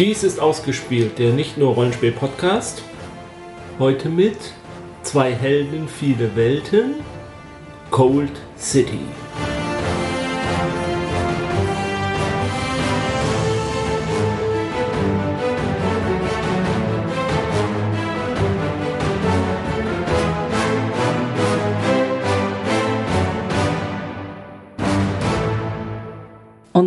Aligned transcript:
Dies 0.00 0.24
ist 0.24 0.40
ausgespielt, 0.40 1.18
der 1.18 1.34
nicht 1.34 1.58
nur 1.58 1.74
Rollenspiel-Podcast. 1.74 2.82
Heute 3.78 4.08
mit 4.08 4.38
zwei 5.02 5.34
Helden, 5.34 5.88
viele 5.88 6.34
Welten. 6.34 6.94
Cold 7.90 8.32
City. 8.56 9.00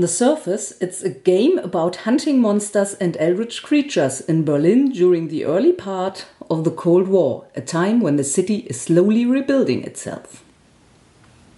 The 0.03 0.07
surface, 0.09 0.73
it's 0.81 1.01
a 1.01 1.09
game 1.09 1.57
about 1.59 2.03
hunting 2.03 2.41
monsters 2.41 2.93
and 2.95 3.15
eldritch 3.21 3.63
creatures 3.63 4.19
in 4.19 4.43
Berlin 4.43 4.91
during 4.91 5.29
the 5.29 5.45
early 5.45 5.71
part 5.71 6.25
of 6.49 6.65
the 6.65 6.71
Cold 6.71 7.07
War, 7.07 7.45
a 7.55 7.61
time 7.61 8.01
when 8.01 8.17
the 8.17 8.23
city 8.25 8.57
is 8.69 8.81
slowly 8.81 9.25
rebuilding 9.25 9.85
itself. 9.85 10.43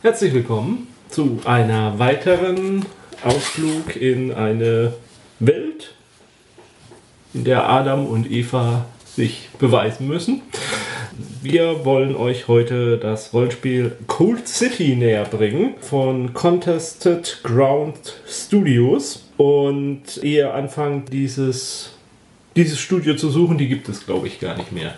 Herzlich 0.03 0.31
willkommen 0.31 0.87
zu 1.09 1.39
einer 1.45 1.97
weiteren 1.97 2.85
Ausflug 3.23 3.95
in 3.95 4.31
eine 4.31 4.93
Welt, 5.39 5.95
in 7.33 7.45
der 7.45 7.67
Adam 7.67 8.05
und 8.05 8.29
Eva 8.29 8.85
sich 9.15 9.49
beweisen 9.59 10.07
müssen. 10.07 10.41
Wir 11.41 11.85
wollen 11.85 12.15
euch 12.15 12.47
heute 12.47 12.97
das 12.97 13.33
Rollenspiel 13.33 13.93
Cold 14.07 14.47
City 14.47 14.95
näher 14.95 15.23
bringen 15.25 15.75
von 15.79 16.33
Contested 16.33 17.39
Ground 17.43 18.19
Studios. 18.27 19.21
Und 19.37 20.23
ehe 20.23 20.51
anfangt, 20.51 21.11
dieses, 21.11 21.91
dieses 22.55 22.79
Studio 22.79 23.15
zu 23.15 23.29
suchen, 23.29 23.57
die 23.57 23.67
gibt 23.67 23.89
es, 23.89 24.05
glaube 24.05 24.27
ich, 24.27 24.39
gar 24.39 24.57
nicht 24.57 24.71
mehr. 24.71 24.95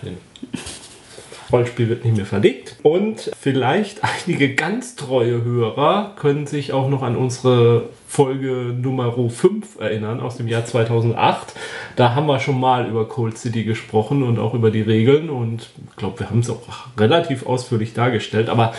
Rollenspiel 1.51 1.89
wird 1.89 2.03
nicht 2.03 2.17
mehr 2.17 2.25
verlegt. 2.25 2.75
Und 2.83 3.31
vielleicht 3.39 4.01
einige 4.03 4.53
ganz 4.55 4.95
treue 4.95 5.43
Hörer 5.43 6.13
können 6.17 6.47
sich 6.47 6.73
auch 6.73 6.89
noch 6.89 7.03
an 7.03 7.15
unsere 7.15 7.89
Folge 8.07 8.73
Nummer 8.79 9.13
5 9.13 9.79
erinnern 9.79 10.19
aus 10.19 10.37
dem 10.37 10.47
Jahr 10.47 10.65
2008. 10.65 11.53
Da 11.95 12.15
haben 12.15 12.27
wir 12.27 12.39
schon 12.39 12.59
mal 12.59 12.87
über 12.87 13.07
Cold 13.07 13.37
City 13.37 13.63
gesprochen 13.63 14.23
und 14.23 14.39
auch 14.39 14.53
über 14.53 14.71
die 14.71 14.81
Regeln 14.81 15.29
und 15.29 15.69
ich 15.89 15.95
glaube, 15.97 16.19
wir 16.19 16.29
haben 16.29 16.39
es 16.39 16.49
auch 16.49 16.61
relativ 16.97 17.45
ausführlich 17.45 17.93
dargestellt. 17.93 18.49
Aber 18.49 18.73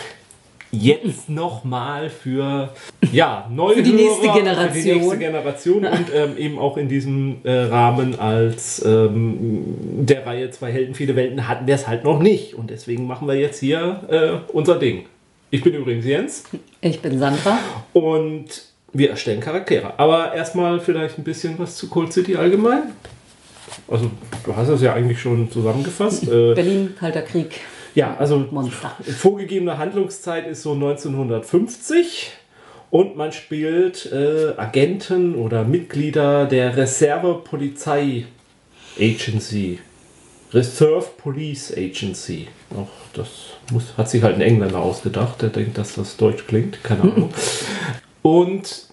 jetzt 0.71 1.29
nochmal 1.29 2.11
für 2.11 2.71
ja, 3.13 3.49
neue 3.51 3.77
für 3.77 3.83
die 3.83 3.93
Hörer, 3.93 4.03
nächste 4.03 4.29
Generation, 4.33 4.73
für 4.73 4.81
die 4.81 4.93
nächste 4.93 5.19
Generation 5.19 5.85
und 5.85 6.07
ähm, 6.15 6.37
eben 6.37 6.59
auch 6.59 6.77
in 6.77 6.89
diesem 6.89 7.37
äh, 7.45 7.51
Rahmen 7.51 8.19
als 8.19 8.85
ähm, 8.85 9.65
der 10.01 10.27
Reihe 10.27 10.51
Zwei 10.51 10.73
Helden, 10.73 10.95
viele 10.95 11.17
Welten 11.17 11.49
hatten 11.49 11.67
wir 11.67 11.75
es 11.75 11.89
halt 11.89 12.05
noch 12.05 12.21
nicht 12.21 12.55
und 12.55 12.71
deswegen 12.71 13.07
machen 13.07 13.27
wir 13.29 13.35
jetzt 13.35 13.61
hier 13.61 14.03
äh, 14.09 14.53
unser 14.53 14.79
Ding. 14.79 15.07
Ich 15.51 15.63
bin 15.63 15.75
übrigens 15.75 16.05
Jens. 16.05 16.45
Ich 16.83 17.01
bin 17.01 17.19
Sandra. 17.19 17.59
Und 17.95 18.47
wir 18.93 19.11
erstellen 19.11 19.41
Charaktere. 19.41 19.99
Aber 19.99 20.35
erstmal 20.35 20.79
vielleicht 20.81 21.19
ein 21.19 21.25
bisschen 21.25 21.59
was 21.59 21.77
zu 21.77 21.89
Cold 21.89 22.13
City 22.13 22.37
allgemein. 22.37 22.83
Also, 23.87 24.11
du 24.45 24.57
hast 24.57 24.69
es 24.69 24.83
ja 24.83 24.95
eigentlich 24.95 25.21
schon 25.21 25.51
zusammengefasst. 25.51 26.25
Äh, 26.25 26.55
Berlin, 26.55 26.95
Kalter 26.99 27.23
Krieg. 27.23 27.61
Ja, 27.99 28.17
also 28.17 28.47
Monster. 28.53 28.93
vorgegebene 29.03 29.77
Handlungszeit 29.77 30.47
ist 30.47 30.63
so 30.63 30.75
1950 30.75 32.31
und 32.91 33.17
man 33.17 33.33
spielt 33.33 34.07
äh, 34.13 34.53
Agenten 34.57 35.35
oder 35.35 35.65
Mitglieder 35.65 36.47
der 36.47 36.77
Reserve-Polizei 36.77 38.27
Agency. 39.01 39.81
Reserve 40.53 41.07
Police 41.17 41.77
Agency. 41.77 42.47
Auch 42.71 42.87
das 43.15 43.29
muss, 43.73 43.99
hat 43.99 44.09
sich 44.09 44.23
halt 44.23 44.37
ein 44.37 44.43
Engländer 44.43 44.79
ausgedacht, 44.79 45.43
der 45.43 45.49
denkt, 45.49 45.77
dass 45.77 45.97
das 45.97 46.17
deutsch 46.17 46.47
klingt. 46.47 46.85
Keine 46.85 47.03
Ahnung. 47.03 47.35
Und 48.23 48.87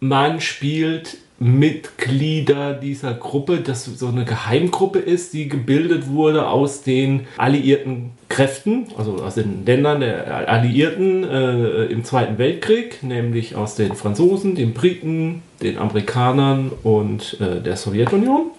man 0.00 0.40
spielt 0.40 1.18
Mitglieder 1.42 2.72
dieser 2.72 3.14
Gruppe, 3.14 3.58
das 3.58 3.84
so 3.84 4.08
eine 4.08 4.24
Geheimgruppe 4.24 5.00
ist, 5.00 5.32
die 5.32 5.48
gebildet 5.48 6.08
wurde 6.08 6.46
aus 6.46 6.82
den 6.82 7.26
alliierten 7.36 8.10
Kräften, 8.28 8.86
also 8.96 9.16
aus 9.16 9.34
den 9.34 9.66
Ländern 9.66 10.00
der 10.00 10.48
Alliierten 10.48 11.24
äh, 11.24 11.84
im 11.86 12.04
Zweiten 12.04 12.38
Weltkrieg, 12.38 13.02
nämlich 13.02 13.56
aus 13.56 13.74
den 13.74 13.94
Franzosen, 13.94 14.54
den 14.54 14.72
Briten, 14.72 15.42
den 15.60 15.78
Amerikanern 15.78 16.70
und 16.82 17.38
äh, 17.40 17.60
der 17.60 17.76
Sowjetunion. 17.76 18.52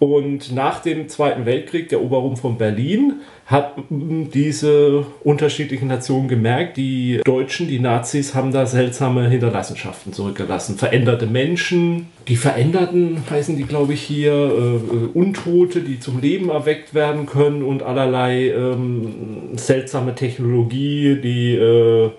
Und 0.00 0.54
nach 0.54 0.80
dem 0.80 1.10
Zweiten 1.10 1.44
Weltkrieg, 1.44 1.90
der 1.90 1.98
Eroberung 1.98 2.38
von 2.38 2.56
Berlin, 2.56 3.20
hat 3.44 3.74
diese 3.90 5.04
unterschiedlichen 5.22 5.88
Nationen 5.88 6.26
gemerkt, 6.26 6.78
die 6.78 7.20
Deutschen, 7.22 7.68
die 7.68 7.80
Nazis 7.80 8.34
haben 8.34 8.50
da 8.50 8.64
seltsame 8.64 9.28
Hinterlassenschaften 9.28 10.14
zurückgelassen. 10.14 10.78
Veränderte 10.78 11.26
Menschen, 11.26 12.06
die 12.28 12.36
Veränderten 12.36 13.22
heißen 13.28 13.58
die, 13.58 13.64
glaube 13.64 13.92
ich, 13.92 14.00
hier, 14.00 14.32
äh, 14.32 15.18
Untote, 15.18 15.82
die 15.82 16.00
zum 16.00 16.22
Leben 16.22 16.48
erweckt 16.48 16.94
werden 16.94 17.26
können 17.26 17.62
und 17.62 17.82
allerlei 17.82 18.48
ähm, 18.48 19.50
seltsame 19.56 20.14
Technologie, 20.14 21.18
die 21.22 21.56
äh, 21.56 22.10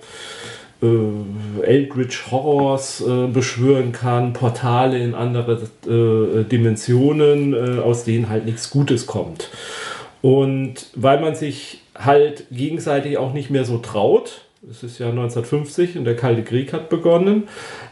äh, 0.81 1.63
Eldritch 1.63 2.31
Horrors 2.31 3.01
äh, 3.01 3.27
beschwören 3.27 3.91
kann, 3.91 4.33
Portale 4.33 4.99
in 4.99 5.13
andere 5.13 5.61
äh, 5.85 6.43
Dimensionen, 6.43 7.53
äh, 7.53 7.79
aus 7.79 8.03
denen 8.03 8.29
halt 8.29 8.45
nichts 8.45 8.69
Gutes 8.69 9.05
kommt. 9.05 9.49
Und 10.21 10.87
weil 10.95 11.19
man 11.19 11.35
sich 11.35 11.81
halt 11.95 12.45
gegenseitig 12.51 13.17
auch 13.17 13.33
nicht 13.33 13.49
mehr 13.49 13.65
so 13.65 13.77
traut, 13.77 14.45
es 14.69 14.83
ist 14.83 14.99
ja 14.99 15.09
1950 15.09 15.97
und 15.97 16.05
der 16.05 16.15
Kalte 16.15 16.43
Krieg 16.43 16.71
hat 16.73 16.89
begonnen, 16.89 17.47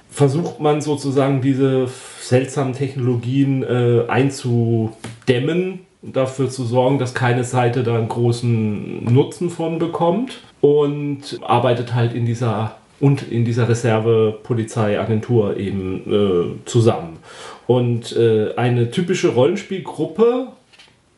versucht 0.09 0.59
man 0.59 0.81
sozusagen 0.81 1.41
diese 1.41 1.87
seltsamen 2.19 2.73
Technologien 2.73 3.63
äh, 3.63 4.03
einzudämmen 4.07 5.79
dafür 6.01 6.49
zu 6.49 6.63
sorgen, 6.63 6.99
dass 6.99 7.13
keine 7.13 7.43
Seite 7.43 7.83
da 7.83 7.95
einen 7.95 8.09
großen 8.09 9.03
Nutzen 9.03 9.49
von 9.49 9.79
bekommt 9.79 10.39
und 10.61 11.39
arbeitet 11.41 11.93
halt 11.93 12.13
in 12.13 12.25
dieser 12.25 12.77
und 12.99 13.31
in 13.31 13.45
dieser 13.45 13.69
Reserve-Polizeiagentur 13.69 15.55
eben 15.57 16.59
äh, 16.61 16.65
zusammen. 16.65 17.17
Und 17.65 18.15
äh, 18.15 18.55
eine 18.55 18.91
typische 18.91 19.29
Rollenspielgruppe 19.29 20.47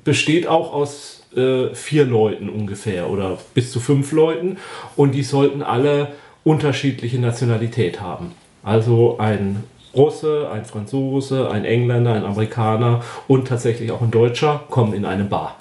besteht 0.04 0.48
auch 0.48 0.74
aus 0.74 1.24
äh, 1.36 1.74
vier 1.74 2.06
Leuten 2.06 2.50
ungefähr 2.50 3.10
oder 3.10 3.38
bis 3.54 3.72
zu 3.72 3.80
fünf 3.80 4.12
Leuten 4.12 4.58
und 4.96 5.16
die 5.16 5.24
sollten 5.24 5.64
alle 5.64 6.10
unterschiedliche 6.44 7.20
Nationalität 7.20 8.02
haben. 8.02 8.32
Also 8.64 9.18
ein 9.18 9.64
Russe, 9.96 10.50
ein 10.52 10.66
Franzose, 10.66 11.50
ein 11.50 11.66
Engländer, 11.66 12.14
ein 12.14 12.26
Amerikaner 12.26 13.04
und 13.28 13.48
tatsächlich 13.48 13.92
auch 13.92 14.02
ein 14.02 14.12
Deutscher 14.12 14.64
kommen 14.70 14.94
in 14.94 15.06
eine 15.06 15.26
Bar. 15.26 15.58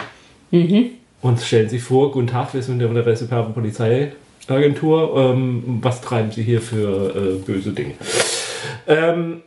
Mhm. 0.51 0.91
Und 1.23 1.41
stellen 1.41 1.69
sich 1.69 1.83
vor, 1.83 2.13
guten 2.13 2.29
Tag, 2.29 2.55
wir 2.55 2.63
sind 2.63 2.79
der 2.79 3.07
Reserve 3.07 3.51
Polizeiagentur. 3.53 5.17
Ähm, 5.17 5.81
was 5.83 6.01
treiben 6.01 6.31
Sie 6.31 6.43
hier 6.43 6.63
für 6.63 7.15
äh, 7.15 7.39
böse 7.45 7.73
Dinge? 7.73 7.95
Ähm, 8.87 9.43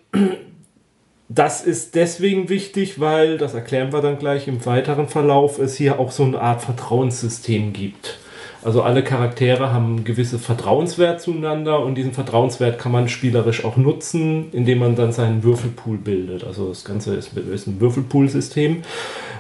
das 1.30 1.62
ist 1.62 1.96
deswegen 1.96 2.50
wichtig, 2.50 3.00
weil, 3.00 3.40
das 3.40 3.56
erklären 3.56 3.92
wir 3.92 4.02
dann 4.02 4.20
gleich 4.20 4.48
im 4.48 4.64
weiteren 4.66 5.08
Verlauf, 5.08 5.58
es 5.58 5.76
hier 5.76 6.00
auch 6.00 6.12
so 6.12 6.24
eine 6.24 6.40
Art 6.40 6.62
Vertrauenssystem 6.62 7.74
gibt. 7.74 8.20
Also 8.64 8.82
alle 8.82 9.04
Charaktere 9.04 9.74
haben 9.74 9.98
einen 9.98 10.04
gewissen 10.04 10.40
Vertrauenswert 10.40 11.22
zueinander 11.22 11.82
und 11.82 11.96
diesen 11.96 12.14
Vertrauenswert 12.14 12.80
kann 12.80 12.92
man 12.92 13.10
spielerisch 13.10 13.66
auch 13.66 13.76
nutzen, 13.76 14.46
indem 14.54 14.80
man 14.80 14.96
dann 14.96 15.12
seinen 15.12 15.44
Würfelpool 15.44 15.98
bildet. 15.98 16.46
Also 16.46 16.70
das 16.70 16.86
Ganze 16.86 17.16
ist, 17.16 17.38
ist 17.38 17.68
ein 17.68 17.82
Würfelpool-System 17.82 18.84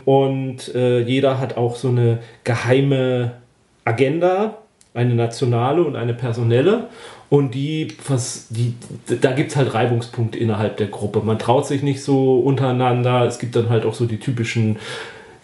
und 0.06 0.74
äh, 0.76 1.00
jeder 1.00 1.40
hat 1.40 1.56
auch 1.56 1.76
so 1.78 1.90
eine 1.90 2.20
geheime 2.44 3.34
Agenda, 3.86 4.58
eine 4.94 5.16
nationale 5.16 5.84
und 5.84 5.96
eine 5.96 6.14
personelle. 6.14 6.90
Und 7.30 7.56
die, 7.56 7.88
was, 8.08 8.48
die, 8.50 8.76
da 9.22 9.32
gibt 9.32 9.52
es 9.52 9.56
halt 9.56 9.74
Reibungspunkte 9.74 10.38
innerhalb 10.38 10.78
der 10.78 10.88
Gruppe. 10.88 11.22
Man 11.24 11.40
traut 11.40 11.66
sich 11.66 11.82
nicht 11.82 12.04
so 12.04 12.40
untereinander. 12.40 13.26
Es 13.26 13.40
gibt 13.40 13.56
dann 13.56 13.70
halt 13.70 13.86
auch 13.86 13.96
so 13.96 14.06
die 14.06 14.20
typischen 14.20 14.78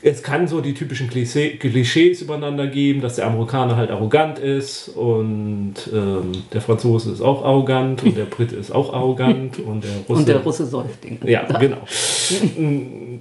es 0.01 0.23
kann 0.23 0.47
so 0.47 0.61
die 0.61 0.73
typischen 0.73 1.09
Klischees 1.09 2.21
übereinander 2.21 2.67
geben, 2.67 3.01
dass 3.01 3.17
der 3.17 3.27
Amerikaner 3.27 3.75
halt 3.75 3.91
arrogant 3.91 4.39
ist 4.39 4.87
und 4.89 5.73
ähm, 5.93 6.31
der 6.53 6.61
Franzose 6.61 7.11
ist 7.11 7.21
auch 7.21 7.43
arrogant 7.43 8.03
und 8.03 8.15
der 8.15 8.23
Brite 8.29 8.55
ist 8.55 8.71
auch 8.71 8.93
arrogant 8.93 9.59
und 9.59 9.83
der 9.83 9.91
Russe. 10.07 10.19
Und 10.19 10.27
der 10.27 10.37
Russe 10.37 10.65
säuft 10.65 10.99
Ja, 11.25 11.43
genau. 11.59 11.79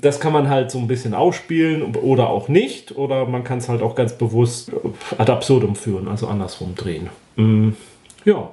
Das 0.00 0.20
kann 0.20 0.32
man 0.32 0.48
halt 0.48 0.70
so 0.70 0.78
ein 0.78 0.86
bisschen 0.86 1.14
ausspielen 1.14 1.96
oder 1.96 2.28
auch 2.30 2.48
nicht. 2.48 2.96
Oder 2.96 3.26
man 3.26 3.42
kann 3.42 3.58
es 3.58 3.69
halt 3.69 3.82
auch 3.82 3.96
ganz 3.96 4.12
bewusst 4.12 4.70
ad 5.16 5.32
absurdum 5.32 5.75
führen, 5.75 6.06
also 6.06 6.28
andersrum 6.28 6.76
drehen. 6.76 7.08
Mm, 7.34 7.70
ja. 8.25 8.50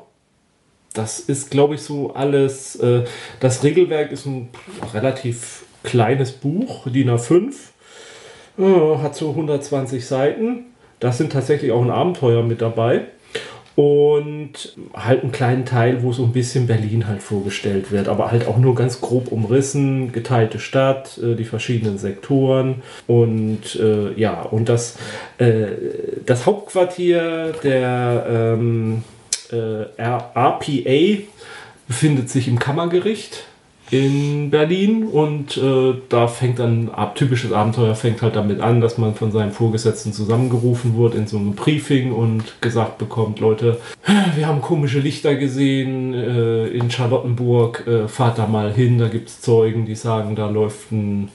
das 0.94 1.19
ist, 1.19 1.51
glaube 1.51 1.75
ich, 1.75 1.81
so 1.81 2.13
alles. 2.13 2.75
Äh, 2.77 3.04
das 3.39 3.63
Regelwerk 3.63 4.12
ist 4.12 4.25
ein 4.25 4.50
relativ 4.95 5.66
kleines 5.83 6.31
Buch, 6.31 6.88
DIN 6.88 7.12
A5. 7.12 7.54
Hat 8.57 9.16
so 9.16 9.31
120 9.31 10.06
Seiten. 10.06 10.66
Da 11.00 11.12
sind 11.12 11.31
tatsächlich 11.34 11.72
auch 11.72 11.81
ein 11.81 11.92
Abenteuer 11.92 12.44
mit 12.44 12.62
dabei. 12.62 13.06
Und 13.75 14.74
halt 14.94 15.24
einen 15.24 15.34
kleinen 15.34 15.66
Teil, 15.66 16.02
wo 16.02 16.13
so 16.13 16.24
ein 16.24 16.31
bisschen 16.31 16.66
Berlin 16.66 17.07
halt 17.07 17.22
vorgestellt 17.22 17.92
wird, 17.92 18.07
aber 18.07 18.31
halt 18.31 18.48
auch 18.48 18.57
nur 18.57 18.74
ganz 18.74 19.02
grob 19.02 19.34
umrissen, 19.34 20.13
geteilte 20.13 20.60
Stadt, 20.60 21.18
äh, 21.18 21.36
die 21.36 21.44
verschiedenen 21.44 21.98
Sektoren 21.98 22.84
und 23.06 23.75
äh, 23.75 24.13
ja, 24.13 24.44
und 24.44 24.69
das, 24.69 24.98
äh, 25.40 25.66
das 26.25 26.46
Hauptquartier 26.46 27.51
der 27.63 28.25
ähm, 28.30 29.04
äh, 29.51 30.01
RPA 30.01 31.24
befindet 31.86 32.30
sich 32.30 32.48
im 32.48 32.60
Kammergericht 32.60 33.44
in 33.92 34.50
Berlin 34.50 35.04
und 35.04 35.58
äh, 35.58 35.94
da 36.10 36.28
fängt 36.28 36.60
dann 36.60 36.90
ab 36.90 37.16
typisches 37.16 37.52
Abenteuer 37.52 37.94
fängt 37.96 38.22
halt 38.22 38.36
damit 38.36 38.60
an, 38.60 38.82
dass 38.82 38.98
man 38.98 39.14
von 39.14 39.32
seinem 39.32 39.52
Vorgesetzten 39.52 40.12
zusammengerufen 40.12 40.98
wird 40.98 41.14
in 41.14 41.28
so 41.28 41.38
einem 41.38 41.54
Briefing 41.54 42.12
und 42.12 42.62
gesagt 42.62 42.98
bekommt, 42.98 43.40
Leute, 43.40 43.80
wir 44.36 44.48
haben 44.48 44.62
komische 44.62 45.00
Lichter 45.00 45.36
gesehen 45.36 46.14
äh, 46.14 46.68
in 46.68 46.90
Charlottenburg, 46.90 47.86
äh, 47.86 48.08
fahrt 48.08 48.40
da 48.40 48.48
mal 48.48 48.74
hin, 48.74 48.98
da 48.98 49.08
gibt 49.08 49.30
es 49.30 49.42
Zeugen, 49.42 49.86
die 49.86 49.96
sagen, 49.96 50.36
da 50.36 50.50
läuft 50.50 50.92
ein 50.92 51.30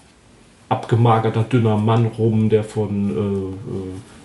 abgemagerter 0.69 1.43
dünner 1.43 1.77
Mann 1.77 2.07
rum, 2.07 2.49
der 2.49 2.65
von 2.65 3.11
äh, 3.11 3.77
äh, 3.77 4.20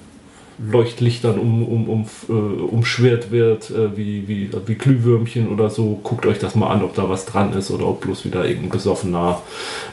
Leuchtlichtern 0.57 1.37
um, 1.37 1.63
um, 1.63 1.89
um, 1.89 2.05
äh, 2.29 2.31
umschwirrt 2.31 3.31
wird, 3.31 3.69
äh, 3.71 3.97
wie, 3.97 4.27
wie, 4.27 4.49
wie 4.65 4.75
Glühwürmchen 4.75 5.49
oder 5.49 5.69
so. 5.69 5.99
Guckt 6.03 6.25
euch 6.25 6.39
das 6.39 6.55
mal 6.55 6.69
an, 6.69 6.83
ob 6.83 6.95
da 6.95 7.09
was 7.09 7.25
dran 7.25 7.53
ist 7.53 7.71
oder 7.71 7.87
ob 7.87 8.01
bloß 8.01 8.25
wieder 8.25 8.45
irgendein 8.45 8.69
besoffener 8.69 9.41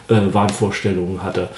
äh, 0.08 0.32
Wahnvorstellungen 0.32 1.22
hatte. 1.22 1.48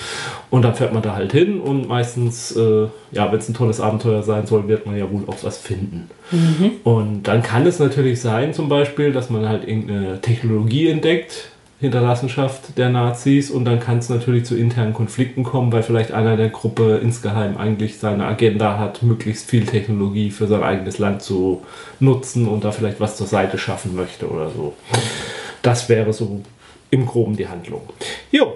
Und 0.51 0.63
dann 0.63 0.75
fährt 0.75 0.93
man 0.93 1.03
da 1.03 1.15
halt 1.15 1.33
hin 1.33 1.61
und 1.61 1.89
meistens, 1.89 2.57
äh, 2.57 2.87
ja, 3.13 3.31
wenn 3.31 3.39
es 3.39 3.49
ein 3.49 3.55
tolles 3.55 3.81
Abenteuer 3.81 4.23
sein 4.23 4.47
soll, 4.47 4.69
wird 4.69 4.87
man 4.87 4.97
ja 4.97 5.11
wohl 5.11 5.25
auch 5.27 5.43
was 5.43 5.59
finden. 5.59 6.09
Mhm. 6.31 6.71
Und 6.85 7.25
dann 7.25 7.43
kann 7.43 7.67
es 7.67 7.79
natürlich 7.79 8.21
sein, 8.21 8.55
zum 8.55 8.69
Beispiel, 8.69 9.13
dass 9.13 9.31
man 9.31 9.49
halt 9.49 9.69
irgendeine 9.69 10.21
Technologie 10.21 10.89
entdeckt, 10.89 11.51
Hinterlassenschaft 11.85 12.77
der 12.79 12.89
Nazis 12.89 13.51
und 13.51 13.65
dann 13.65 13.79
kann 13.79 13.99
es 13.99 14.09
natürlich 14.09 14.45
zu 14.45 14.57
internen 14.57 14.93
Konflikten 14.93 15.45
kommen, 15.45 15.73
weil 15.73 15.83
vielleicht 15.83 16.13
einer 16.13 16.37
der 16.37 16.49
Gruppe 16.49 17.01
insgeheim 17.03 17.57
eigentlich 17.57 17.99
seine 17.99 18.27
Agenda 18.27 18.79
hat, 18.79 19.03
möglichst 19.03 19.49
viel 19.49 19.67
Technologie 19.67 20.31
für 20.31 20.47
sein 20.47 20.63
eigenes 20.63 20.99
Land 20.99 21.23
zu 21.23 21.63
nutzen 22.01 22.49
und 22.49 22.65
da 22.65 22.73
vielleicht 22.73 23.01
was 23.01 23.17
zur 23.17 23.27
Seite 23.27 23.59
schaffen 23.59 23.95
möchte 23.95 24.29
oder 24.29 24.51
so. 24.51 24.75
Das 25.63 25.89
wäre 25.89 26.13
so 26.13 26.43
im 26.91 27.07
Groben 27.07 27.37
die 27.37 27.49
Handlung. 27.49 27.83
Jo. 28.31 28.55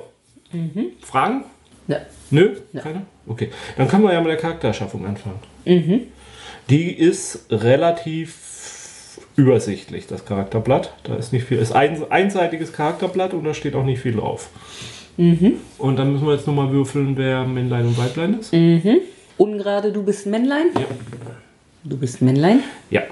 Mhm. 0.52 0.92
Fragen? 1.02 1.44
Ja. 1.86 1.98
Nö? 2.30 2.56
Ja. 2.72 2.80
Keine? 2.80 3.02
Okay. 3.26 3.50
Dann 3.76 3.88
können 3.88 4.04
wir 4.04 4.12
ja 4.12 4.20
mit 4.20 4.30
der 4.30 4.36
Charakterschaffung 4.36 5.06
anfangen. 5.06 5.38
Mhm. 5.64 6.00
Die 6.70 6.92
ist 6.92 7.46
relativ 7.50 8.47
übersichtlich, 9.38 10.08
das 10.08 10.24
Charakterblatt. 10.24 10.92
Da 11.04 11.14
ist 11.14 11.32
nicht 11.32 11.44
viel. 11.44 11.58
Es 11.58 11.70
ist 11.70 11.76
ein 11.76 12.10
einseitiges 12.10 12.72
Charakterblatt 12.72 13.34
und 13.34 13.44
da 13.44 13.54
steht 13.54 13.74
auch 13.76 13.84
nicht 13.84 14.00
viel 14.00 14.14
drauf. 14.14 14.50
Mhm. 15.16 15.54
Und 15.78 15.96
dann 15.96 16.12
müssen 16.12 16.26
wir 16.26 16.34
jetzt 16.34 16.46
nochmal 16.46 16.72
würfeln, 16.72 17.16
wer 17.16 17.44
Männlein 17.44 17.86
und 17.86 17.96
Weiblein 17.96 18.40
ist. 18.40 18.52
Mhm. 18.52 18.98
Ungerade, 19.36 19.92
du 19.92 20.02
bist 20.02 20.26
Männlein? 20.26 20.66
Ja. 20.74 20.86
Du 21.84 21.96
bist 21.96 22.20
Männlein? 22.20 22.64
Ja. 22.90 23.02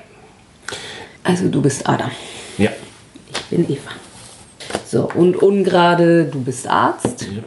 Also 1.23 1.49
du 1.49 1.63
bist 1.63 1.89
Adam. 1.89 2.11
Ja. 2.59 2.71
Ich 3.33 3.43
bin 3.45 3.71
Eva. 3.71 3.91
So, 4.85 5.09
und 5.13 5.37
ungerade, 5.37 6.25
du 6.25 6.43
bist 6.43 6.67
Arzt. 6.67 7.23
Ja. 7.23 7.43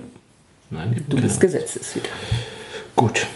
Nein, 0.69 1.03
du 1.09 1.19
bist 1.19 1.41
Gesetzeshüter. 1.41 2.09
Gut. 2.95 3.27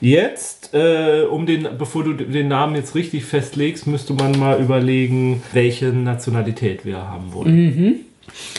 Jetzt, 0.00 0.61
äh, 0.72 1.22
um 1.22 1.46
den, 1.46 1.68
bevor 1.78 2.04
du 2.04 2.14
den 2.14 2.48
Namen 2.48 2.74
jetzt 2.76 2.94
richtig 2.94 3.24
festlegst, 3.24 3.86
müsste 3.86 4.14
man 4.14 4.38
mal 4.38 4.60
überlegen, 4.60 5.42
welche 5.52 5.86
Nationalität 5.86 6.84
wir 6.84 6.98
haben 6.98 7.32
wollen. 7.32 7.54
Mhm. 7.54 7.94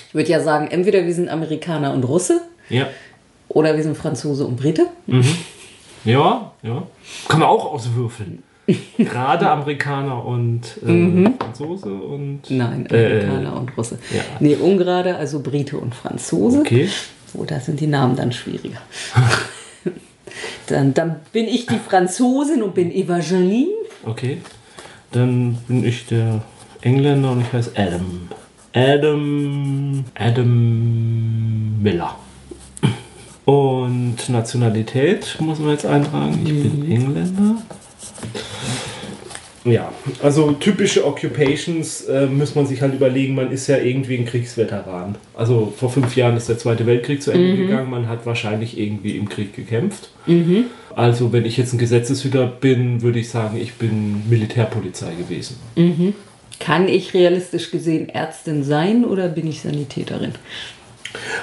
Ich 0.08 0.14
würde 0.14 0.30
ja 0.30 0.40
sagen, 0.40 0.68
entweder 0.70 1.06
wir 1.06 1.14
sind 1.14 1.30
Amerikaner 1.30 1.94
und 1.94 2.04
Russe. 2.04 2.42
Ja. 2.70 2.88
Oder 3.50 3.76
wir 3.76 3.84
sind 3.84 3.98
Franzose 3.98 4.46
und 4.46 4.58
Brite. 4.58 4.88
Mhm. 5.08 5.26
Ja, 6.06 6.52
ja. 6.62 6.88
Kann 7.28 7.40
man 7.40 7.50
auch 7.50 7.72
auswürfeln. 7.74 8.44
Gerade 8.98 9.50
Amerikaner 9.50 10.24
und 10.26 10.62
äh, 10.86 10.92
mhm. 10.92 11.34
Franzose 11.38 11.92
und. 11.92 12.50
Nein, 12.50 12.88
Amerikaner 12.90 13.54
äh, 13.54 13.60
und 13.60 13.78
Russe. 13.78 14.00
Ja. 14.14 14.22
Nee, 14.40 14.56
ungerade, 14.56 15.16
also 15.16 15.42
Brite 15.42 15.78
und 15.78 15.94
Franzose. 15.94 16.60
Okay. 16.60 16.90
So, 17.34 17.44
da 17.44 17.60
sind 17.60 17.80
die 17.80 17.88
Namen 17.88 18.16
dann 18.16 18.32
schwieriger. 18.32 18.82
Dann, 20.68 20.94
dann 20.94 21.18
bin 21.32 21.48
ich 21.48 21.66
die 21.66 21.80
Franzosin 21.80 22.64
und 22.64 22.74
bin 22.74 22.92
Evangeline. 22.92 23.72
Okay. 24.06 24.38
Dann 25.12 25.58
bin 25.68 25.86
ich 25.86 26.06
der 26.08 26.42
Engländer 26.82 27.32
und 27.32 27.42
ich 27.42 27.54
heiße 27.54 27.72
Adam. 27.76 28.30
Adam. 28.74 30.06
Adam 30.16 31.82
Miller. 31.82 32.16
Und 33.46 34.30
Nationalität 34.30 35.38
muss 35.40 35.60
man 35.60 35.72
jetzt 35.72 35.86
eintragen. 35.86 36.40
Ich 36.46 36.64
bin 36.64 36.86
mhm. 36.86 36.92
Engländer. 36.92 37.56
Ja, 39.66 39.94
also 40.22 40.52
typische 40.52 41.06
Occupations 41.06 42.02
äh, 42.02 42.26
muss 42.26 42.54
man 42.54 42.68
sich 42.68 42.82
halt 42.82 42.94
überlegen, 42.94 43.36
man 43.36 43.52
ist 43.52 43.68
ja 43.68 43.78
irgendwie 43.78 44.18
ein 44.18 44.26
Kriegsveteran. 44.26 45.16
Also 45.36 45.74
vor 45.76 45.90
fünf 45.90 46.16
Jahren 46.16 46.36
ist 46.36 46.50
der 46.50 46.58
Zweite 46.58 46.86
Weltkrieg 46.86 47.24
zu 47.24 47.32
Ende 47.32 47.54
mhm. 47.54 47.68
gegangen, 47.68 47.90
man 47.90 48.10
hat 48.10 48.26
wahrscheinlich 48.26 48.78
irgendwie 48.78 49.16
im 49.18 49.30
Krieg 49.30 49.56
gekämpft. 49.56 50.10
Mhm. 50.26 50.66
Also 50.96 51.32
wenn 51.32 51.46
ich 51.46 51.58
jetzt 51.58 51.74
ein 51.74 51.78
Gesetzeshüter 51.78 52.46
bin, 52.46 53.02
würde 53.02 53.20
ich 53.20 53.30
sagen, 53.30 53.58
ich 53.58 53.74
bin 53.76 54.30
Militärpolizei 54.30 55.14
gewesen. 55.16 55.58
Mhm. 55.76 56.14
Kann 56.60 56.88
ich 56.88 57.14
realistisch 57.14 57.72
gesehen 57.72 58.10
Ärztin 58.10 58.64
sein 58.64 59.06
oder 59.06 59.30
bin 59.30 59.48
ich 59.48 59.62
Sanitäterin? 59.62 60.34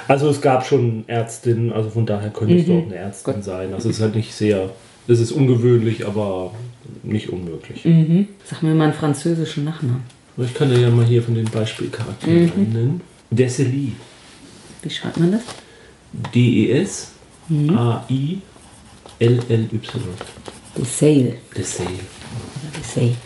Also 0.07 0.29
es 0.29 0.41
gab 0.41 0.65
schon 0.65 1.05
Ärztinnen, 1.07 1.71
also 1.71 1.89
von 1.89 2.05
daher 2.05 2.29
könntest 2.29 2.67
du 2.67 2.73
mhm. 2.73 2.79
auch 2.79 2.85
eine 2.85 2.95
Ärztin 2.95 3.33
Gott. 3.33 3.43
sein. 3.43 3.73
Also 3.73 3.89
es 3.89 3.97
ist 3.97 4.01
halt 4.01 4.15
nicht 4.15 4.33
sehr, 4.33 4.69
es 5.07 5.19
ist 5.19 5.31
ungewöhnlich, 5.31 6.05
aber 6.05 6.53
nicht 7.03 7.29
unmöglich. 7.29 7.85
Mhm. 7.85 8.27
Sag 8.45 8.63
mir 8.63 8.73
mal 8.73 8.85
einen 8.85 8.93
französischen 8.93 9.65
Nachnamen. 9.65 10.03
Ich 10.37 10.53
kann 10.53 10.69
dir 10.69 10.79
ja 10.79 10.89
mal 10.89 11.05
hier 11.05 11.21
von 11.21 11.35
den 11.35 11.45
Beispielcharakteren 11.45 12.51
mhm. 12.55 12.73
nennen. 12.73 13.01
Deseli. 13.29 13.93
Wie 14.81 14.89
schreibt 14.89 15.17
man 15.17 15.33
das? 15.33 15.43
D-E-S-A-I-L-L-Y. 16.33 17.09
Desailles. 20.77 21.35
Desailles. 21.55 21.99
Desailles. 22.77 23.17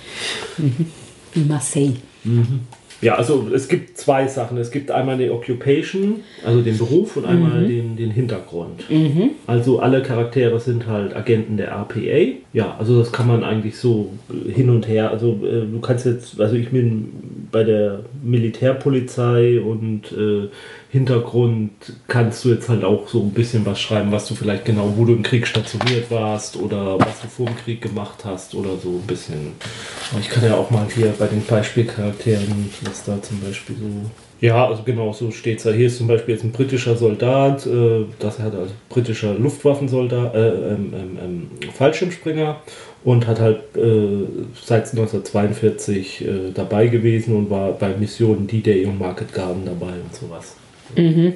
Mhm. 0.57 1.47
Marseille. 1.47 1.95
Mhm. 2.23 2.61
Ja, 3.01 3.15
also 3.15 3.47
es 3.53 3.67
gibt 3.67 3.97
zwei 3.97 4.27
Sachen. 4.27 4.57
Es 4.57 4.71
gibt 4.71 4.91
einmal 4.91 5.17
die 5.17 5.29
Occupation, 5.29 6.21
also 6.45 6.61
den 6.61 6.77
Beruf, 6.77 7.17
und 7.17 7.25
einmal 7.25 7.61
mhm. 7.61 7.67
den, 7.67 7.95
den 7.97 8.11
Hintergrund. 8.11 8.89
Mhm. 8.89 9.31
Also 9.47 9.79
alle 9.79 10.01
Charaktere 10.01 10.59
sind 10.59 10.87
halt 10.87 11.15
Agenten 11.15 11.57
der 11.57 11.71
RPA. 11.71 12.35
Ja, 12.53 12.75
also 12.79 12.99
das 12.99 13.11
kann 13.11 13.27
man 13.27 13.43
eigentlich 13.43 13.77
so 13.77 14.11
hin 14.47 14.69
und 14.69 14.87
her. 14.87 15.11
Also 15.11 15.39
äh, 15.43 15.65
du 15.71 15.79
kannst 15.81 16.05
jetzt, 16.05 16.39
also 16.39 16.55
ich 16.55 16.69
bin 16.69 17.11
bei 17.51 17.63
der 17.63 18.01
Militärpolizei 18.23 19.59
und 19.59 20.11
äh, 20.11 20.49
Hintergrund 20.95 21.71
kannst 22.07 22.45
du 22.45 22.53
jetzt 22.53 22.69
halt 22.69 22.85
auch 22.85 23.09
so 23.09 23.21
ein 23.21 23.31
bisschen 23.31 23.65
was 23.65 23.81
schreiben, 23.81 24.13
was 24.13 24.29
du 24.29 24.33
vielleicht 24.33 24.63
genau, 24.63 24.93
wo 24.95 25.03
du 25.03 25.11
im 25.11 25.23
Krieg 25.23 25.45
stationiert 25.45 26.09
warst 26.09 26.55
oder 26.55 26.97
was 26.97 27.19
du 27.21 27.27
vor 27.27 27.47
dem 27.47 27.57
Krieg 27.57 27.81
gemacht 27.81 28.23
hast 28.23 28.55
oder 28.55 28.77
so 28.81 28.91
ein 28.91 29.05
bisschen. 29.05 29.51
Aber 30.11 30.21
ich 30.21 30.29
kann 30.29 30.45
ja 30.45 30.55
auch 30.55 30.71
mal 30.71 30.87
hier 30.89 31.13
bei 31.19 31.27
den 31.27 31.43
Beispielcharakteren, 31.43 32.69
was 32.83 33.03
da 33.03 33.21
zum 33.21 33.41
Beispiel 33.41 33.75
so. 33.75 34.09
Ja, 34.39 34.67
also 34.67 34.83
genau, 34.83 35.11
so 35.11 35.31
steht 35.31 35.59
es 35.59 35.65
ja. 35.65 35.71
Hier 35.73 35.87
ist 35.87 35.97
zum 35.97 36.07
Beispiel 36.07 36.35
jetzt 36.35 36.45
ein 36.45 36.53
britischer 36.53 36.95
Soldat, 36.95 37.65
äh, 37.65 38.05
das 38.19 38.39
hat 38.39 38.55
also 38.55 38.71
britischer 38.87 39.33
Luftwaffensoldat, 39.33 40.33
äh, 40.33 40.47
ähm, 40.47 40.93
ähm, 40.93 41.19
ähm, 41.21 41.71
Fallschirmspringer 41.73 42.61
und 43.03 43.27
hat 43.27 43.41
halt 43.41 43.57
äh, 43.75 44.27
seit 44.63 44.91
1942 44.91 46.21
äh, 46.21 46.27
dabei 46.53 46.87
gewesen 46.87 47.35
und 47.35 47.49
war 47.49 47.73
bei 47.73 47.89
Missionen 47.97 48.47
D-Day 48.47 48.85
und 48.85 48.97
Market 48.97 49.33
Garden 49.33 49.65
dabei 49.65 49.91
und 49.91 50.15
sowas. 50.15 50.55
Mhm. 50.95 51.33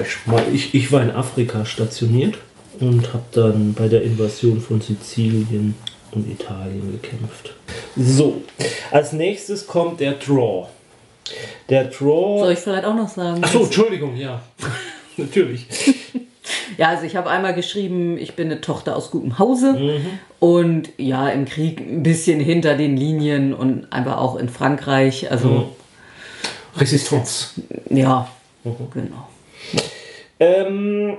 Ich, 0.00 0.52
ich, 0.52 0.74
ich 0.74 0.92
war 0.92 1.02
in 1.02 1.10
Afrika 1.10 1.64
stationiert 1.64 2.38
und 2.80 3.12
habe 3.12 3.24
dann 3.32 3.74
bei 3.74 3.88
der 3.88 4.02
Invasion 4.02 4.60
von 4.60 4.80
Sizilien 4.80 5.74
und 6.12 6.30
Italien 6.30 6.98
gekämpft. 7.00 7.54
So, 7.96 8.42
als 8.90 9.12
nächstes 9.12 9.66
kommt 9.66 10.00
der 10.00 10.12
Draw. 10.12 10.66
Der 11.68 11.84
Draw. 11.84 12.40
Soll 12.40 12.52
ich 12.52 12.58
vielleicht 12.58 12.84
auch 12.84 12.94
noch 12.94 13.08
sagen? 13.08 13.42
Achso, 13.42 13.64
Entschuldigung, 13.64 14.16
ja. 14.16 14.42
Natürlich. 15.16 15.66
Ja, 16.78 16.88
also 16.88 17.04
ich 17.04 17.16
habe 17.16 17.30
einmal 17.30 17.54
geschrieben, 17.54 18.16
ich 18.18 18.34
bin 18.34 18.50
eine 18.50 18.60
Tochter 18.60 18.96
aus 18.96 19.10
gutem 19.10 19.38
Hause 19.38 20.00
und 20.40 20.88
ja, 20.96 21.28
im 21.28 21.44
Krieg 21.44 21.80
ein 21.80 22.02
bisschen 22.02 22.40
hinter 22.40 22.76
den 22.76 22.96
Linien 22.96 23.54
und 23.54 23.92
einfach 23.92 24.16
auch 24.16 24.36
in 24.36 24.48
Frankreich. 24.48 25.30
Also 25.30 25.76
Resistance. 26.76 27.50
ja, 27.90 28.28
genau. 28.64 29.28
Ähm, 30.40 31.16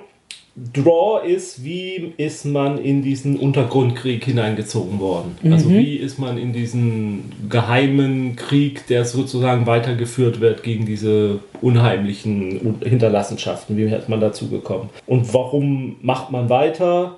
Draw 0.55 1.25
ist, 1.25 1.63
wie 1.63 2.13
ist 2.17 2.45
man 2.45 2.77
in 2.77 3.01
diesen 3.01 3.37
Untergrundkrieg 3.37 4.23
hineingezogen 4.23 4.99
worden? 4.99 5.35
Also 5.51 5.69
wie 5.71 5.95
ist 5.95 6.19
man 6.19 6.37
in 6.37 6.53
diesen 6.53 7.31
geheimen 7.49 8.35
Krieg, 8.35 8.85
der 8.85 9.03
sozusagen 9.05 9.65
weitergeführt 9.65 10.41
wird 10.41 10.61
gegen 10.61 10.85
diese 10.85 11.39
unheimlichen 11.61 12.77
Hinterlassenschaften? 12.83 13.77
Wie 13.77 13.83
ist 13.85 14.09
man 14.09 14.21
dazu 14.21 14.47
gekommen? 14.47 14.91
Und 15.07 15.33
warum 15.33 15.95
macht 16.03 16.31
man 16.31 16.49
weiter? 16.49 17.17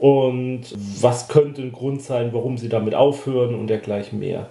Und 0.00 0.62
was 1.00 1.28
könnte 1.28 1.60
ein 1.60 1.72
Grund 1.72 2.00
sein, 2.00 2.30
warum 2.32 2.56
sie 2.56 2.70
damit 2.70 2.94
aufhören 2.94 3.54
und 3.54 3.66
dergleichen 3.66 4.18
mehr? 4.18 4.46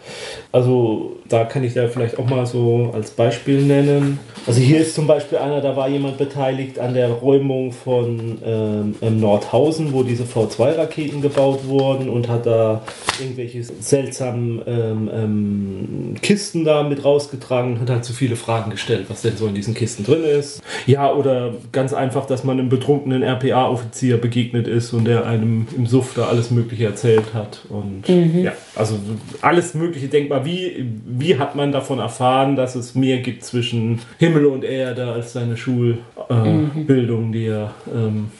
Also 0.52 1.18
da 1.28 1.44
kann 1.44 1.64
ich 1.64 1.74
da 1.74 1.88
vielleicht 1.88 2.20
auch 2.20 2.30
mal 2.30 2.46
so 2.46 2.92
als 2.94 3.10
Beispiel 3.10 3.64
nennen. 3.64 4.20
Also 4.46 4.62
hier 4.62 4.80
ist 4.80 4.94
zum 4.94 5.08
Beispiel 5.08 5.40
einer, 5.40 5.60
da 5.62 5.76
war 5.76 5.90
jemand 5.90 6.20
beteiligt 6.20 6.78
an 6.78 6.94
der 6.94 7.10
Räumung 7.10 7.72
von 7.72 8.38
ähm, 8.46 8.96
Nordhausen, 9.20 9.92
wo 9.92 10.04
diese 10.04 10.24
V2-Raketen 10.24 11.22
gebaut 11.22 11.68
wurden 11.68 12.10
und 12.10 12.30
hat 12.30 12.46
da 12.46 12.84
irgendwelche 13.20 13.64
seltsamen 13.64 14.62
ähm, 14.68 15.10
ähm, 15.12 16.16
Kisten 16.22 16.64
da 16.64 16.84
mit 16.84 17.04
rausgetragen 17.04 17.74
und 17.74 17.80
hat 17.82 17.90
halt 17.90 18.06
so 18.06 18.14
viele 18.14 18.36
Fragen 18.36 18.70
gestellt, 18.70 19.08
was 19.10 19.24
denn 19.24 19.36
so 19.36 19.48
in 19.48 19.56
diesen 19.56 19.74
Kisten 19.74 20.04
drin 20.04 20.24
ist. 20.24 20.62
Ja, 20.86 21.12
oder 21.12 21.56
ganz 21.72 21.94
einfach, 21.94 22.28
dass 22.28 22.44
man 22.44 22.60
einem 22.60 22.70
betrunkenen 22.70 23.24
RPA-Offizier 23.24 24.18
begegnet 24.18 24.68
ist 24.68 24.94
und 24.94 25.06
der 25.06 25.26
einem 25.42 25.68
im 25.76 25.88
Suff 25.88 26.14
da 26.16 26.28
alles 26.28 26.52
Mögliche 26.52 26.86
erzählt 26.86 27.34
hat. 27.34 27.62
Und 27.70 28.08
ja, 28.08 28.54
also 28.76 28.96
alles 29.42 29.74
Mögliche 29.74 30.08
denkbar. 30.08 30.46
Wie, 30.46 30.86
wie 31.06 31.38
hat 31.38 31.56
man 31.56 31.72
davon 31.72 32.00
erfahren, 32.00 32.56
dass 32.56 32.76
es 32.76 32.96
mehr 32.96 33.20
gibt 33.20 33.44
zwischen 33.44 34.00
Himmel 34.18 34.46
und 34.46 34.64
Erde 34.64 35.12
als 35.12 35.34
seine 35.34 35.58
Schulbildung, 35.58 36.72
äh, 36.76 36.80
Bildung, 36.82 37.32
die 37.32 37.48
er 37.48 37.74
ähm, 37.94 38.32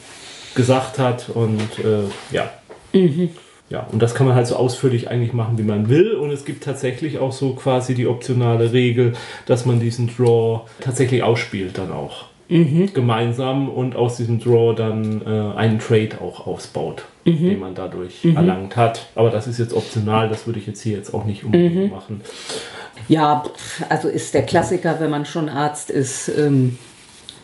gesagt 0.54 0.98
hat? 0.98 1.30
Und 1.30 1.60
äh, 1.78 2.04
ja. 2.34 2.50
Ja, 3.70 3.86
und 3.92 4.02
das 4.02 4.16
kann 4.16 4.26
man 4.26 4.34
halt 4.34 4.48
so 4.48 4.56
ausführlich 4.56 5.08
eigentlich 5.08 5.32
machen, 5.32 5.56
wie 5.56 5.62
man 5.62 5.88
will. 5.88 6.14
Und 6.14 6.32
es 6.32 6.44
gibt 6.44 6.64
tatsächlich 6.64 7.18
auch 7.18 7.30
so 7.30 7.54
quasi 7.54 7.94
die 7.94 8.08
optionale 8.08 8.72
Regel, 8.72 9.12
dass 9.46 9.64
man 9.64 9.78
diesen 9.78 10.08
Draw 10.08 10.62
tatsächlich 10.80 11.22
ausspielt 11.22 11.78
dann 11.78 11.92
auch. 11.92 12.29
Gemeinsam 12.94 13.68
und 13.68 13.94
aus 13.94 14.16
diesem 14.16 14.40
Draw 14.40 14.74
dann 14.74 15.22
äh, 15.24 15.56
einen 15.56 15.78
Trade 15.78 16.20
auch 16.20 16.46
ausbaut, 16.46 17.04
den 17.24 17.60
man 17.60 17.74
dadurch 17.74 18.24
erlangt 18.24 18.76
hat. 18.76 19.06
Aber 19.14 19.30
das 19.30 19.46
ist 19.46 19.58
jetzt 19.58 19.72
optional, 19.72 20.28
das 20.28 20.46
würde 20.46 20.58
ich 20.58 20.66
jetzt 20.66 20.82
hier 20.82 20.96
jetzt 20.96 21.14
auch 21.14 21.24
nicht 21.24 21.44
unbedingt 21.44 21.92
machen. 21.92 22.22
Ja, 23.08 23.44
also 23.88 24.08
ist 24.08 24.34
der 24.34 24.42
Klassiker, 24.42 25.00
wenn 25.00 25.10
man 25.10 25.24
schon 25.26 25.48
Arzt 25.48 25.90
ist, 25.90 26.28
ähm, 26.28 26.78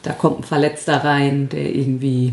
da 0.07 0.13
kommt 0.13 0.41
ein 0.41 0.43
Verletzter 0.45 0.99
rein, 0.99 1.49
der 1.51 1.75
irgendwie 1.75 2.33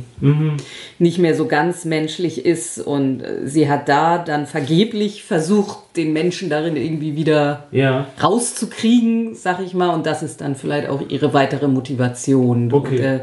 nicht 1.00 1.18
mehr 1.18 1.36
so 1.36 1.48
ganz 1.48 1.86
menschlich 1.86 2.46
ist 2.46 2.80
und 2.80 3.22
äh, 3.22 3.48
sie 3.48 3.68
hat 3.68 3.89
da 3.89 4.20
dann 4.20 4.46
vergeblich 4.46 5.24
versucht, 5.24 5.77
den 5.98 6.13
Menschen 6.13 6.50
darin 6.50 6.75
irgendwie 6.75 7.15
wieder 7.15 7.65
Ja. 7.72 8.08
rauszukriegen, 8.22 9.34
sag 9.34 9.60
ich 9.65 9.74
mal, 9.74 9.89
und 9.89 10.06
das 10.06 10.22
ist 10.22 10.42
dann 10.42 10.56
vielleicht 10.56 10.88
auch 10.88 11.01
ihre 11.10 11.34
weitere 11.34 11.68
Motivation. 11.68 12.72
Okay. 12.72 12.96
Und, 12.96 13.00
äh, 13.03 13.20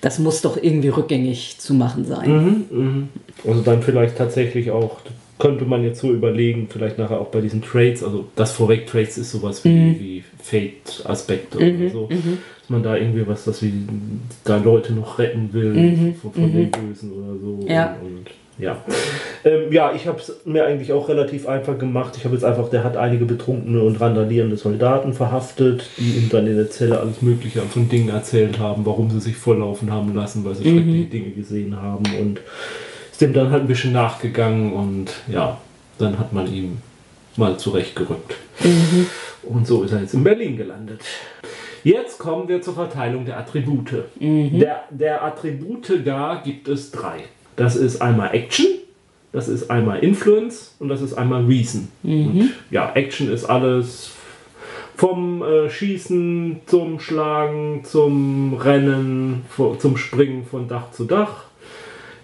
das 0.00 0.18
muss 0.18 0.40
doch 0.42 0.56
irgendwie 0.60 0.88
rückgängig 0.88 1.56
zu 1.58 1.74
machen 1.74 2.04
sein. 2.04 3.08
Also 3.46 3.60
dann 3.62 3.82
vielleicht 3.82 4.16
tatsächlich 4.16 4.70
auch, 4.70 5.00
könnte 5.38 5.64
man 5.66 5.82
jetzt 5.82 6.00
so 6.00 6.12
überlegen, 6.12 6.68
vielleicht 6.70 6.96
nachher 6.98 7.20
auch 7.20 7.26
bei 7.28 7.40
diesen 7.42 7.60
Trades, 7.62 8.02
also 8.02 8.26
das 8.36 8.52
vorweg 8.52 8.86
Trades 8.86 9.18
ist 9.18 9.32
sowas 9.32 9.64
wie, 9.64 10.00
wie 10.00 10.24
Fate-Aspekte 10.42 11.58
oder 11.58 11.90
so, 11.90 12.08
dass 12.08 12.18
man 12.70 12.82
da 12.82 12.96
irgendwie 12.96 13.26
was, 13.26 13.44
dass 13.44 13.62
wie 13.62 13.72
da 14.44 14.56
Leute 14.56 14.92
noch 14.92 15.18
retten 15.18 15.52
will 15.52 16.14
von, 16.20 16.32
von 16.32 16.52
den 16.52 16.70
Bösen 16.70 17.12
oder 17.12 17.38
so. 17.38 17.66
Ja. 17.66 17.96
Und, 18.02 18.18
und 18.18 18.30
ja. 18.58 18.78
Ähm, 19.44 19.70
ja, 19.70 19.92
ich 19.94 20.06
habe 20.06 20.18
es 20.18 20.32
mir 20.46 20.64
eigentlich 20.64 20.92
auch 20.92 21.08
relativ 21.08 21.46
einfach 21.46 21.78
gemacht. 21.78 22.14
Ich 22.16 22.24
habe 22.24 22.34
jetzt 22.34 22.44
einfach, 22.44 22.70
der 22.70 22.84
hat 22.84 22.96
einige 22.96 23.26
betrunkene 23.26 23.82
und 23.82 24.00
randalierende 24.00 24.56
Soldaten 24.56 25.12
verhaftet, 25.12 25.90
die 25.98 26.18
ihm 26.18 26.28
dann 26.30 26.46
in 26.46 26.56
der 26.56 26.70
Zelle 26.70 26.98
alles 27.00 27.20
Mögliche 27.20 27.60
von 27.60 27.88
Dingen 27.88 28.08
erzählt 28.08 28.58
haben, 28.58 28.86
warum 28.86 29.10
sie 29.10 29.20
sich 29.20 29.36
volllaufen 29.36 29.92
haben 29.92 30.14
lassen, 30.14 30.44
weil 30.44 30.54
sie 30.54 30.62
schreckliche 30.62 31.04
Dinge 31.04 31.30
gesehen 31.30 31.76
haben 31.80 32.04
und 32.18 32.40
ist 33.12 33.20
dem 33.20 33.34
dann 33.34 33.50
halt 33.50 33.62
ein 33.62 33.68
bisschen 33.68 33.92
nachgegangen 33.92 34.72
und 34.72 35.10
ja, 35.28 35.60
dann 35.98 36.18
hat 36.18 36.32
man 36.32 36.52
ihn 36.52 36.78
mal 37.36 37.58
zurechtgerückt. 37.58 38.36
Und 39.42 39.66
so 39.66 39.82
ist 39.82 39.92
er 39.92 40.00
jetzt 40.00 40.14
in 40.14 40.24
Berlin 40.24 40.56
gelandet. 40.56 41.00
Jetzt 41.86 42.18
kommen 42.18 42.48
wir 42.48 42.60
zur 42.62 42.74
Verteilung 42.74 43.24
der 43.26 43.38
Attribute. 43.38 44.06
Der, 44.18 44.82
der 44.90 45.22
Attribute 45.22 46.04
gar 46.04 46.42
gibt 46.42 46.66
es 46.66 46.90
drei. 46.90 47.20
Das 47.54 47.76
ist 47.76 48.02
einmal 48.02 48.34
Action, 48.34 48.66
das 49.32 49.46
ist 49.46 49.70
einmal 49.70 50.00
Influence 50.00 50.74
und 50.80 50.88
das 50.88 51.00
ist 51.00 51.14
einmal 51.14 51.44
Reason. 51.44 51.86
Und 52.02 52.50
ja, 52.72 52.90
Action 52.96 53.30
ist 53.30 53.44
alles 53.44 54.10
vom 54.96 55.44
äh, 55.44 55.70
Schießen 55.70 56.62
zum 56.66 56.98
Schlagen, 56.98 57.84
zum 57.84 58.54
Rennen, 58.54 59.44
zum 59.78 59.96
Springen 59.96 60.44
von 60.44 60.66
Dach 60.66 60.90
zu 60.90 61.04
Dach. 61.04 61.44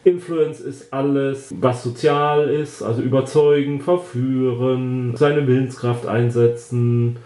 Influence 0.02 0.59
ist 0.59 0.92
alles, 0.92 1.54
was 1.57 1.85
sozial 1.85 2.49
ist, 2.49 2.83
also 2.83 3.00
überzeugen, 3.00 3.81
verführen, 3.81 5.14
seine 5.14 5.47
Willenskraft 5.47 6.09
einsetzen, 6.09 7.19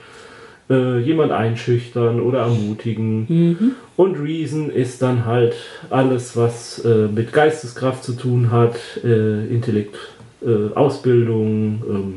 äh, 0.69 0.99
jemand 0.99 1.33
einschüchtern 1.33 2.21
oder 2.21 2.41
ermutigen. 2.41 3.75
Und 3.97 4.17
Reason 4.17 4.71
ist 4.71 5.01
dann 5.03 5.25
halt 5.25 5.55
alles, 5.91 6.37
was 6.37 6.79
äh, 6.85 7.09
mit 7.09 7.33
Geisteskraft 7.33 8.05
zu 8.05 8.13
tun 8.13 8.51
hat, 8.51 8.77
äh, 9.05 9.47
Intellekt, 9.47 9.97
äh, 10.45 10.75
Ausbildung, 10.75 11.83
ähm, 11.89 12.13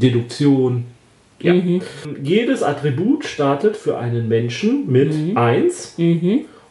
Deduktion. 0.00 0.84
Ja. 1.40 1.54
Jedes 2.22 2.62
Attribut 2.64 3.24
startet 3.24 3.76
für 3.76 3.96
einen 3.98 4.28
Menschen 4.28 4.90
mit 4.90 5.12
1 5.36 5.94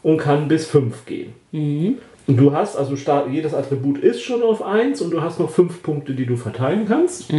und 0.03 0.17
kann 0.17 0.47
bis 0.49 0.65
5 0.67 1.05
gehen. 1.05 1.33
Und 2.27 2.35
du 2.35 2.51
hast, 2.51 2.75
also 2.75 2.97
start, 2.97 3.29
jedes 3.31 3.53
Attribut 3.53 3.99
ist 3.99 4.21
schon 4.21 4.43
auf 4.43 4.61
1 4.61 5.01
und 5.01 5.11
du 5.11 5.21
hast 5.21 5.39
noch 5.39 5.49
5 5.49 5.81
Punkte, 5.81 6.13
die 6.13 6.25
du 6.25 6.35
verteilen 6.35 6.85
kannst. 6.85 7.29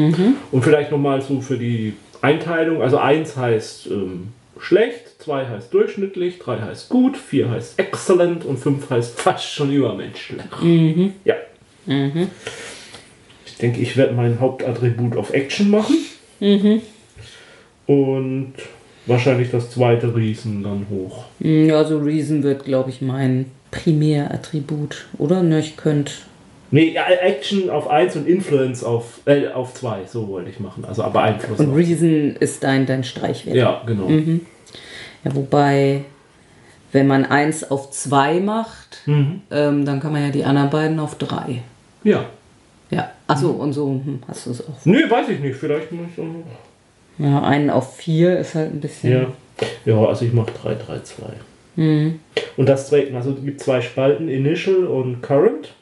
Und 0.50 0.64
vielleicht 0.64 0.90
nochmal 0.90 1.20
so 1.20 1.42
für 1.42 1.58
die 1.58 1.92
Einteilung. 2.22 2.82
Also 2.82 2.98
1 2.98 3.36
heißt 3.36 3.86
ähm, 3.88 4.28
schlecht, 4.58 5.22
2 5.22 5.46
heißt 5.46 5.72
durchschnittlich, 5.72 6.38
3 6.38 6.60
heißt 6.60 6.88
gut, 6.88 7.16
4 7.16 7.50
heißt 7.50 7.78
excellent 7.78 8.44
und 8.44 8.58
5 8.58 8.90
heißt 8.90 9.18
fast 9.20 9.50
schon 9.52 9.72
übermenschlich. 9.72 10.42
Ja. 11.24 11.34
Ich 13.46 13.56
denke, 13.56 13.80
ich 13.80 13.96
werde 13.96 14.14
mein 14.14 14.40
Hauptattribut 14.40 15.16
auf 15.16 15.32
Action 15.32 15.70
machen. 15.70 15.96
Und 17.86 18.52
wahrscheinlich 19.06 19.50
das 19.50 19.70
zweite 19.70 20.14
Riesen 20.14 20.62
dann 20.62 20.86
hoch. 20.90 21.24
Ja, 21.40 21.84
so 21.84 21.98
Reason 21.98 22.42
wird, 22.42 22.64
glaube 22.64 22.90
ich, 22.90 23.00
mein 23.00 23.46
Primärattribut, 23.70 25.06
oder? 25.18 25.42
Ne, 25.42 25.60
ich 25.60 25.76
könnte. 25.76 26.12
Nee, 26.70 26.94
Action 27.22 27.70
auf 27.70 27.88
1 27.88 28.16
und 28.16 28.28
Influence 28.28 28.84
auf 28.84 29.20
2, 29.24 29.32
äh, 29.38 29.48
auf 29.52 29.72
zwei, 29.74 30.00
so 30.06 30.28
wollte 30.28 30.50
ich 30.50 30.60
machen. 30.60 30.84
Also 30.84 31.02
aber 31.02 31.22
Einfluss. 31.22 31.58
Und 31.60 31.70
auf- 31.70 31.76
Reason 31.76 32.36
ist 32.38 32.62
dein, 32.62 32.84
dein 32.84 33.04
Streichwert. 33.04 33.56
ja, 33.56 33.82
genau. 33.86 34.08
Ja, 35.24 35.34
wobei, 35.34 36.04
wenn 36.92 37.06
man 37.06 37.24
eins 37.24 37.68
auf 37.70 37.90
zwei 37.90 38.38
macht, 38.40 39.02
Mhm. 39.06 39.40
ähm, 39.50 39.84
dann 39.84 40.00
kann 40.00 40.12
man 40.12 40.22
ja 40.22 40.28
die 40.30 40.44
anderen 40.44 40.70
beiden 40.70 41.00
auf 41.00 41.16
drei. 41.16 41.62
Ja. 42.04 42.26
Ja, 42.90 43.10
achso, 43.26 43.50
und 43.50 43.72
so 43.72 43.86
hm, 43.88 44.22
hast 44.28 44.46
du 44.46 44.50
es 44.50 44.60
auch. 44.66 44.74
Nee, 44.84 45.08
weiß 45.08 45.28
ich 45.30 45.40
nicht. 45.40 45.56
Vielleicht 45.56 45.90
muss 45.92 46.06
ich 46.14 46.22
auch 46.22 46.26
noch. 46.26 46.44
Ja, 47.18 47.42
einen 47.42 47.68
auf 47.70 47.96
vier 47.96 48.38
ist 48.38 48.54
halt 48.54 48.72
ein 48.72 48.80
bisschen. 48.80 49.12
Ja. 49.12 49.26
Ja, 49.84 50.04
also 50.06 50.24
ich 50.24 50.32
mache 50.32 50.52
3, 50.62 50.74
3, 50.74 51.00
2. 51.00 51.24
Und 52.56 52.66
das 52.68 52.88
trägt, 52.88 53.14
also 53.14 53.32
es 53.32 53.44
gibt 53.44 53.60
zwei 53.60 53.80
Spalten, 53.80 54.28
Initial 54.28 54.84
und 54.86 55.20
Current. 55.22 55.74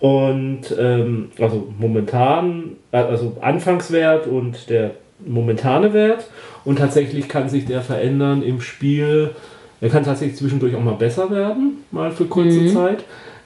Und 0.00 0.74
ähm, 0.78 1.30
also 1.38 1.68
momentan, 1.78 2.76
äh, 2.90 2.98
also 2.98 3.36
Anfangswert 3.40 4.26
und 4.26 4.70
der 4.70 4.92
momentane 5.24 5.92
Wert. 5.92 6.26
Und 6.64 6.78
tatsächlich 6.78 7.28
kann 7.28 7.48
sich 7.48 7.66
der 7.66 7.82
verändern 7.82 8.42
im 8.42 8.60
Spiel. 8.60 9.30
Er 9.80 9.88
kann 9.90 10.04
tatsächlich 10.04 10.38
zwischendurch 10.38 10.74
auch 10.74 10.82
mal 10.82 10.94
besser 10.94 11.30
werden, 11.30 11.84
mal 11.90 12.10
für 12.10 12.26
kurze 12.26 12.72
Zeit. 12.72 13.04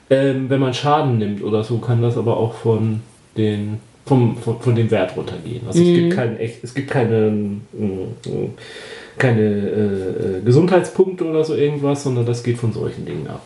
Ähm, 0.09 0.49
wenn 0.49 0.59
man 0.59 0.73
Schaden 0.73 1.17
nimmt 1.17 1.43
oder 1.43 1.63
so, 1.63 1.79
kann 1.79 2.01
das 2.01 2.17
aber 2.17 2.37
auch 2.37 2.53
von 2.53 3.01
den 3.37 3.79
vom, 4.05 4.37
von, 4.37 4.59
von 4.59 4.75
dem 4.75 4.91
Wert 4.91 5.17
runtergehen. 5.17 5.61
Also 5.67 5.79
es 5.79 5.85
gibt 5.85 6.13
keinen 6.13 6.37
echt, 6.37 6.63
es 6.63 6.73
gibt 6.73 6.91
keine, 6.91 7.57
äh, 7.73 8.29
keine 9.17 9.41
äh, 9.41 10.37
äh, 10.37 10.41
Gesundheitspunkte 10.45 11.25
oder 11.25 11.43
so 11.43 11.55
irgendwas, 11.55 12.03
sondern 12.03 12.25
das 12.25 12.43
geht 12.43 12.57
von 12.57 12.71
solchen 12.71 13.05
Dingen 13.05 13.27
ab. 13.27 13.45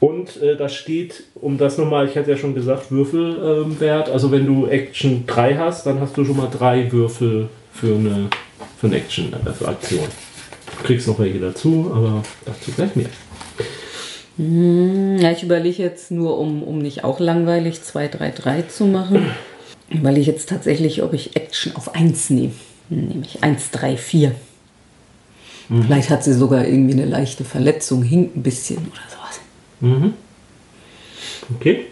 Und 0.00 0.40
äh, 0.40 0.56
da 0.56 0.68
steht, 0.68 1.24
um 1.34 1.58
das 1.58 1.76
nochmal, 1.76 2.06
ich 2.06 2.16
hatte 2.16 2.30
ja 2.30 2.36
schon 2.36 2.54
gesagt, 2.54 2.90
Würfelwert. 2.92 4.08
also 4.08 4.30
wenn 4.30 4.46
du 4.46 4.66
Action 4.66 5.24
3 5.26 5.56
hast, 5.56 5.86
dann 5.86 6.00
hast 6.00 6.16
du 6.16 6.24
schon 6.24 6.36
mal 6.36 6.48
drei 6.48 6.90
Würfel 6.92 7.48
für 7.72 7.96
eine, 7.96 8.28
für 8.78 8.86
eine 8.86 8.96
Action, 8.96 9.32
äh, 9.32 9.52
für 9.52 9.66
Aktion. 9.66 10.06
Du 10.78 10.84
kriegst 10.84 11.08
noch 11.08 11.18
welche 11.18 11.40
dazu, 11.40 11.90
aber 11.92 12.22
dazu 12.44 12.70
gleich 12.72 12.94
mehr. 12.94 13.08
Ja, 15.20 15.32
ich 15.32 15.42
überlege 15.42 15.82
jetzt 15.82 16.12
nur, 16.12 16.38
um, 16.38 16.62
um 16.62 16.78
nicht 16.78 17.02
auch 17.02 17.18
langweilig 17.18 17.82
2, 17.82 18.06
3, 18.06 18.30
3 18.30 18.62
zu 18.62 18.84
machen. 18.84 19.26
Überlege 19.90 20.20
ich 20.20 20.26
jetzt 20.28 20.48
tatsächlich, 20.48 21.02
ob 21.02 21.12
ich 21.12 21.34
Action 21.34 21.74
auf 21.74 21.96
1 21.96 22.30
nehme. 22.30 22.52
Nehme 22.88 23.24
ich 23.24 23.42
1, 23.42 23.72
3, 23.72 23.96
4. 23.96 24.32
Vielleicht 25.82 26.08
hat 26.08 26.24
sie 26.24 26.32
sogar 26.32 26.66
irgendwie 26.66 26.94
eine 26.94 27.04
leichte 27.04 27.44
Verletzung, 27.44 28.02
hinkt 28.02 28.36
ein 28.36 28.42
bisschen 28.42 28.78
oder 28.78 29.02
sowas. 29.10 29.17
Mhm. 29.80 30.14
Okay. 31.56 31.86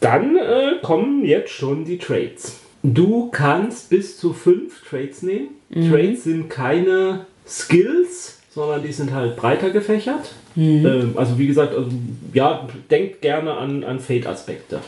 Dann 0.00 0.36
äh, 0.36 0.76
kommen 0.82 1.24
jetzt 1.24 1.52
schon 1.52 1.84
die 1.84 1.98
Trades. 1.98 2.60
Du 2.82 3.28
kannst 3.30 3.90
bis 3.90 4.18
zu 4.18 4.32
fünf 4.32 4.82
Trades 4.88 5.22
nehmen. 5.22 5.48
Trades 5.90 6.24
sind 6.24 6.48
keine 6.48 7.26
Skills, 7.46 8.38
sondern 8.50 8.82
die 8.82 8.92
sind 8.92 9.12
halt 9.12 9.36
breiter 9.36 9.70
gefächert. 9.70 10.32
Ähm, 10.56 11.12
also 11.16 11.38
wie 11.38 11.46
gesagt, 11.46 11.74
also, 11.74 11.90
ja, 12.32 12.66
denkt 12.90 13.20
gerne 13.20 13.52
an, 13.54 13.84
an 13.84 14.00
Fate-Aspekte. 14.00 14.80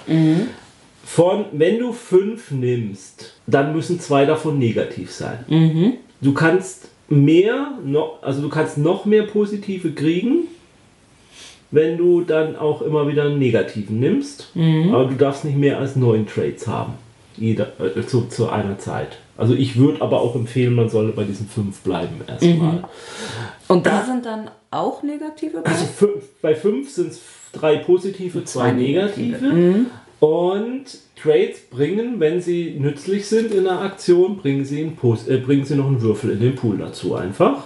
Von, 1.05 1.45
wenn 1.53 1.79
du 1.79 1.93
fünf 1.93 2.51
nimmst, 2.51 3.35
dann 3.47 3.75
müssen 3.75 4.01
zwei 4.01 4.25
davon 4.25 4.59
negativ 4.59 5.11
sein. 5.11 5.45
Du 6.21 6.33
kannst 6.33 6.89
mehr, 7.09 7.73
noch, 7.85 8.23
also 8.23 8.41
du 8.41 8.49
kannst 8.49 8.79
noch 8.79 9.05
mehr 9.05 9.25
positive 9.25 9.93
kriegen, 9.93 10.47
wenn 11.73 11.99
du 11.99 12.21
dann 12.21 12.55
auch 12.55 12.83
immer 12.83 13.09
wieder 13.09 13.25
einen 13.25 13.38
negativen 13.38 13.99
nimmst. 13.99 14.50
Aber 14.93 15.07
du 15.07 15.14
darfst 15.17 15.45
nicht 15.45 15.57
mehr 15.59 15.79
als 15.79 15.97
neun 15.97 16.26
Trades 16.26 16.67
haben. 16.69 16.93
Jeder, 17.37 17.73
äh, 17.81 18.07
zu, 18.07 18.26
zu 18.29 18.50
einer 18.50 18.79
Zeit. 18.79 19.19
Also 19.38 19.55
ich 19.55 19.76
würde 19.76 20.02
aber 20.02 20.21
auch 20.21 20.37
empfehlen, 20.37 20.75
man 20.75 20.91
solle 20.91 21.12
bei 21.12 21.25
diesen 21.25 21.49
fünf 21.49 21.81
bleiben 21.81 22.21
erstmal. 22.29 22.85
Und 23.69 23.87
da 23.87 24.05
sind 24.05 24.26
dann 24.26 24.50
auch 24.71 25.02
negative 25.02 25.64
Also 25.64 25.87
fünf, 25.87 26.25
bei 26.43 26.55
fünf 26.55 26.91
sind 26.91 27.12
es 27.12 27.21
drei 27.52 27.76
positive, 27.76 28.45
zwei 28.45 28.73
negative. 28.73 29.47
Und 30.21 30.85
Trades 31.21 31.61
bringen, 31.71 32.21
wenn 32.21 32.41
sie 32.43 32.76
nützlich 32.79 33.26
sind 33.26 33.52
in 33.52 33.64
der 33.64 33.81
Aktion, 33.81 34.37
bringen 34.37 34.64
sie, 34.64 34.83
einen 34.83 34.99
äh, 35.29 35.37
bringen 35.38 35.64
sie 35.64 35.76
noch 35.76 35.87
einen 35.87 36.02
Würfel 36.02 36.31
in 36.33 36.41
den 36.41 36.55
Pool 36.55 36.79
dazu 36.79 37.14
einfach. 37.14 37.64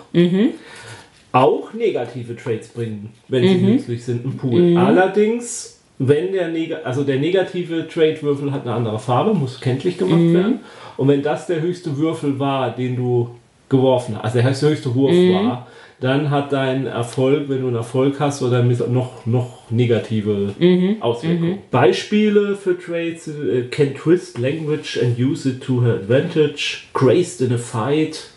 Auch 1.33 1.73
negative 1.75 2.37
Trades 2.37 2.69
bringen, 2.69 3.11
wenn 3.29 3.47
sie 3.47 3.57
nützlich 3.57 4.05
sind, 4.05 4.25
einen 4.25 4.37
Pool. 4.37 4.77
Allerdings, 4.77 5.81
wenn 5.99 6.33
der, 6.33 6.49
Neg 6.49 6.75
also 6.85 7.05
der 7.05 7.19
negative 7.19 7.87
Trade-Würfel 7.89 8.53
hat 8.53 8.63
eine 8.63 8.75
andere 8.75 8.99
Farbe, 8.99 9.35
muss 9.35 9.61
kenntlich 9.61 9.99
gemacht 9.99 10.33
werden. 10.33 10.61
Und 10.97 11.09
wenn 11.09 11.23
das 11.23 11.47
der 11.47 11.61
höchste 11.61 11.97
Würfel 11.99 12.39
war, 12.39 12.75
den 12.75 12.97
du 12.97 13.31
geworfen 13.69 14.15
hast, 14.17 14.25
also 14.25 14.39
der 14.39 14.71
höchste 14.71 14.95
Wurf 14.95 15.13
war, 15.13 15.67
dann 16.01 16.31
hat 16.31 16.53
dein 16.53 16.87
Erfolg, 16.87 17.49
wenn 17.49 17.63
du 17.63 17.69
einen 17.69 17.77
Erfolg 17.77 18.21
hast, 18.21 18.43
oder 18.43 18.63
noch, 18.63 19.25
noch 19.25 19.71
negative 19.71 20.55
Auswirkungen. 21.01 21.59
Beispiele 21.71 22.55
für 22.55 22.79
Trades 22.79 23.29
äh, 23.29 23.63
can 23.71 23.95
twist 23.95 24.39
language 24.39 24.99
and 25.03 25.19
use 25.19 25.49
it 25.49 25.63
to 25.63 25.83
her 25.83 25.95
advantage, 25.95 26.85
graced 26.93 27.41
in 27.41 27.53
a 27.53 27.59
fight, 27.59 28.29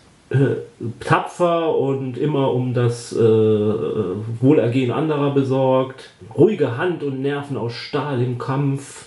tapfer 1.00 1.76
und 1.76 2.16
immer 2.16 2.52
um 2.52 2.72
das 2.72 3.12
äh, 3.12 3.18
Wohlergehen 3.18 4.92
anderer 4.92 5.34
besorgt, 5.34 6.10
ruhige 6.36 6.76
Hand 6.76 7.02
und 7.02 7.20
Nerven 7.20 7.56
aus 7.56 7.72
Stahl 7.72 8.22
im 8.22 8.38
Kampf, 8.38 9.06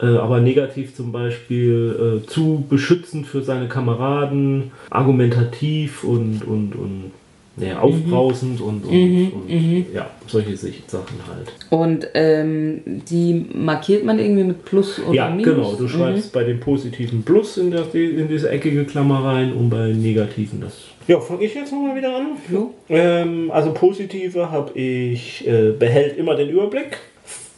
äh, 0.00 0.06
aber 0.06 0.40
negativ 0.40 0.94
zum 0.94 1.12
Beispiel 1.12 2.22
äh, 2.22 2.26
zu 2.26 2.66
beschützend 2.68 3.26
für 3.26 3.42
seine 3.42 3.68
Kameraden, 3.68 4.72
argumentativ 4.90 6.04
und, 6.04 6.44
und, 6.46 6.74
und 6.74 7.12
naja, 7.60 7.78
aufbrausend 7.80 8.60
und, 8.60 8.84
und, 8.84 9.32
und 9.32 9.86
ja, 9.92 10.10
solche 10.26 10.56
Sachen 10.56 11.18
halt. 11.28 11.52
Und 11.70 12.08
ähm, 12.14 12.80
die 13.08 13.46
markiert 13.54 14.04
man 14.04 14.18
irgendwie 14.18 14.44
mit 14.44 14.64
Plus 14.64 14.98
oder 14.98 15.14
Ja, 15.14 15.30
Minus? 15.30 15.44
genau. 15.54 15.72
Du 15.74 15.88
schreibst 15.88 16.32
bei 16.32 16.44
den 16.44 16.58
positiven 16.60 17.22
Plus 17.22 17.56
in, 17.58 17.70
der, 17.70 17.94
in 17.94 18.28
diese 18.28 18.50
eckige 18.50 18.84
Klammer 18.84 19.24
rein 19.24 19.52
und 19.52 19.70
bei 19.70 19.88
negativen 19.92 20.60
das. 20.60 20.78
Ja, 21.06 21.20
fange 21.20 21.44
ich 21.44 21.54
jetzt 21.54 21.72
nochmal 21.72 21.96
wieder 21.96 22.16
an. 22.16 22.26
Jo. 22.50 22.72
Ähm, 22.88 23.50
also 23.50 23.72
positive 23.72 24.50
habe 24.50 24.78
ich, 24.78 25.46
äh, 25.46 25.72
behält 25.72 26.16
immer 26.16 26.34
den 26.36 26.50
Überblick, 26.50 26.98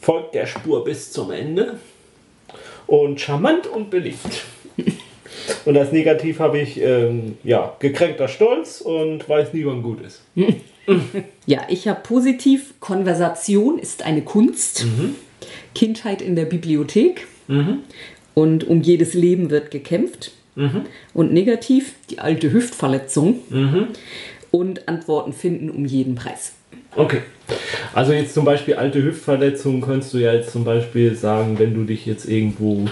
folgt 0.01 0.35
der 0.35 0.45
Spur 0.45 0.83
bis 0.83 1.11
zum 1.11 1.31
Ende 1.31 1.79
und 2.87 3.19
charmant 3.19 3.67
und 3.67 3.89
beliebt. 3.89 4.45
Und 5.65 5.77
als 5.77 5.91
Negativ 5.91 6.39
habe 6.39 6.59
ich 6.59 6.79
ähm, 6.81 7.37
ja, 7.43 7.75
gekränkter 7.79 8.27
Stolz 8.27 8.81
und 8.81 9.27
weiß 9.27 9.53
nie, 9.53 9.65
wann 9.65 9.81
gut 9.81 10.01
ist. 10.01 10.21
Ja, 11.45 11.61
ich 11.69 11.87
habe 11.87 12.01
positiv, 12.03 12.73
Konversation 12.81 13.79
ist 13.79 14.03
eine 14.05 14.21
Kunst. 14.21 14.85
Kindheit 15.73 16.21
in 16.21 16.35
der 16.35 16.43
Bibliothek. 16.43 17.25
Und 18.33 18.67
um 18.67 18.81
jedes 18.81 19.13
Leben 19.13 19.49
wird 19.49 19.71
gekämpft. 19.71 20.33
Und 21.13 21.31
negativ, 21.31 21.93
die 22.09 22.19
alte 22.19 22.51
Hüftverletzung. 22.51 23.39
Und 24.51 24.89
Antworten 24.89 25.31
finden 25.31 25.69
um 25.69 25.85
jeden 25.85 26.15
Preis. 26.15 26.51
Okay. 26.97 27.19
Also 27.93 28.11
jetzt 28.11 28.33
zum 28.33 28.43
Beispiel 28.43 28.75
alte 28.75 29.01
Hüftverletzungen 29.01 29.81
könntest 29.81 30.13
du 30.13 30.17
ja 30.17 30.33
jetzt 30.33 30.51
zum 30.51 30.65
Beispiel 30.65 31.15
sagen, 31.15 31.59
wenn 31.59 31.73
du 31.73 31.85
dich 31.85 32.05
jetzt 32.05 32.27
irgendwo 32.27 32.87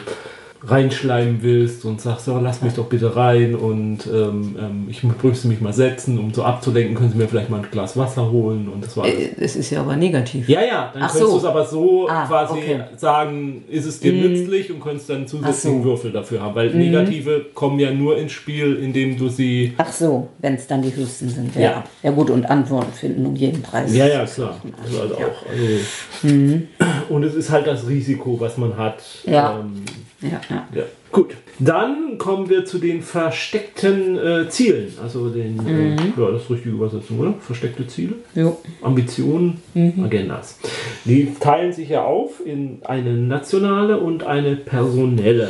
reinschleimen 0.63 1.39
willst 1.41 1.85
und 1.85 2.01
sagst, 2.01 2.27
oh, 2.27 2.39
lass 2.41 2.61
mich 2.61 2.73
doch 2.73 2.85
bitte 2.85 3.15
rein 3.15 3.55
und 3.55 3.99
ähm, 4.07 4.55
ähm, 4.59 4.87
ich 4.89 5.01
müsste 5.03 5.47
mich 5.47 5.59
mal 5.59 5.73
setzen, 5.73 6.19
um 6.19 6.33
so 6.33 6.43
abzulenken, 6.43 6.95
können 6.95 7.11
Sie 7.11 7.17
mir 7.17 7.27
vielleicht 7.27 7.49
mal 7.49 7.57
ein 7.61 7.67
Glas 7.71 7.97
Wasser 7.97 8.29
holen 8.31 8.67
und 8.67 8.83
das 8.83 8.95
war 8.95 9.05
alles. 9.05 9.15
Äh, 9.15 9.29
Es 9.39 9.55
ist 9.55 9.71
ja 9.71 9.81
aber 9.81 9.95
negativ. 9.95 10.47
Ja, 10.47 10.61
ja, 10.61 10.91
dann 10.93 11.03
Ach 11.03 11.11
könntest 11.11 11.19
so. 11.19 11.31
du 11.31 11.37
es 11.37 11.45
aber 11.45 11.65
so 11.65 12.07
Ah, 12.07 12.25
quasi 12.27 12.53
okay. 12.53 12.79
sagen, 12.97 13.63
ist 13.69 13.85
es 13.85 13.99
dir 13.99 14.13
nützlich 14.13 14.71
und 14.71 14.81
könntest 14.81 15.09
dann 15.09 15.27
zusätzlichen 15.27 15.81
so. 15.81 15.89
Würfel 15.89 16.11
dafür 16.11 16.41
haben, 16.41 16.55
weil 16.55 16.69
negative 16.73 17.45
kommen 17.53 17.79
ja 17.79 17.91
nur 17.91 18.17
ins 18.17 18.31
Spiel, 18.31 18.75
indem 18.75 19.17
du 19.17 19.29
sie 19.29 19.73
Ach 19.77 19.91
so, 19.91 20.27
wenn 20.39 20.53
es 20.55 20.67
dann 20.67 20.81
die 20.81 20.95
höchsten 20.95 21.29
sind. 21.29 21.55
Ja. 21.55 21.61
Ja. 21.61 21.83
ja. 22.03 22.11
gut, 22.11 22.29
und 22.29 22.45
Antworten 22.45 22.91
finden 22.93 23.25
um 23.25 23.35
jeden 23.35 23.61
Preis. 23.61 23.95
Ja, 23.95 24.05
ja, 24.05 24.25
klar. 24.25 24.61
Also 24.83 24.99
halt 24.99 25.13
auch. 25.13 25.45
Also, 25.49 26.61
Und 27.09 27.23
es 27.23 27.33
ist 27.35 27.49
halt 27.49 27.65
das 27.67 27.87
Risiko, 27.87 28.39
was 28.39 28.57
man 28.57 28.77
hat. 28.77 29.01
Ja. 29.25 29.59
Ähm, 29.59 29.83
Ja, 30.21 30.39
ja. 30.49 30.67
ja. 30.75 30.83
Gut. 31.11 31.35
Dann 31.59 32.17
kommen 32.17 32.49
wir 32.49 32.63
zu 32.65 32.77
den 32.79 33.01
versteckten 33.01 34.17
äh, 34.17 34.49
Zielen. 34.49 34.93
Also 35.01 35.29
den, 35.29 35.59
äh, 35.67 35.95
ja, 35.95 36.31
das 36.31 36.43
ist 36.43 36.49
richtige 36.49 36.75
Übersetzung, 36.75 37.19
oder? 37.19 37.33
Versteckte 37.39 37.85
Ziele. 37.87 38.13
Jo. 38.33 38.57
Ambitionen, 38.81 39.61
Agendas. 40.03 40.59
Die 41.05 41.33
teilen 41.39 41.73
sich 41.73 41.89
ja 41.89 42.03
auf 42.03 42.45
in 42.45 42.79
eine 42.85 43.13
nationale 43.13 43.99
und 43.99 44.23
eine 44.23 44.55
personelle. 44.55 45.49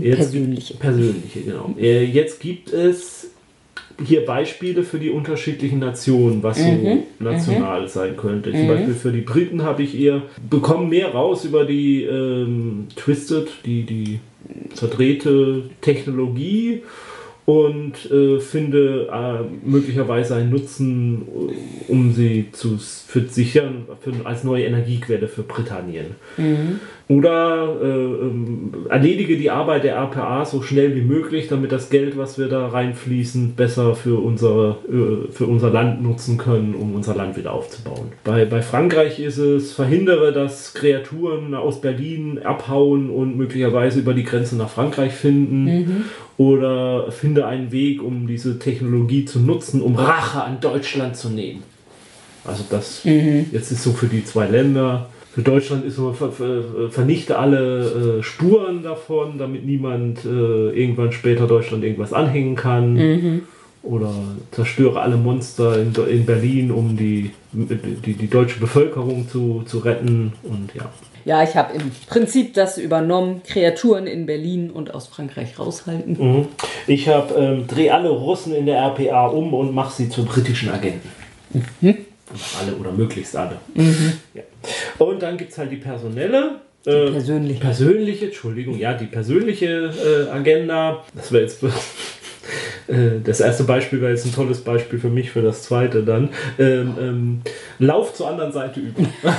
Jetzt- 0.00 0.16
persönliche. 0.16 0.74
Persönliche, 0.74 1.40
genau. 1.40 1.74
Äh, 1.78 2.04
Jetzt 2.04 2.40
gibt 2.40 2.72
es 2.72 3.23
hier 4.04 4.24
Beispiele 4.24 4.82
für 4.82 4.98
die 4.98 5.10
unterschiedlichen 5.10 5.78
Nationen, 5.78 6.42
was 6.42 6.58
so 6.58 7.02
national 7.18 7.88
sein 7.88 8.16
könnte. 8.16 8.50
Zum 8.52 8.66
Beispiel 8.66 8.94
für 8.94 9.12
die 9.12 9.20
Briten 9.20 9.62
habe 9.62 9.82
ich 9.82 9.98
eher 9.98 10.22
bekommen 10.48 10.88
mehr 10.88 11.08
raus 11.12 11.44
über 11.44 11.64
die 11.64 12.02
ähm, 12.04 12.88
Twisted, 12.96 13.48
die, 13.64 13.84
die 13.84 14.20
verdrehte 14.74 15.62
Technologie 15.80 16.82
und 17.46 18.10
äh, 18.10 18.40
finde 18.40 19.08
äh, 19.12 19.68
möglicherweise 19.68 20.36
einen 20.36 20.50
Nutzen, 20.50 21.22
äh, 21.22 21.92
um 21.92 22.12
sie 22.12 22.48
zu 22.52 22.78
für 22.78 23.28
sichern 23.28 23.86
für, 24.00 24.12
als 24.24 24.44
neue 24.44 24.64
Energiequelle 24.64 25.28
für 25.28 25.42
Britannien. 25.42 26.16
Oder 27.06 27.76
äh, 27.82 27.86
ähm, 27.86 28.86
erledige 28.88 29.36
die 29.36 29.50
Arbeit 29.50 29.84
der 29.84 29.96
RPA 29.96 30.46
so 30.46 30.62
schnell 30.62 30.96
wie 30.96 31.02
möglich, 31.02 31.48
damit 31.48 31.70
das 31.70 31.90
Geld, 31.90 32.16
was 32.16 32.38
wir 32.38 32.48
da 32.48 32.68
reinfließen, 32.68 33.54
besser 33.54 33.94
für, 33.94 34.22
unsere, 34.22 34.78
äh, 34.88 35.30
für 35.30 35.44
unser 35.44 35.68
Land 35.68 36.02
nutzen 36.02 36.38
können, 36.38 36.74
um 36.74 36.94
unser 36.94 37.14
Land 37.14 37.36
wieder 37.36 37.52
aufzubauen. 37.52 38.12
Bei, 38.24 38.46
bei 38.46 38.62
Frankreich 38.62 39.20
ist 39.20 39.36
es, 39.36 39.72
verhindere, 39.72 40.32
dass 40.32 40.72
Kreaturen 40.72 41.54
aus 41.54 41.82
Berlin 41.82 42.38
abhauen 42.42 43.10
und 43.10 43.36
möglicherweise 43.36 44.00
über 44.00 44.14
die 44.14 44.24
Grenze 44.24 44.56
nach 44.56 44.70
Frankreich 44.70 45.12
finden. 45.12 46.06
Oder 46.36 47.12
finde 47.12 47.46
einen 47.46 47.70
Weg, 47.70 48.02
um 48.02 48.26
diese 48.26 48.58
Technologie 48.58 49.24
zu 49.24 49.40
nutzen, 49.40 49.82
um 49.82 49.94
Rache 49.94 50.42
an 50.42 50.58
Deutschland 50.60 51.16
zu 51.16 51.28
nehmen. 51.28 51.62
Also 52.44 52.64
das 52.68 53.02
jetzt 53.04 53.70
ist 53.70 53.82
so 53.82 53.92
für 53.92 54.06
die 54.06 54.24
zwei 54.24 54.46
Länder. 54.46 55.08
Für 55.34 55.42
Deutschland 55.42 55.84
ist 55.84 55.96
so, 55.96 56.12
ver, 56.12 56.30
ver, 56.30 56.90
vernichte 56.90 57.38
alle 57.38 58.18
äh, 58.18 58.22
Spuren 58.22 58.84
davon, 58.84 59.36
damit 59.36 59.66
niemand 59.66 60.24
äh, 60.24 60.28
irgendwann 60.28 61.10
später 61.10 61.48
Deutschland 61.48 61.82
irgendwas 61.82 62.12
anhängen 62.12 62.54
kann. 62.54 62.96
oder 63.82 64.14
zerstöre 64.50 65.00
alle 65.00 65.16
Monster 65.16 65.78
in, 65.78 65.92
in 66.08 66.24
Berlin, 66.24 66.70
um 66.70 66.96
die, 66.96 67.32
die, 67.52 68.14
die 68.14 68.30
deutsche 68.30 68.58
Bevölkerung 68.58 69.28
zu, 69.28 69.62
zu 69.66 69.78
retten. 69.78 70.32
Und 70.42 70.74
ja. 70.74 70.90
Ja, 71.24 71.42
ich 71.42 71.56
habe 71.56 71.74
im 71.74 71.90
Prinzip 72.06 72.54
das 72.54 72.76
übernommen, 72.76 73.42
Kreaturen 73.46 74.06
in 74.06 74.26
Berlin 74.26 74.70
und 74.70 74.94
aus 74.94 75.06
Frankreich 75.08 75.58
raushalten. 75.58 76.16
Mhm. 76.18 76.46
Ich 76.86 77.08
habe 77.08 77.34
ähm, 77.34 77.66
dreh 77.66 77.90
alle 77.90 78.10
Russen 78.10 78.54
in 78.54 78.66
der 78.66 78.78
RPA 78.78 79.26
um 79.26 79.54
und 79.54 79.74
mache 79.74 79.94
sie 79.94 80.08
zu 80.08 80.24
britischen 80.24 80.70
Agenten. 80.70 81.08
Mhm. 81.80 81.96
Alle 82.60 82.74
oder 82.76 82.92
möglichst 82.92 83.36
alle. 83.36 83.56
Mhm. 83.74 84.12
Ja. 84.32 84.42
Und 84.98 85.22
dann 85.22 85.36
gibt 85.36 85.52
es 85.52 85.58
halt 85.58 85.70
die 85.70 85.76
personelle. 85.76 86.60
Äh, 86.86 87.10
persönliche. 87.10 87.60
Persönliche, 87.60 88.26
Entschuldigung, 88.26 88.78
ja, 88.78 88.94
die 88.94 89.06
persönliche 89.06 89.92
äh, 90.28 90.30
Agenda. 90.30 91.04
Das 91.14 91.32
wäre 91.32 91.44
jetzt 91.44 91.62
das 93.24 93.40
erste 93.40 93.64
Beispiel 93.64 94.00
wäre 94.00 94.10
jetzt 94.12 94.26
ein 94.26 94.34
tolles 94.34 94.60
Beispiel 94.60 94.98
für 94.98 95.08
mich, 95.08 95.30
für 95.30 95.42
das 95.42 95.62
zweite 95.62 96.02
dann. 96.02 96.28
Ähm, 96.58 96.94
ähm, 97.00 97.40
Lauf 97.78 98.14
zur 98.14 98.28
anderen 98.28 98.52
Seite 98.52 98.80
über. 98.80 99.02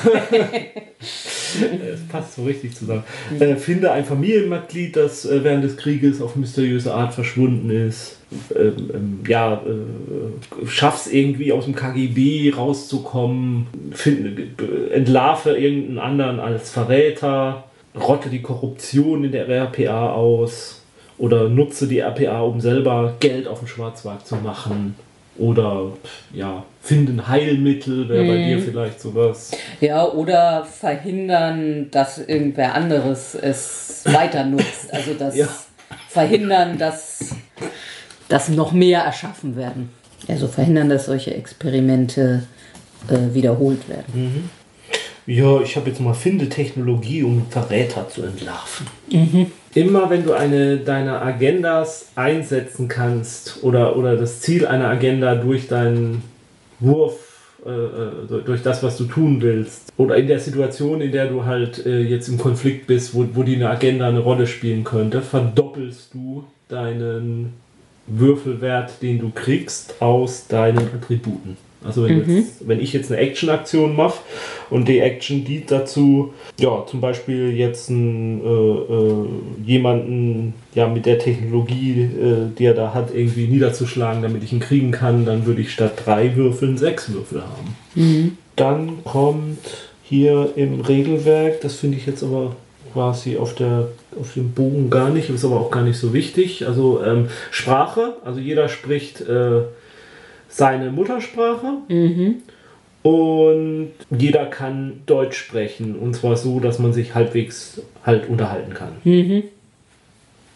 Es 1.94 2.08
passt 2.08 2.36
so 2.36 2.44
richtig 2.44 2.76
zusammen. 2.76 3.04
Äh, 3.40 3.56
finde 3.56 3.92
ein 3.92 4.06
Familienmitglied, 4.06 4.96
das 4.96 5.26
äh, 5.26 5.44
während 5.44 5.64
des 5.64 5.78
Krieges 5.78 6.22
auf 6.22 6.36
mysteriöse 6.36 6.94
Art 6.94 7.14
verschwunden 7.14 7.70
ist. 7.70 8.18
Ähm, 8.56 8.92
ähm, 8.94 9.20
ja, 9.28 9.54
äh, 9.54 10.68
schaff's 10.68 11.08
irgendwie 11.08 11.52
aus 11.52 11.66
dem 11.66 11.76
KGB 11.76 12.54
rauszukommen. 12.56 13.68
Finde, 13.92 14.48
entlarve 14.92 15.58
irgendeinen 15.58 16.00
anderen 16.00 16.40
als 16.40 16.72
Verräter. 16.72 17.64
Rotte 17.98 18.30
die 18.30 18.42
Korruption 18.42 19.24
in 19.24 19.32
der 19.32 19.48
RPA 19.48 20.12
aus. 20.12 20.82
Oder 21.18 21.50
nutze 21.50 21.88
die 21.88 22.00
RPA, 22.00 22.42
um 22.42 22.60
selber 22.60 23.16
Geld 23.20 23.48
auf 23.48 23.60
dem 23.60 23.68
Schwarzmarkt 23.68 24.28
zu 24.28 24.36
machen. 24.36 24.96
Oder 25.38 25.92
ja, 26.34 26.64
finden 26.82 27.28
Heilmittel, 27.28 28.08
wäre 28.08 28.26
bei 28.26 28.38
dir 28.38 28.58
mhm. 28.58 28.62
vielleicht 28.62 29.02
sowas. 29.02 29.52
Ja, 29.82 30.08
oder 30.08 30.66
verhindern, 30.66 31.90
dass 31.92 32.20
irgendwer 32.20 32.74
anderes 32.74 33.36
es 33.36 34.04
weiter 34.06 34.46
nutzt. 34.46 34.94
Also 34.94 35.14
das 35.14 35.36
ja. 35.36 35.48
verhindern, 36.10 36.78
dass, 36.78 37.36
dass 38.30 38.50
noch 38.50 38.72
mehr 38.72 39.02
erschaffen 39.02 39.58
werden. 39.58 39.90
Also 40.28 40.48
verhindern, 40.48 40.90
dass 40.90 41.06
solche 41.06 41.34
Experimente 41.34 42.44
äh, 43.10 43.34
wiederholt 43.34 43.88
werden. 43.90 44.06
Mhm. 44.14 44.50
Ja, 45.28 45.62
ich 45.62 45.76
habe 45.76 45.90
jetzt 45.90 46.00
mal 46.00 46.14
finde 46.14 46.50
Technologie, 46.50 47.24
um 47.24 47.48
Verräter 47.50 48.08
zu 48.10 48.24
entlarven. 48.24 48.88
Mhm 49.12 49.48
immer 49.76 50.10
wenn 50.10 50.24
du 50.24 50.34
eine 50.34 50.78
deiner 50.78 51.22
Agendas 51.22 52.08
einsetzen 52.16 52.88
kannst 52.88 53.64
oder, 53.64 53.98
oder 53.98 54.16
das 54.16 54.40
Ziel 54.40 54.66
einer 54.66 54.88
Agenda 54.88 55.36
durch 55.36 55.68
deinen 55.68 56.24
Wurf, 56.80 57.20
äh, 57.66 57.70
äh 57.70 58.42
durch 58.46 58.64
das, 58.64 58.82
was 58.82 58.98
du 58.98 59.04
tun 59.04 59.42
willst, 59.42 59.92
oder 59.98 60.16
in 60.16 60.28
der 60.28 60.40
Situation, 60.40 61.02
in 61.02 61.12
der 61.12 61.28
du 61.28 61.46
halt 61.46 61.86
äh, 61.86 62.02
jetzt 62.02 62.30
im 62.30 62.38
Konflikt 62.38 62.88
bist, 62.88 63.14
wo, 63.14 63.28
wo 63.34 63.44
die 63.44 63.56
eine 63.56 63.70
Agenda 63.70 64.08
eine 64.08 64.20
Rolle 64.20 64.48
spielen 64.48 64.86
könnte, 64.86 65.22
verdoppelst 65.22 66.14
du 66.14 66.46
deinen 66.70 67.54
Würfelwert, 68.08 69.02
den 69.02 69.20
du 69.20 69.30
kriegst, 69.30 70.02
aus 70.02 70.48
deinen 70.48 70.90
Attributen. 70.96 71.58
Also 71.86 72.04
wenn, 72.04 72.26
mhm. 72.26 72.38
jetzt, 72.38 72.68
wenn 72.68 72.80
ich 72.80 72.94
jetzt 72.94 73.12
eine 73.12 73.22
Action-Aktion 73.22 73.96
mache 73.96 74.20
und 74.70 74.88
die 74.88 75.00
Action 75.00 75.46
dient 75.46 75.72
dazu, 75.72 76.34
ja, 76.60 76.86
zum 76.88 77.02
Beispiel 77.02 77.52
jetzt 77.56 77.90
einen, 77.90 78.42
äh, 78.44 78.94
äh, 78.94 79.26
jemanden 79.66 80.54
ja, 80.74 80.88
mit 80.88 81.06
der 81.06 81.20
Technologie, 81.20 82.02
äh, 82.02 82.56
die 82.58 82.66
er 82.66 82.74
da 82.74 82.94
hat, 82.94 83.14
irgendwie 83.14 83.48
niederzuschlagen, 83.48 84.22
damit 84.22 84.44
ich 84.44 84.54
ihn 84.54 84.60
kriegen 84.60 84.92
kann, 84.92 85.26
dann 85.26 85.46
würde 85.46 85.62
ich 85.62 85.72
statt 85.72 85.94
drei 86.06 86.36
Würfeln 86.36 86.78
sechs 86.78 87.12
Würfel 87.14 87.42
haben. 87.42 87.76
Mhm. 87.96 88.38
Dann 88.56 89.04
kommt 89.04 89.60
hier 90.04 90.50
im 90.56 90.82
Regelwerk, 90.82 91.62
das 91.62 91.76
finde 91.76 91.98
ich 91.98 92.06
jetzt 92.06 92.24
aber 92.24 92.56
quasi 92.94 93.38
auf, 93.38 93.54
der, 93.56 93.90
auf 94.20 94.34
dem 94.36 94.52
Bogen 94.52 94.90
gar 94.90 95.10
nicht, 95.10 95.30
ist 95.30 95.44
aber 95.44 95.60
auch 95.60 95.72
gar 95.72 95.84
nicht 95.84 95.98
so 95.98 96.14
wichtig. 96.14 96.66
Also 96.66 97.04
ähm, 97.04 97.28
Sprache, 97.52 98.14
also 98.24 98.40
jeder 98.40 98.70
spricht 98.70 99.22
äh, 99.22 99.64
seine 100.56 100.90
Muttersprache. 100.92 101.80
Mhm. 101.90 102.42
Und 103.04 103.92
jeder 104.10 104.46
kann 104.48 105.02
Deutsch 105.06 105.38
sprechen. 105.38 105.96
Und 106.00 106.16
zwar 106.16 106.38
so, 106.38 106.60
dass 106.60 106.80
man 106.80 106.94
sich 106.94 107.14
halbwegs 107.14 107.82
halt 108.04 108.28
unterhalten 108.30 108.74
kann. 108.74 108.94
Mhm. 109.04 109.44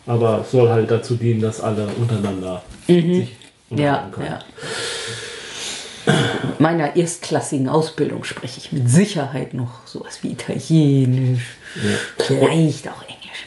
Aber 0.06 0.42
es 0.42 0.52
soll 0.52 0.70
halt 0.70 0.90
dazu 0.90 1.16
dienen, 1.16 1.42
dass 1.42 1.62
alle 1.62 1.88
untereinander 1.88 2.64
mhm. 2.88 3.14
sich 3.14 3.36
unterhalten 3.70 4.12
können. 4.12 4.28
Ja. 4.28 4.40
Meiner 6.58 6.96
erstklassigen 6.96 7.70
Ausbildung 7.70 8.24
spreche 8.24 8.58
ich 8.58 8.72
mit 8.72 8.90
Sicherheit 8.90 9.54
noch 9.54 9.86
sowas 9.86 10.24
wie 10.24 10.32
Italienisch, 10.32 11.58
ja. 11.76 12.26
vielleicht 12.26 12.88
auch 12.88 13.04
Englisch. 13.04 13.46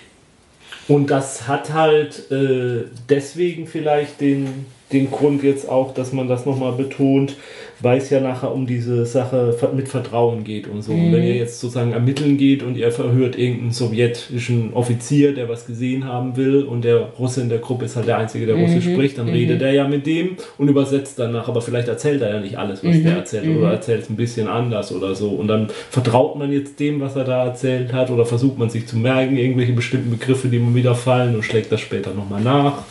Und 0.86 1.08
das 1.10 1.48
hat 1.48 1.72
halt 1.72 2.30
äh, 2.30 2.84
deswegen 3.08 3.66
vielleicht 3.66 4.20
den 4.20 4.66
den 4.92 5.10
Grund 5.10 5.42
jetzt 5.42 5.68
auch, 5.68 5.94
dass 5.94 6.12
man 6.12 6.28
das 6.28 6.46
nochmal 6.46 6.72
betont, 6.72 7.36
weil 7.80 7.98
es 7.98 8.10
ja 8.10 8.20
nachher 8.20 8.52
um 8.52 8.66
diese 8.66 9.04
Sache 9.06 9.56
mit 9.74 9.88
Vertrauen 9.88 10.44
geht 10.44 10.68
und 10.68 10.82
so. 10.82 10.92
Mhm. 10.92 11.06
Und 11.06 11.12
wenn 11.12 11.24
ihr 11.24 11.34
jetzt 11.34 11.60
sozusagen 11.60 11.92
ermitteln 11.92 12.36
geht 12.36 12.62
und 12.62 12.76
ihr 12.76 12.92
verhört 12.92 13.36
irgendeinen 13.36 13.72
sowjetischen 13.72 14.72
Offizier, 14.72 15.34
der 15.34 15.48
was 15.48 15.66
gesehen 15.66 16.06
haben 16.06 16.36
will 16.36 16.62
und 16.62 16.84
der 16.84 17.08
Russe 17.18 17.40
in 17.40 17.48
der 17.48 17.58
Gruppe 17.58 17.86
ist 17.86 17.96
halt 17.96 18.06
der 18.06 18.18
Einzige, 18.18 18.46
der 18.46 18.56
mhm. 18.56 18.62
Russisch 18.64 18.84
spricht, 18.84 19.18
dann 19.18 19.26
mhm. 19.26 19.32
redet 19.32 19.62
er 19.62 19.72
ja 19.72 19.88
mit 19.88 20.06
dem 20.06 20.36
und 20.58 20.68
übersetzt 20.68 21.18
danach, 21.18 21.48
aber 21.48 21.60
vielleicht 21.60 21.88
erzählt 21.88 22.22
er 22.22 22.34
ja 22.34 22.40
nicht 22.40 22.56
alles, 22.56 22.84
was 22.84 23.02
der 23.02 23.12
mhm. 23.12 23.18
erzählt 23.18 23.44
oder 23.44 23.66
mhm. 23.66 23.72
erzählt 23.72 24.02
es 24.02 24.10
ein 24.10 24.16
bisschen 24.16 24.46
anders 24.46 24.92
oder 24.92 25.14
so. 25.14 25.30
Und 25.30 25.48
dann 25.48 25.68
vertraut 25.90 26.38
man 26.38 26.52
jetzt 26.52 26.78
dem, 26.78 27.00
was 27.00 27.16
er 27.16 27.24
da 27.24 27.44
erzählt 27.44 27.92
hat 27.92 28.10
oder 28.10 28.24
versucht 28.24 28.58
man 28.58 28.70
sich 28.70 28.86
zu 28.86 28.96
merken, 28.96 29.36
irgendwelche 29.36 29.72
bestimmten 29.72 30.10
Begriffe, 30.10 30.48
die 30.48 30.58
mir 30.58 30.74
wieder 30.74 30.94
fallen 30.94 31.34
und 31.34 31.42
schlägt 31.42 31.72
das 31.72 31.80
später 31.80 32.14
nochmal 32.14 32.42
nach. 32.42 32.84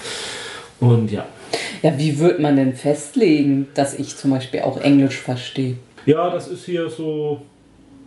Und 0.82 1.12
ja. 1.12 1.26
Ja, 1.82 1.98
wie 1.98 2.20
wird 2.20 2.40
man 2.40 2.56
denn 2.56 2.74
festlegen, 2.74 3.68
dass 3.74 3.98
ich 3.98 4.16
zum 4.16 4.32
Beispiel 4.32 4.62
auch 4.62 4.80
Englisch 4.80 5.18
verstehe? 5.18 5.76
Ja, 6.06 6.30
das 6.30 6.48
ist 6.48 6.66
hier 6.66 6.90
so, 6.90 7.42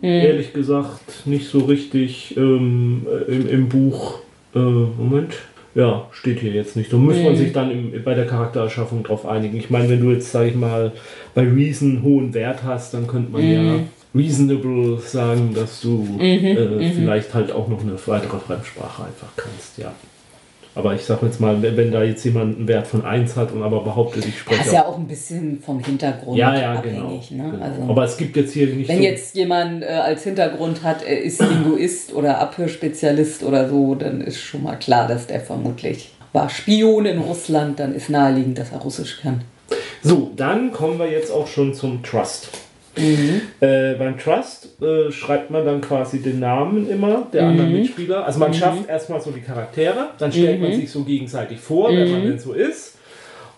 hm. 0.01 0.09
ehrlich 0.09 0.53
gesagt, 0.53 1.25
nicht 1.25 1.47
so 1.47 1.59
richtig 1.59 2.35
ähm, 2.37 3.05
im, 3.27 3.49
im, 3.49 3.69
Buch. 3.69 4.19
Äh, 4.53 4.59
Moment. 4.59 5.33
Ja, 5.73 6.07
steht 6.11 6.39
hier 6.39 6.53
jetzt 6.53 6.77
nicht. 6.77 6.91
Da 6.91 6.97
muss 6.97 7.17
hm. 7.17 7.23
man 7.23 7.35
sich 7.35 7.51
dann 7.51 7.71
im, 7.71 8.03
bei 8.03 8.13
der 8.13 8.25
Charaktererschaffung 8.25 9.03
drauf 9.03 9.25
einigen. 9.25 9.57
Ich 9.57 9.69
meine, 9.69 9.89
wenn 9.89 9.99
du 9.99 10.11
jetzt, 10.11 10.31
sag 10.31 10.47
ich 10.47 10.55
mal, 10.55 10.93
bei 11.33 11.41
Reason 11.41 12.01
hohen 12.01 12.33
Wert 12.33 12.63
hast, 12.63 12.93
dann 12.93 13.07
könnte 13.07 13.31
man 13.31 13.41
hm. 13.41 13.51
ja 13.51 13.79
reasonable 14.15 14.99
sagen, 14.99 15.53
dass 15.53 15.81
du 15.81 15.89
mhm, 15.89 16.19
äh, 16.21 16.55
mhm. 16.55 16.93
vielleicht 16.93 17.33
halt 17.33 17.51
auch 17.51 17.67
noch 17.67 17.81
eine 17.81 17.97
weitere 18.07 18.39
Fremdsprache 18.39 19.03
einfach 19.03 19.27
kannst, 19.35 19.77
ja. 19.77 19.93
Aber 20.75 20.93
ich 20.93 21.05
sag 21.05 21.23
jetzt 21.23 21.39
mal, 21.39 21.61
wenn, 21.61 21.77
wenn, 21.77 21.91
da 21.91 22.03
jetzt 22.03 22.25
jemand 22.25 22.57
einen 22.57 22.67
Wert 22.67 22.85
von 22.85 23.05
1 23.05 23.37
hat 23.37 23.53
und 23.53 23.63
aber 23.63 23.81
behauptet, 23.81 24.25
ich 24.25 24.39
spreche. 24.39 24.59
Das 24.59 24.67
ist 24.67 24.73
ja 24.73 24.85
auch 24.85 24.97
ein 24.97 25.07
bisschen 25.07 25.61
vom 25.61 25.79
Hintergrund 25.79 26.37
ja, 26.37 26.53
ja, 26.53 26.73
abhängig. 26.73 27.29
Genau, 27.29 27.45
ne? 27.45 27.51
genau. 27.51 27.63
Also, 27.63 27.81
aber 27.83 28.03
es 28.03 28.17
gibt 28.17 28.35
jetzt 28.35 28.53
hier 28.53 28.67
nicht. 28.67 28.89
Wenn 28.89 28.97
so 28.97 29.03
jetzt 29.03 29.35
jemand 29.35 29.83
äh, 29.83 29.87
als 29.87 30.23
Hintergrund 30.23 30.83
hat, 30.83 31.01
er 31.03 31.21
ist 31.21 31.41
Linguist 31.41 32.13
oder 32.13 32.39
Abhörspezialist 32.39 33.43
oder 33.43 33.69
so, 33.69 33.95
dann 33.95 34.19
ist 34.19 34.41
schon 34.41 34.63
mal 34.63 34.75
klar, 34.75 35.07
dass 35.07 35.27
der 35.27 35.39
vermutlich 35.39 36.11
war 36.33 36.49
Spion 36.49 37.05
in 37.05 37.19
Russland, 37.19 37.79
dann 37.79 37.95
ist 37.95 38.09
naheliegend, 38.09 38.59
dass 38.59 38.73
er 38.73 38.79
Russisch 38.79 39.21
kann. 39.21 39.41
So, 40.03 40.31
dann 40.35 40.71
kommen 40.73 40.99
wir 40.99 41.09
jetzt 41.09 41.31
auch 41.31 41.47
schon 41.47 41.73
zum 41.73 42.03
Trust. 42.03 42.49
Mhm. 42.97 43.41
Äh, 43.59 43.93
beim 43.95 44.17
Trust 44.17 44.81
äh, 44.81 45.11
schreibt 45.11 45.51
man 45.51 45.65
dann 45.65 45.81
quasi 45.81 46.21
den 46.21 46.39
Namen 46.39 46.89
immer 46.89 47.27
der 47.31 47.43
mhm. 47.43 47.49
anderen 47.49 47.73
Mitspieler. 47.73 48.25
Also 48.25 48.39
man 48.39 48.51
mhm. 48.51 48.55
schafft 48.55 48.89
erstmal 48.89 49.21
so 49.21 49.31
die 49.31 49.41
Charaktere, 49.41 50.09
dann 50.17 50.31
stellt 50.31 50.61
man 50.61 50.71
mhm. 50.71 50.75
sich 50.75 50.91
so 50.91 51.03
gegenseitig 51.03 51.59
vor, 51.59 51.89
wer 51.91 52.05
man 52.07 52.23
mhm. 52.23 52.29
denn 52.29 52.39
so 52.39 52.53
ist. 52.53 52.97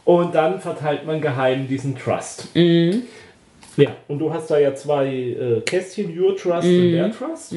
Und 0.06 0.36
dann 0.36 0.62
verteilt 0.62 1.06
man 1.06 1.20
geheim 1.20 1.68
diesen 1.68 1.98
Trust. 1.98 2.56
Mhm. 2.56 3.04
Ja, 3.76 3.92
und 4.08 4.20
du 4.20 4.34
hast 4.34 4.50
da 4.50 4.58
ja 4.58 4.74
zwei 4.74 5.08
äh, 5.08 5.62
Kästchen, 5.66 6.18
Your 6.18 6.36
Trust 6.36 6.68
und 6.68 6.92
Their 6.92 7.12
Trust. 7.12 7.54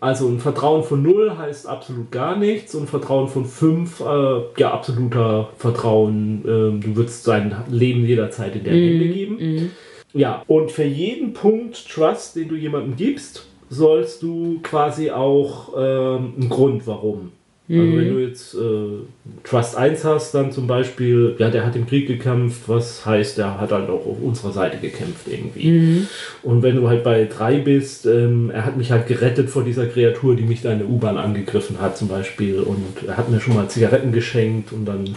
Also 0.00 0.28
ein 0.28 0.38
Vertrauen 0.38 0.84
von 0.84 1.02
0 1.02 1.38
heißt 1.38 1.66
absolut 1.66 2.10
gar 2.10 2.36
nichts 2.36 2.74
und 2.74 2.88
Vertrauen 2.90 3.28
von 3.28 3.44
5, 3.44 4.00
äh, 4.00 4.04
ja, 4.58 4.72
absoluter 4.72 5.50
Vertrauen. 5.56 6.44
Ähm, 6.46 6.80
du 6.80 6.96
würdest 6.96 7.26
dein 7.26 7.54
Leben 7.70 8.04
jederzeit 8.04 8.54
in 8.54 8.64
der 8.64 8.72
Hände 8.74 9.06
geben. 9.06 9.70
Ja, 10.14 10.42
und 10.46 10.70
für 10.70 10.84
jeden 10.84 11.32
Punkt 11.34 11.88
Trust, 11.88 12.36
den 12.36 12.48
du 12.48 12.54
jemandem 12.54 12.96
gibst, 12.96 13.46
sollst 13.68 14.22
du 14.22 14.60
quasi 14.62 15.10
auch 15.10 15.74
ähm, 15.76 16.34
einen 16.38 16.48
Grund, 16.48 16.86
warum. 16.86 17.32
Also 17.66 17.96
wenn 17.96 18.08
du 18.14 18.20
jetzt 18.20 18.54
äh, 18.54 18.58
Trust 19.42 19.74
1 19.74 20.04
hast, 20.04 20.34
dann 20.34 20.52
zum 20.52 20.66
Beispiel, 20.66 21.34
ja, 21.38 21.48
der 21.48 21.64
hat 21.64 21.74
im 21.74 21.86
Krieg 21.86 22.06
gekämpft, 22.06 22.62
was 22.66 23.06
heißt, 23.06 23.38
der 23.38 23.58
hat 23.58 23.72
halt 23.72 23.88
auch 23.88 24.04
auf 24.06 24.20
unserer 24.22 24.52
Seite 24.52 24.76
gekämpft 24.76 25.26
irgendwie. 25.26 25.68
Und 26.42 26.62
wenn 26.62 26.76
du 26.76 26.86
halt 26.88 27.02
bei 27.02 27.24
3 27.24 27.60
bist, 27.60 28.04
ähm, 28.04 28.50
er 28.52 28.66
hat 28.66 28.76
mich 28.76 28.90
halt 28.90 29.06
gerettet 29.06 29.48
vor 29.48 29.64
dieser 29.64 29.86
Kreatur, 29.86 30.36
die 30.36 30.42
mich 30.42 30.60
da 30.60 30.72
in 30.72 30.80
der 30.80 30.90
U-Bahn 30.90 31.16
angegriffen 31.16 31.80
hat 31.80 31.96
zum 31.96 32.08
Beispiel. 32.08 32.60
Und 32.60 32.84
er 33.08 33.16
hat 33.16 33.30
mir 33.30 33.40
schon 33.40 33.54
mal 33.54 33.66
Zigaretten 33.68 34.12
geschenkt 34.12 34.70
und 34.70 34.84
dann 34.84 35.16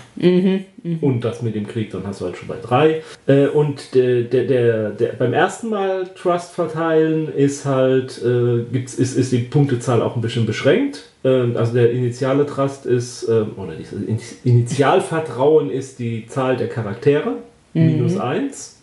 und 1.02 1.22
das 1.24 1.42
mit 1.42 1.56
dem 1.56 1.68
Krieg, 1.68 1.92
dann 1.92 2.06
hast 2.06 2.22
du 2.22 2.26
halt 2.26 2.38
schon 2.38 2.48
bei 2.48 2.56
3. 2.62 3.02
Äh, 3.28 3.48
und 3.48 3.94
der, 3.96 4.22
der, 4.24 4.44
der, 4.46 4.90
der, 4.92 5.08
beim 5.14 5.34
ersten 5.34 5.70
Mal 5.70 6.08
Trust 6.16 6.54
verteilen 6.54 7.34
ist 7.34 7.66
halt, 7.66 8.22
äh, 8.24 8.64
gibt's, 8.72 8.96
ist, 8.96 9.18
ist 9.18 9.32
die 9.32 9.40
Punktezahl 9.40 10.02
auch 10.02 10.16
ein 10.16 10.22
bisschen 10.22 10.46
beschränkt. 10.46 11.04
Ähm, 11.24 11.56
also 11.58 11.74
der 11.74 11.92
initiale 11.92 12.46
Trust 12.46 12.86
ist, 12.86 13.28
ähm, 13.30 13.52
oder 13.58 13.74
dieses 13.76 14.02
In- 14.04 14.20
Initialvertrauen 14.44 15.70
ist 15.70 16.00
die 16.00 16.28
Zahl 16.28 16.58
der 16.58 16.68
Charaktere, 16.70 17.34
minus 17.74 18.18
1. 18.18 18.76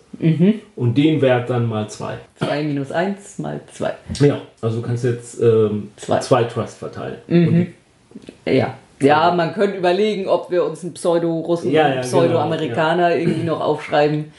Und 0.76 0.96
den 0.96 1.20
Wert 1.22 1.50
dann 1.50 1.68
mal 1.68 1.88
2. 1.90 2.14
2 2.38 2.62
minus 2.62 2.92
1 2.92 3.38
mal 3.40 3.60
2. 3.72 3.92
Ja, 4.20 4.40
also 4.60 4.80
du 4.80 4.86
kannst 4.86 5.02
jetzt 5.04 5.40
ähm, 5.42 5.88
Zwei. 5.96 6.20
zwei 6.20 6.44
Trust 6.44 6.78
verteilen. 6.78 7.16
Und 7.26 7.66
Ja. 8.46 8.78
Ja, 9.00 9.34
man 9.34 9.54
könnte 9.54 9.76
überlegen, 9.76 10.28
ob 10.28 10.50
wir 10.50 10.64
uns 10.64 10.82
einen 10.82 10.94
Pseudo-Russen 10.94 11.70
Ja, 11.70 11.82
ja, 11.82 11.94
einen 11.94 12.00
Pseudo-Amerikaner 12.02 13.16
irgendwie 13.16 13.42
noch 13.42 13.60
aufschreiben, 13.60 14.32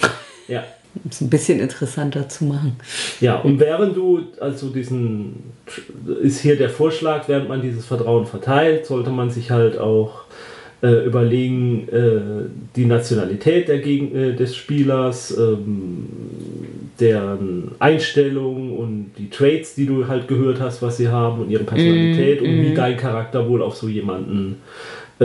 ja. 0.48 0.64
um 0.94 1.10
es 1.10 1.20
ein 1.20 1.30
bisschen 1.30 1.60
interessanter 1.60 2.28
zu 2.28 2.44
machen. 2.44 2.76
Ja, 3.20 3.36
und 3.36 3.58
während 3.58 3.96
du, 3.96 4.20
also 4.40 4.68
diesen, 4.68 5.52
ist 6.22 6.40
hier 6.40 6.56
der 6.56 6.70
Vorschlag, 6.70 7.28
während 7.28 7.48
man 7.48 7.62
dieses 7.62 7.86
Vertrauen 7.86 8.26
verteilt, 8.26 8.86
sollte 8.86 9.10
man 9.10 9.30
sich 9.30 9.50
halt 9.50 9.78
auch 9.78 10.26
äh, 10.82 11.06
überlegen, 11.06 11.88
äh, 11.88 12.48
die 12.76 12.84
Nationalität 12.84 13.68
der 13.68 13.78
Gegen 13.78 14.14
äh, 14.14 14.34
des 14.34 14.54
Spielers, 14.54 15.36
ähm, 15.36 16.06
deren 17.00 17.72
Einstellung 17.78 18.76
und 18.76 19.10
die 19.18 19.28
Traits, 19.30 19.74
die 19.74 19.86
du 19.86 20.06
halt 20.08 20.28
gehört 20.28 20.60
hast, 20.60 20.82
was 20.82 20.96
sie 20.96 21.08
haben 21.08 21.40
und 21.42 21.50
ihre 21.50 21.64
Personalität 21.64 22.40
und 22.40 22.48
wie 22.62 22.74
dein 22.74 22.96
Charakter 22.96 23.48
wohl 23.48 23.62
auf 23.62 23.76
so 23.76 23.88
jemanden 23.88 24.56
äh, 25.18 25.24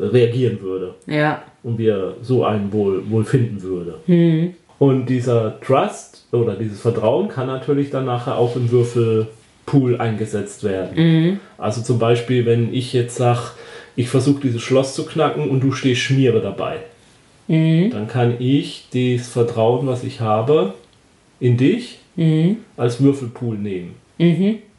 reagieren 0.00 0.60
würde 0.60 0.94
Ja. 1.06 1.42
und 1.62 1.78
wie 1.78 1.86
er 1.88 2.14
so 2.22 2.44
einen 2.44 2.72
wohl, 2.72 3.02
wohl 3.10 3.24
finden 3.24 3.62
würde. 3.62 3.94
Und 4.78 5.06
dieser 5.06 5.60
Trust 5.60 6.26
oder 6.32 6.54
dieses 6.54 6.80
Vertrauen 6.80 7.28
kann 7.28 7.46
natürlich 7.46 7.90
dann 7.90 8.04
nachher 8.04 8.36
auch 8.36 8.56
im 8.56 8.70
Würfelpool 8.70 9.98
eingesetzt 10.00 10.64
werden. 10.64 11.40
Also 11.58 11.82
zum 11.82 11.98
Beispiel, 11.98 12.46
wenn 12.46 12.74
ich 12.74 12.92
jetzt 12.92 13.16
sage, 13.16 13.40
ich 13.94 14.08
versuche 14.08 14.40
dieses 14.40 14.62
Schloss 14.62 14.94
zu 14.94 15.04
knacken 15.06 15.48
und 15.50 15.60
du 15.60 15.70
stehst 15.72 16.00
Schmiere 16.00 16.40
dabei, 16.40 16.78
dann 17.48 18.08
kann 18.08 18.34
ich 18.40 18.86
das 18.92 19.28
Vertrauen, 19.28 19.86
was 19.86 20.02
ich 20.04 20.20
habe, 20.20 20.74
in 21.42 21.56
dich 21.56 21.98
als 22.76 23.00
Würfelpool 23.02 23.58
nehmen 23.58 23.96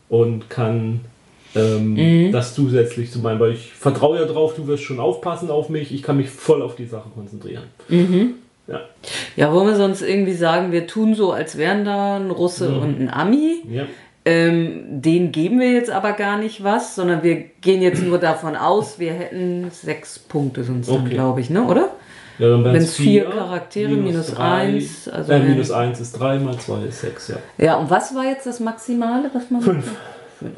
und 0.10 0.50
kann 0.50 1.02
ähm, 1.56 2.32
das 2.32 2.56
zusätzlich 2.56 3.12
zu 3.12 3.20
meinen, 3.20 3.40
weil 3.40 3.52
ich 3.52 3.74
vertraue 3.74 4.20
ja 4.20 4.26
drauf, 4.26 4.56
du 4.56 4.66
wirst 4.68 4.84
schon 4.84 5.00
aufpassen 5.00 5.50
auf 5.50 5.70
mich, 5.70 5.94
ich 5.94 6.02
kann 6.04 6.18
mich 6.18 6.30
voll 6.30 6.62
auf 6.62 6.76
die 6.76 6.86
Sache 6.86 7.10
konzentrieren. 7.14 7.64
Ja. 8.68 8.82
Ja, 9.36 9.54
wollen 9.54 9.68
wir 9.68 9.76
sonst 9.76 10.02
irgendwie 10.02 10.34
sagen, 10.34 10.72
wir 10.72 10.88
tun 10.88 11.16
so, 11.16 11.34
als 11.34 11.58
wären 11.58 11.84
da 11.84 12.16
ein 12.16 12.32
Russe 12.32 12.74
und 12.74 13.00
ein 13.02 13.10
Ami. 13.10 13.62
Ja. 13.70 13.84
Ähm, 14.26 15.02
den 15.02 15.32
geben 15.34 15.60
wir 15.60 15.74
jetzt 15.74 15.90
aber 15.92 16.14
gar 16.14 16.38
nicht 16.38 16.64
was, 16.64 16.96
sondern 16.96 17.24
wir 17.24 17.44
gehen 17.62 17.82
jetzt 17.82 18.02
nur 18.02 18.20
davon 18.20 18.56
aus, 18.56 18.98
wir 18.98 19.12
hätten 19.14 19.70
sechs 19.72 20.18
Punkte 20.18 20.64
sonst 20.64 20.88
Okay. 20.90 21.10
glaube 21.10 21.42
ich, 21.42 21.50
ne? 21.50 21.64
oder? 21.64 21.90
Ja, 22.40 22.50
dann 22.50 22.64
Wenn's 22.64 22.86
es 22.86 22.96
vier 22.96 23.26
Charaktere, 23.26 23.92
minus 23.92 24.34
drei, 24.34 24.44
eins, 24.62 25.08
also 25.10 25.32
äh, 25.32 25.36
wenn- 25.42 25.50
minus 25.50 25.72
eins 25.72 26.00
ist 26.00 26.14
3 26.14 26.40
mal 26.40 26.58
2 26.58 26.86
ist 26.88 27.02
6, 27.02 27.28
ja. 27.28 27.36
Ja, 27.58 27.76
und 27.76 27.90
was 27.90 28.16
war 28.16 28.24
jetzt 28.24 28.46
das 28.48 28.60
Maximale, 28.62 29.30
was 29.34 29.52
man. 29.52 29.62
Fünf. 29.62 29.92
Fünf. 30.40 30.54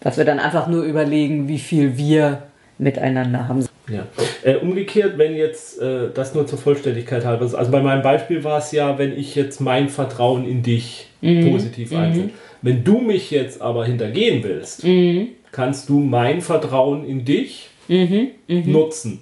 Dass 0.00 0.16
wir 0.18 0.24
dann 0.24 0.38
einfach 0.38 0.66
nur 0.68 0.82
überlegen, 0.84 1.48
wie 1.48 1.58
viel 1.58 1.96
wir 1.96 2.42
miteinander 2.78 3.48
haben. 3.48 3.66
ja. 3.88 4.04
Äh, 4.44 4.56
umgekehrt, 4.56 5.18
wenn 5.18 5.34
jetzt 5.34 5.80
äh, 5.80 6.08
das 6.14 6.34
nur 6.34 6.46
zur 6.46 6.58
Vollständigkeit 6.58 7.24
halber 7.24 7.44
ist, 7.46 7.54
also 7.54 7.70
bei 7.70 7.80
meinem 7.82 8.02
Beispiel 8.02 8.44
war 8.44 8.58
es 8.58 8.70
ja, 8.72 8.96
wenn 8.98 9.12
ich 9.18 9.34
jetzt 9.34 9.60
mein 9.60 9.88
Vertrauen 9.88 10.44
in 10.46 10.62
dich 10.62 11.06
Mhm. 11.22 11.50
positiv 11.52 11.92
einsetze. 11.94 12.30
Wenn 12.62 12.84
du 12.84 12.98
mich 12.98 13.30
jetzt 13.30 13.60
aber 13.62 13.84
hintergehen 13.86 14.42
willst, 14.42 14.84
Mhm. 14.84 15.28
kannst 15.52 15.88
du 15.88 15.98
mein 16.00 16.40
Vertrauen 16.40 17.04
in 17.04 17.24
dich 17.24 17.68
Mhm. 17.88 18.28
nutzen. 18.48 19.20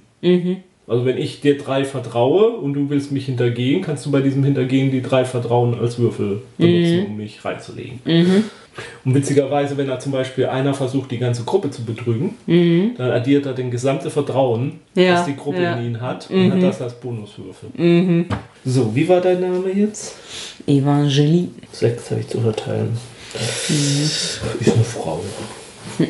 Also 0.87 1.05
wenn 1.05 1.19
ich 1.19 1.41
dir 1.41 1.59
drei 1.59 1.85
vertraue 1.85 2.49
und 2.51 2.75
du 2.75 2.89
willst 2.91 3.13
mich 3.13 3.27
hintergehen, 3.27 3.83
kannst 3.83 4.07
du 4.07 4.11
bei 4.11 4.21
diesem 4.23 4.43
Hintergehen 4.43 4.91
die 4.91 5.03
drei 5.03 5.25
Vertrauen 5.25 5.79
als 5.79 5.99
Würfel 5.99 6.41
benutzen, 6.57 7.07
um 7.07 7.17
mich 7.17 7.45
reinzulegen. 7.45 8.01
Und 9.05 9.15
witzigerweise, 9.15 9.77
wenn 9.77 9.89
da 9.89 9.99
zum 9.99 10.13
Beispiel 10.13 10.47
einer 10.47 10.73
versucht, 10.73 11.11
die 11.11 11.19
ganze 11.19 11.43
Gruppe 11.45 11.71
zu 11.71 11.85
betrügen, 11.85 12.35
dann 12.97 13.11
addiert 13.11 13.45
er 13.47 13.53
den 13.53 13.71
gesamte 13.71 14.09
Vertrauen, 14.11 14.81
Ja, 14.95 15.15
das 15.17 15.27
die 15.27 15.37
Gruppe 15.37 15.63
ja. 15.63 15.75
in 15.77 15.87
ihn 15.87 16.01
hat, 16.01 16.31
und 16.31 16.53
hat 16.53 16.63
das 16.63 16.81
als 16.81 16.95
Bonuswürfel. 16.95 17.71
So, 18.65 18.95
wie 18.95 19.09
war 19.09 19.21
dein 19.21 19.41
Name 19.41 19.71
jetzt? 19.75 20.17
Evangelie. 20.67 21.49
Sechs 21.73 22.11
habe 22.11 22.21
ich 22.21 22.29
zu 22.29 22.41
verteilen. 22.41 22.97
Ist 23.35 24.41
eine 24.75 24.85
Frau. 24.85 25.21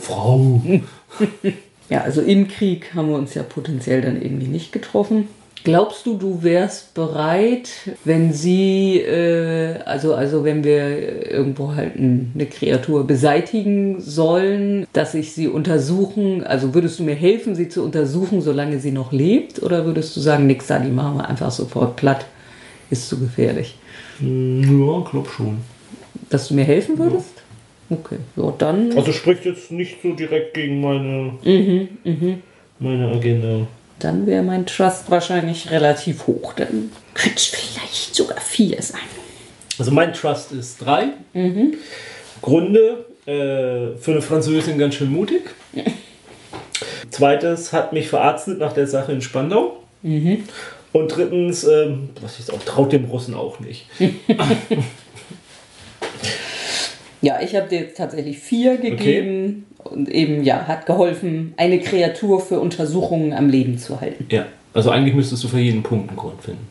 Frau. 0.00 0.62
Ja, 1.88 2.02
also 2.02 2.20
im 2.22 2.48
Krieg 2.48 2.94
haben 2.94 3.08
wir 3.08 3.16
uns 3.16 3.34
ja 3.34 3.42
potenziell 3.42 4.00
dann 4.00 4.20
irgendwie 4.22 4.46
nicht 4.46 4.72
getroffen. 4.72 5.28
Glaubst 5.62 6.06
du, 6.06 6.16
du 6.16 6.42
wärst 6.42 6.94
bereit, 6.94 7.68
wenn 8.04 8.32
sie, 8.32 8.96
äh, 9.00 9.74
also, 9.84 10.14
also 10.14 10.42
wenn 10.42 10.64
wir 10.64 11.30
irgendwo 11.30 11.74
halt 11.74 11.96
ein- 11.96 12.32
eine 12.34 12.46
Kreatur 12.46 13.06
beseitigen 13.06 14.00
sollen, 14.00 14.86
dass 14.94 15.12
ich 15.12 15.34
sie 15.34 15.48
untersuchen, 15.48 16.42
also 16.44 16.72
würdest 16.72 16.98
du 16.98 17.02
mir 17.02 17.14
helfen, 17.14 17.54
sie 17.54 17.68
zu 17.68 17.82
untersuchen, 17.84 18.40
solange 18.40 18.78
sie 18.78 18.90
noch 18.90 19.12
lebt? 19.12 19.62
Oder 19.62 19.84
würdest 19.84 20.16
du 20.16 20.20
sagen, 20.20 20.46
nix 20.46 20.66
da, 20.68 20.78
die 20.78 20.90
machen 20.90 21.18
wir 21.18 21.28
einfach 21.28 21.50
sofort 21.50 21.96
platt, 21.96 22.24
ist 22.88 23.10
zu 23.10 23.18
gefährlich? 23.18 23.76
Ja, 24.20 25.04
glaub 25.10 25.28
schon. 25.28 25.58
Dass 26.30 26.48
du 26.48 26.54
mir 26.54 26.64
helfen 26.64 26.98
würdest? 26.98 27.42
Okay, 27.90 28.18
ja, 28.36 28.54
dann. 28.56 28.96
Also 28.96 29.12
spricht 29.12 29.44
jetzt 29.44 29.70
nicht 29.72 30.00
so 30.02 30.12
direkt 30.12 30.54
gegen 30.54 30.80
meine, 30.80 31.32
meine 32.78 33.08
Agenda. 33.08 33.66
Dann 33.98 34.26
wäre 34.26 34.42
mein 34.42 34.64
Trust 34.64 35.10
wahrscheinlich 35.10 35.70
relativ 35.70 36.26
hoch. 36.26 36.54
Dann 36.54 36.90
könnte 37.14 37.36
es 37.36 37.46
vielleicht 37.46 38.14
sogar 38.14 38.40
vier 38.40 38.80
sein. 38.80 39.00
Also 39.78 39.90
mein 39.90 40.12
Trust 40.12 40.52
ist 40.52 40.78
drei. 40.78 41.08
Gründe 42.40 43.04
äh, 43.26 43.96
für 43.98 44.12
eine 44.12 44.22
Französin 44.22 44.78
ganz 44.78 44.94
schön 44.94 45.10
mutig. 45.10 45.42
Zweites 47.10 47.72
hat 47.72 47.92
mich 47.92 48.08
verarztet 48.08 48.58
nach 48.60 48.72
der 48.72 48.86
Sache 48.86 49.12
in 49.12 49.20
Spandau. 49.20 49.82
Und 50.92 51.08
drittens, 51.16 51.64
ähm, 51.64 52.10
was 52.20 52.38
ich 52.38 52.50
auch, 52.52 52.62
traut 52.64 52.92
dem 52.92 53.04
Russen 53.06 53.34
auch 53.34 53.60
nicht. 53.60 53.86
Ja, 57.22 57.40
ich 57.42 57.54
habe 57.54 57.68
dir 57.68 57.80
jetzt 57.80 57.96
tatsächlich 57.96 58.38
vier 58.38 58.76
gegeben 58.78 59.66
und 59.84 60.08
eben, 60.08 60.42
ja, 60.42 60.66
hat 60.66 60.86
geholfen, 60.86 61.52
eine 61.56 61.80
Kreatur 61.80 62.40
für 62.40 62.60
Untersuchungen 62.60 63.32
am 63.32 63.48
Leben 63.48 63.78
zu 63.78 64.00
halten. 64.00 64.26
Ja, 64.30 64.46
also 64.72 64.90
eigentlich 64.90 65.14
müsstest 65.14 65.44
du 65.44 65.48
für 65.48 65.58
jeden 65.58 65.82
Punkt 65.82 66.08
einen 66.08 66.16
Grund 66.16 66.42
finden. 66.42 66.66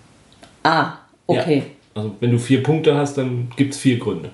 Ah, 0.64 0.94
okay. 1.28 1.58
Ja. 1.58 1.64
Also 2.02 2.16
wenn 2.20 2.32
du 2.32 2.38
vier 2.40 2.64
Punkte 2.64 2.96
hast, 2.96 3.18
dann 3.18 3.50
gibt 3.56 3.74
es 3.74 3.80
vier 3.80 3.98
Gründe. 4.00 4.30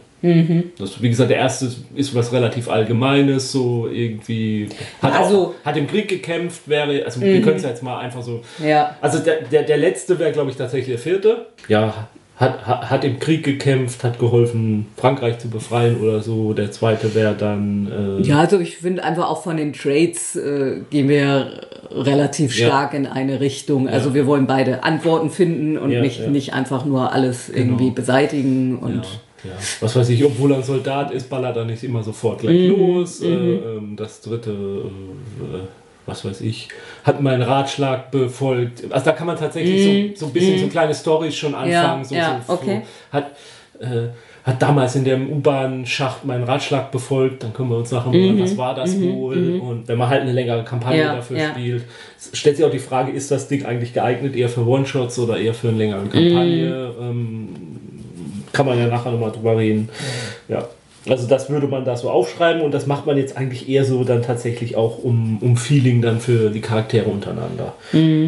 Das, 0.80 1.04
wie 1.04 1.10
gesagt, 1.10 1.30
der 1.30 1.38
erste 1.38 1.70
ist 1.96 2.16
was 2.16 2.34
relativ 2.34 2.68
Allgemeines, 2.68 3.52
so 3.52 3.88
irgendwie. 3.88 4.70
Hat, 5.00 5.14
Also- 5.14 5.54
auch, 5.62 5.66
hat 5.66 5.78
im 5.78 5.86
Krieg 5.86 6.08
gekämpft, 6.08 6.68
wäre. 6.68 7.06
Also 7.06 7.22
wir 7.22 7.42
können 7.44 7.58
es 7.58 7.64
ja 7.64 7.70
jetzt 7.70 7.84
mal 7.84 8.00
einfach 8.00 8.24
so. 8.24 8.42
Ja. 8.64 8.96
Also 9.02 9.20
der, 9.20 9.42
der, 9.44 9.62
der 9.64 9.78
letzte 9.78 10.18
wäre, 10.18 10.32
glaube 10.32 10.50
ich, 10.50 10.56
tatsächlich 10.58 10.88
der 10.88 10.98
vierte. 10.98 11.46
Ja, 11.68 12.08
hat, 12.38 12.66
hat, 12.68 13.04
im 13.06 13.20
Krieg 13.20 13.44
gekämpft, 13.44 14.04
hat 14.04 14.20
geholfen, 14.20 14.88
Frankreich 14.98 15.40
zu 15.40 15.50
befreien 15.50 16.02
oder 16.02 16.22
so. 16.22 16.52
Der 16.54 16.70
zweite 16.72 17.16
wäre 17.16 17.34
dann. 17.34 18.20
Äh, 18.22 18.28
Ja, 18.28 18.40
also 18.40 18.60
ich 18.60 18.78
finde 18.78 19.04
einfach 19.06 19.30
auch 19.30 19.42
von 19.44 19.56
den 19.56 19.72
Trades 19.72 20.36
äh, 20.36 20.82
gehen 20.90 21.08
wir 21.08 21.62
relativ 21.92 22.58
Ja. 22.58 22.68
stark 22.68 22.94
in 22.94 23.06
eine 23.08 23.40
Richtung. 23.40 23.88
Also 23.88 24.14
wir 24.14 24.26
wollen 24.28 24.48
beide 24.48 24.84
Antworten 24.84 25.30
finden 25.30 25.78
und 25.78 25.92
Ja, 25.92 26.02
nicht, 26.02 26.20
ja. 26.20 26.28
nicht 26.30 26.54
einfach 26.54 26.84
nur 26.86 27.14
alles 27.14 27.48
irgendwie 27.50 27.86
Genau. 27.86 27.96
beseitigen 27.96 28.78
und 28.80 29.04
Ja, 29.46 29.52
was 29.80 29.96
weiß 29.96 30.10
ich, 30.10 30.26
obwohl 30.26 30.52
er 30.52 30.58
ein 30.58 30.64
Soldat 30.64 31.12
ist, 31.12 31.30
ballert 31.30 31.56
er 31.56 31.66
nicht 31.66 31.84
immer 31.84 32.02
sofort 32.04 32.40
gleich 32.42 32.68
Mhm, 32.70 32.76
los. 32.98 33.22
Äh, 33.22 33.28
ähm, 33.28 33.96
das 33.96 34.20
dritte, 34.22 34.52
äh, 34.52 35.60
was 36.06 36.24
weiß 36.26 36.42
ich, 36.42 36.68
hat 37.04 37.22
meinen 37.22 37.42
Ratschlag 37.42 38.12
befolgt. 38.12 38.84
Also 38.92 39.06
da 39.06 39.12
kann 39.12 39.28
man 39.28 39.38
tatsächlich 39.38 40.16
so, 40.18 40.20
so 40.20 40.26
ein 40.28 40.34
bisschen 40.34 40.60
so 40.60 40.68
kleine 40.68 40.94
Storys 40.94 41.36
schon 41.36 41.56
anfangen. 41.56 42.04
so, 42.06 42.14
Mhm. 42.16 42.20
ja, 42.22 42.42
so, 42.46 42.54
okay. 42.54 42.82
So, 43.12 43.18
hat, 43.18 43.26
äh, 43.80 44.08
hat 44.44 44.62
damals 44.62 44.96
in 44.96 45.04
dem 45.04 45.28
U-Bahn-Schacht 45.32 46.24
meinen 46.24 46.44
Ratschlag 46.44 46.92
befolgt, 46.92 47.42
dann 47.42 47.52
können 47.52 47.70
wir 47.72 47.78
uns 47.78 47.92
nachher 47.92 48.12
mal, 48.12 48.40
was 48.40 48.56
war 48.56 48.76
das 48.76 49.02
wohl? 49.02 49.60
Und 49.60 49.88
wenn 49.88 49.98
man 49.98 50.08
halt 50.08 50.22
eine 50.22 50.34
längere 50.34 50.64
Kampagne 50.64 51.00
Ja, 51.02 51.16
dafür 51.16 51.38
ja. 51.40 51.50
spielt, 51.50 51.84
stellt 52.32 52.58
sich 52.58 52.64
auch 52.66 52.70
die 52.70 52.78
Frage, 52.78 53.12
ist 53.12 53.32
das 53.32 53.48
Ding 53.48 53.66
eigentlich 53.66 53.94
geeignet 53.94 54.36
eher 54.36 54.48
für 54.50 54.64
One-Shots 54.68 55.18
oder 55.18 55.38
eher 55.40 55.56
für 55.56 55.70
eine 55.70 55.78
längere 55.78 56.02
Kampagne? 56.08 56.92
Ähm, 57.02 57.50
kann 58.54 58.68
man 58.68 58.78
ja 58.78 58.86
nachher 58.88 59.12
nochmal 59.12 59.32
drüber 59.32 59.58
reden. 59.58 59.90
Ja. 60.48 60.68
Also 61.08 61.28
das 61.28 61.50
würde 61.50 61.68
man 61.68 61.86
da 61.86 61.96
so 61.96 62.10
aufschreiben 62.10 62.62
und 62.64 62.74
das 62.74 62.88
macht 62.88 63.06
man 63.06 63.18
jetzt 63.18 63.38
eigentlich 63.38 63.70
eher 63.70 63.86
so 63.86 64.04
dann 64.04 64.24
tatsächlich 64.24 64.76
auch 64.76 65.04
um, 65.04 65.38
um 65.42 65.56
Feeling 65.56 66.02
dann 66.02 66.20
für 66.20 66.50
die 66.50 66.62
Charaktere 66.62 67.06
untereinander. 67.10 67.74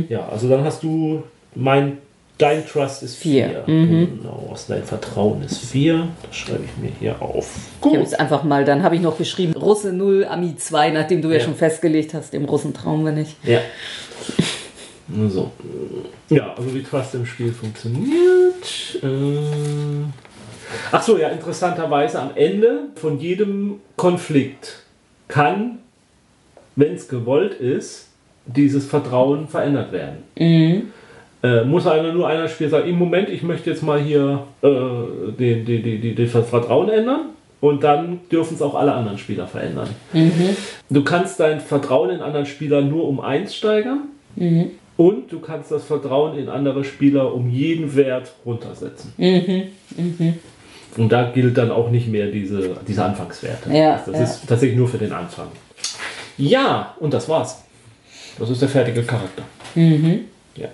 Ja, 0.09 0.27
also 0.29 0.47
dann 0.47 0.63
hast 0.63 0.83
du 0.83 1.23
mein 1.55 1.97
Dein 2.37 2.67
Trust 2.67 3.01
ist 3.01 3.15
Vier. 3.15 3.63
4. 3.65 3.75
Genau, 4.19 4.49
aus 4.51 4.67
dein 4.67 4.83
Vertrauen 4.83 5.41
ist 5.41 5.57
4. 5.57 6.07
Das 6.21 6.35
schreibe 6.35 6.65
ich 6.65 6.77
mir 6.83 6.91
hier 6.99 7.19
auf. 7.19 7.49
Ich 7.55 7.85
habe 7.85 7.95
Gut. 7.97 8.03
jetzt 8.05 8.19
einfach 8.19 8.43
mal, 8.43 8.63
dann 8.63 8.83
habe 8.83 8.95
ich 8.95 9.01
noch 9.01 9.17
geschrieben, 9.17 9.53
Russe 9.53 9.91
0, 9.91 10.25
Ami 10.29 10.55
2, 10.55 10.91
nachdem 10.91 11.23
du 11.23 11.29
ja, 11.29 11.37
Ja. 11.37 11.39
schon 11.39 11.55
festgelegt 11.55 12.13
hast, 12.13 12.33
dem 12.33 12.45
Russen 12.45 12.75
trauen 12.75 13.03
wir 13.05 13.11
nicht. 13.11 13.35
Ja. 13.43 13.59
So. 15.29 15.51
Ja, 16.29 16.53
also 16.57 16.75
wie 16.75 16.83
Trust 16.83 17.15
im 17.15 17.25
Spiel 17.25 17.53
funktioniert. 17.53 18.99
Äh 19.01 20.03
Ach 20.91 21.01
so, 21.01 21.17
ja, 21.17 21.29
interessanterweise 21.29 22.19
am 22.19 22.31
Ende 22.35 22.89
von 22.95 23.19
jedem 23.19 23.75
Konflikt 23.95 24.83
kann, 25.27 25.79
wenn 26.75 26.93
es 26.95 27.07
gewollt 27.07 27.53
ist, 27.53 28.07
dieses 28.45 28.85
Vertrauen 28.85 29.47
verändert 29.47 29.91
werden. 29.91 30.17
Äh, 31.43 31.63
muss 31.65 31.85
einer 31.85 32.13
nur 32.13 32.27
einer 32.27 32.47
Spieler 32.47 32.69
sagen, 32.71 32.89
im 32.89 32.97
Moment, 32.97 33.29
ich 33.29 33.43
möchte 33.43 33.69
jetzt 33.69 33.83
mal 33.83 33.99
hier 33.99 34.43
äh, 34.61 34.67
den, 35.37 35.65
den, 35.65 35.83
den, 35.83 36.01
den, 36.15 36.31
das 36.31 36.49
Vertrauen 36.49 36.89
ändern 36.89 37.27
und 37.61 37.83
dann 37.83 38.19
dürfen 38.31 38.55
es 38.55 38.61
auch 38.61 38.75
alle 38.75 38.93
anderen 38.93 39.17
Spieler 39.17 39.47
verändern. 39.47 39.89
Du 40.89 41.03
kannst 41.03 41.39
dein 41.39 41.59
Vertrauen 41.59 42.09
in 42.09 42.21
anderen 42.21 42.45
Spieler 42.45 42.81
nur 42.81 43.07
um 43.07 43.19
eins 43.19 43.55
steigern 43.55 44.03
und 44.97 45.31
du 45.31 45.39
kannst 45.39 45.71
das 45.71 45.83
Vertrauen 45.85 46.37
in 46.37 46.49
andere 46.49 46.83
Spieler 46.83 47.33
um 47.33 47.49
jeden 47.49 47.95
Wert 47.95 48.33
runtersetzen. 48.45 49.13
Und 50.95 51.09
da 51.09 51.31
gilt 51.31 51.57
dann 51.57 51.71
auch 51.71 51.89
nicht 51.91 52.07
mehr 52.07 52.27
diese, 52.27 52.77
diese 52.87 53.03
Anfangswerte. 53.03 53.71
Ja, 53.71 54.01
das 54.05 54.15
ja. 54.15 54.23
ist 54.23 54.47
tatsächlich 54.47 54.77
nur 54.77 54.87
für 54.87 54.97
den 54.97 55.11
Anfang. 55.11 55.47
Ja, 56.37 56.95
und 56.99 57.13
das 57.13 57.27
war's. 57.27 57.63
Das 58.39 58.49
ist 58.49 58.61
der 58.61 58.69
fertige 58.69 59.03
Charakter. 59.03 59.43
Ja. 60.55 60.69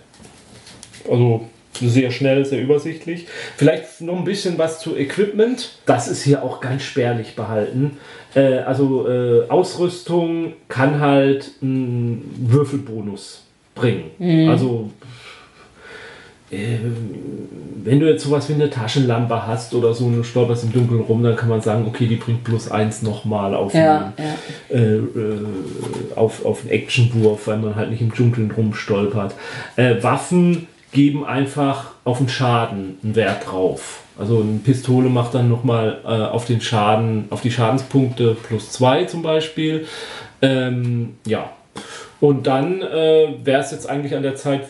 Also 1.10 1.48
sehr 1.74 2.12
schnell, 2.12 2.46
sehr 2.46 2.62
übersichtlich. 2.62 3.28
Vielleicht 3.58 4.02
noch 4.02 4.18
ein 4.18 4.24
bisschen 4.24 4.58
was 4.58 4.80
zu 4.80 4.96
Equipment. 4.96 5.78
Das 5.86 6.08
ist 6.08 6.24
hier 6.24 6.44
auch 6.44 6.60
ganz 6.62 6.84
spärlich 6.84 7.36
behalten. 7.36 7.98
Äh, 8.36 8.60
also 8.60 9.08
äh, 9.08 9.50
Ausrüstung 9.50 10.54
kann 10.68 11.00
halt 11.00 11.52
einen 11.62 12.48
Würfelbonus 12.48 13.44
bringen. 13.76 14.12
Also 14.50 14.90
äh, 15.02 15.06
wenn 17.84 18.00
du 18.00 18.10
jetzt 18.10 18.24
sowas 18.24 18.48
wie 18.50 18.54
eine 18.54 18.70
Taschenlampe 18.70 19.46
hast 19.46 19.74
oder 19.74 19.94
so 19.94 20.06
und 20.06 20.18
du 20.18 20.24
stolperst 20.24 20.64
im 20.64 20.72
Dunkeln 20.72 21.02
rum, 21.02 21.22
dann 21.24 21.36
kann 21.36 21.50
man 21.50 21.62
sagen, 21.62 21.86
okay, 21.88 22.08
die 22.08 22.16
bringt 22.16 22.44
plus 22.44 22.72
eins 22.72 23.02
nochmal 23.02 23.54
auf 23.54 23.74
Ja, 23.74 24.14
einen 24.18 24.28
ja. 24.70 24.78
äh, 24.78 24.96
äh, 24.96 25.46
auf, 26.16 26.46
auf 26.46 26.62
einen 26.62 26.70
Actionwurf, 26.70 27.48
weil 27.48 27.58
man 27.58 27.76
halt 27.76 27.92
nicht 27.92 28.02
im 28.02 28.14
Dunkeln 28.14 28.52
rumstolpert. 28.52 29.36
Äh, 29.76 30.02
Waffen 30.02 30.68
geben 30.92 31.26
einfach 31.26 31.92
auf 32.04 32.20
den 32.20 32.30
Schaden 32.30 32.98
einen 33.04 33.16
Wert 33.16 33.48
drauf. 33.52 34.02
Also 34.18 34.42
eine 34.42 34.60
Pistole 34.64 35.10
macht 35.10 35.34
dann 35.34 35.50
nochmal 35.50 35.98
äh, 36.04 36.08
auf 36.08 36.46
den 36.46 36.62
Schaden, 36.62 37.26
auf 37.32 37.42
die 37.42 37.52
Schadenspunkte 37.52 38.38
plus 38.48 38.72
zwei 38.72 39.06
zum 39.06 39.24
Beispiel. 39.24 39.88
Ähm, 40.42 41.16
ja. 41.26 41.50
Und 42.20 42.48
dann 42.48 42.82
äh, 42.82 43.34
wäre 43.44 43.62
es 43.62 43.72
jetzt 43.72 43.90
eigentlich 43.90 44.16
an 44.16 44.24
der 44.24 44.36
Zeit, 44.36 44.62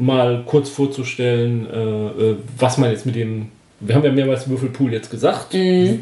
mal 0.00 0.42
kurz 0.46 0.68
vorzustellen, 0.68 1.66
äh, 1.70 1.76
äh, 2.30 2.36
was 2.58 2.78
man 2.78 2.90
jetzt 2.90 3.06
mit 3.06 3.14
dem, 3.16 3.48
wir 3.80 3.94
haben 3.94 4.04
ja 4.04 4.12
mehrmals 4.12 4.48
Würfelpool 4.48 4.92
jetzt 4.92 5.10
gesagt, 5.10 5.54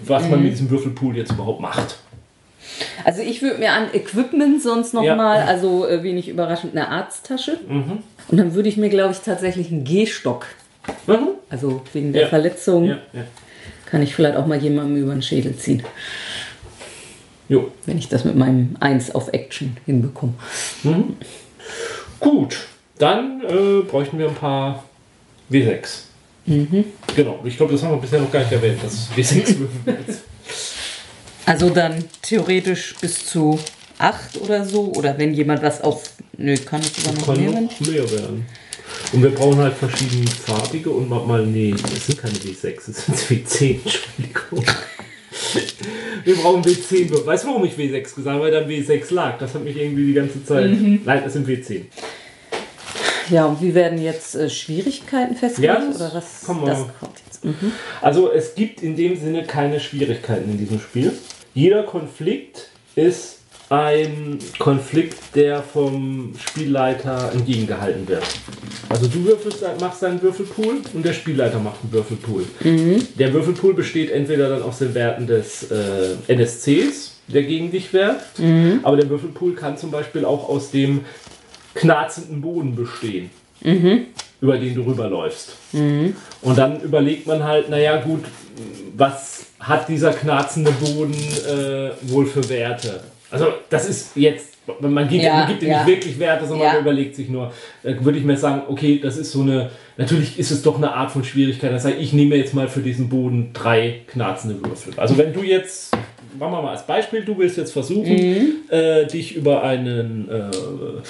was 0.06 0.28
man 0.28 0.42
mit 0.42 0.52
diesem 0.52 0.70
Würfelpool 0.70 1.16
jetzt 1.16 1.32
überhaupt 1.32 1.60
macht. 1.60 1.98
Also 3.04 3.22
ich 3.22 3.42
würde 3.42 3.58
mir 3.58 3.72
an 3.72 3.88
Equipment 3.92 4.62
sonst 4.62 4.94
noch 4.94 5.02
Ja. 5.02 5.16
mal, 5.16 5.42
also 5.42 5.86
äh, 5.86 6.02
wenig 6.02 6.28
überraschend, 6.28 6.76
eine 6.76 6.88
Arzttasche. 6.88 7.58
Und 7.68 8.36
dann 8.36 8.54
würde 8.54 8.68
ich 8.68 8.76
mir, 8.76 8.88
glaube 8.88 9.12
ich, 9.12 9.20
tatsächlich 9.20 9.70
einen 9.72 9.84
Gehstock, 9.84 10.46
Mhm. 11.06 11.28
also 11.50 11.82
wegen 11.92 12.12
der 12.12 12.22
Ja. 12.22 12.28
Verletzung, 12.28 12.84
Ja, 12.84 12.98
ja. 13.12 13.22
kann 13.86 14.02
ich 14.02 14.14
vielleicht 14.14 14.36
auch 14.36 14.46
mal 14.46 14.58
jemandem 14.62 15.02
über 15.02 15.12
den 15.12 15.22
Schädel 15.22 15.56
ziehen, 15.56 15.82
Jo. 17.48 17.70
wenn 17.86 17.98
ich 17.98 18.08
das 18.08 18.24
mit 18.24 18.36
meinem 18.36 18.76
1 18.80 19.14
auf 19.14 19.32
Action 19.32 19.76
hinbekomme. 19.86 20.34
Gut, 22.20 22.58
dann 22.98 23.42
äh, 23.42 23.82
bräuchten 23.82 24.18
wir 24.18 24.28
ein 24.28 24.34
paar 24.34 24.84
W6. 25.50 26.02
Genau, 27.14 27.40
ich 27.44 27.56
glaube, 27.56 27.72
das 27.72 27.82
haben 27.82 27.92
wir 27.92 27.98
bisher 27.98 28.20
noch 28.20 28.32
gar 28.32 28.40
nicht 28.40 28.52
erwähnt, 28.52 28.78
das 28.82 29.08
W6 29.14 29.58
würfeln 29.58 29.98
jetzt. 30.06 30.22
Also 31.44 31.70
dann 31.70 32.04
theoretisch 32.22 32.94
bis 33.00 33.26
zu 33.26 33.58
8 33.98 34.40
oder 34.40 34.64
so. 34.64 34.92
Oder 34.94 35.16
wenn 35.18 35.34
jemand 35.34 35.62
was 35.62 35.80
auf. 35.82 36.12
Nö, 36.36 36.54
kann 36.56 36.80
ich 36.80 36.88
sogar 36.92 37.18
noch 37.18 37.26
Kann 37.26 37.36
nehmen. 37.36 37.64
noch 37.64 37.80
mehr 37.80 38.10
werden. 38.10 38.46
Und 39.12 39.22
wir 39.22 39.30
brauchen 39.30 39.58
halt 39.58 39.74
verschiedene 39.74 40.26
farbige 40.26 40.90
und 40.90 41.08
mal, 41.08 41.24
mal 41.26 41.44
nee, 41.46 41.72
das 41.72 42.06
sind 42.06 42.18
keine 42.18 42.34
W6, 42.34 42.74
das 42.86 43.06
sind 43.06 43.18
W10, 43.46 43.78
Entschuldigung. 43.84 44.64
Wir 46.24 46.36
brauchen 46.36 46.62
W10. 46.62 47.26
Weißt 47.26 47.44
du, 47.44 47.48
warum 47.48 47.64
ich 47.64 47.74
W6 47.74 48.02
gesagt 48.02 48.26
habe? 48.26 48.40
Weil 48.40 48.50
dann 48.50 48.68
W6 48.68 49.14
lag. 49.14 49.38
Das 49.38 49.54
hat 49.54 49.62
mich 49.64 49.76
irgendwie 49.76 50.06
die 50.06 50.14
ganze 50.14 50.42
Zeit. 50.44 50.70
Nein, 50.70 51.22
das 51.24 51.32
sind 51.32 51.46
W10. 51.46 51.82
Ja, 53.30 53.46
und 53.46 53.60
wie 53.60 53.74
werden 53.74 54.00
jetzt 54.00 54.34
äh, 54.34 54.48
Schwierigkeiten 54.48 55.36
festgelegt? 55.36 55.74
Ja, 55.80 55.84
das 55.86 55.96
oder 56.00 56.14
was? 56.14 56.42
kommen 56.44 56.62
wir- 56.62 56.68
Das 56.70 56.78
kommt 57.00 57.18
jetzt. 57.26 57.44
Mhm. 57.44 57.72
Also 58.00 58.32
es 58.32 58.54
gibt 58.54 58.82
in 58.82 58.96
dem 58.96 59.16
Sinne 59.18 59.44
keine 59.44 59.80
Schwierigkeiten 59.80 60.50
in 60.50 60.58
diesem 60.58 60.80
Spiel. 60.80 61.12
Jeder 61.54 61.82
Konflikt 61.82 62.68
ist 62.96 63.36
ein 63.70 64.38
Konflikt, 64.58 65.18
der 65.34 65.62
vom 65.62 66.32
Spielleiter 66.38 67.30
entgegengehalten 67.34 68.08
wird. 68.08 68.22
Also 68.88 69.06
du 69.08 69.24
würfelst, 69.24 69.62
machst 69.80 70.02
deinen 70.02 70.22
Würfelpool 70.22 70.76
und 70.94 71.04
der 71.04 71.12
Spielleiter 71.12 71.58
macht 71.58 71.76
einen 71.82 71.92
Würfelpool. 71.92 72.44
Der 73.18 73.32
Würfelpool 73.34 73.74
besteht 73.74 74.10
entweder 74.10 74.48
dann 74.48 74.62
aus 74.62 74.78
den 74.78 74.94
Werten 74.94 75.26
des 75.26 75.70
äh, 75.70 76.14
NSCs, 76.28 77.16
der 77.28 77.42
gegen 77.42 77.70
dich 77.70 77.92
werft, 77.92 78.40
aber 78.82 78.96
der 78.96 79.10
Würfelpool 79.10 79.54
kann 79.54 79.76
zum 79.76 79.90
Beispiel 79.90 80.24
auch 80.24 80.48
aus 80.48 80.70
dem 80.70 81.02
knarzenden 81.78 82.40
Boden 82.40 82.74
bestehen 82.74 83.30
über 84.40 84.56
den 84.56 84.72
du 84.74 84.82
rüberläufst. 84.82 85.56
Und 85.72 86.56
dann 86.58 86.80
überlegt 86.80 87.26
man 87.26 87.42
halt, 87.42 87.68
naja 87.70 88.00
gut, 88.00 88.24
was 88.96 89.46
hat 89.58 89.88
dieser 89.88 90.12
knarzende 90.12 90.70
Boden 90.72 91.12
äh, 91.12 91.90
wohl 92.12 92.24
für 92.26 92.48
Werte? 92.48 93.00
Also 93.30 93.46
das 93.68 93.88
ist 93.88 94.16
jetzt, 94.16 94.54
man 94.80 95.08
gibt, 95.08 95.24
Ja, 95.24 95.34
man 95.38 95.48
gibt 95.48 95.62
ihm 95.64 95.70
ja. 95.70 95.78
nicht 95.84 95.88
wirklich 95.88 96.18
Werte, 96.20 96.46
sondern 96.46 96.66
Ja. 96.68 96.72
man 96.74 96.82
überlegt 96.82 97.16
sich 97.16 97.28
nur, 97.28 97.52
da 97.82 98.04
würde 98.04 98.18
ich 98.18 98.24
mir 98.24 98.36
sagen, 98.36 98.62
okay, 98.68 99.00
das 99.02 99.16
ist 99.16 99.32
so 99.32 99.42
eine, 99.42 99.70
natürlich 99.96 100.38
ist 100.38 100.50
es 100.52 100.62
doch 100.62 100.76
eine 100.76 100.92
Art 100.94 101.10
von 101.10 101.24
Schwierigkeit. 101.24 101.72
Das 101.72 101.84
heißt, 101.84 101.98
ich 101.98 102.12
nehme 102.12 102.36
jetzt 102.36 102.54
mal 102.54 102.68
für 102.68 102.80
diesen 102.80 103.08
Boden 103.08 103.50
drei 103.52 104.02
knarzende 104.06 104.62
Würfel. 104.64 104.92
Also 104.96 105.18
wenn 105.18 105.32
du 105.32 105.42
jetzt, 105.42 105.92
machen 106.38 106.52
wir 106.52 106.62
mal 106.62 106.70
als 106.72 106.86
Beispiel, 106.86 107.24
du 107.24 107.36
willst 107.36 107.56
jetzt 107.56 107.72
versuchen, 107.72 108.12
Mhm. 108.14 108.46
äh, 108.70 109.04
dich 109.06 109.34
über 109.34 109.62
einen, 109.64 110.28
äh, 110.30 110.34
äh, 110.38 111.02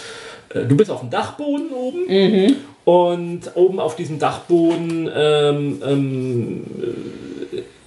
du 0.54 0.76
bist 0.76 0.90
auf 0.90 1.00
dem 1.00 1.10
Dachboden 1.10 1.70
oben 1.72 1.98
Mhm. 2.08 2.56
und 2.84 3.40
oben 3.54 3.80
auf 3.80 3.96
diesem 3.96 4.18
Dachboden, 4.18 5.10
ähm, 5.14 5.82
ähm, 5.86 6.64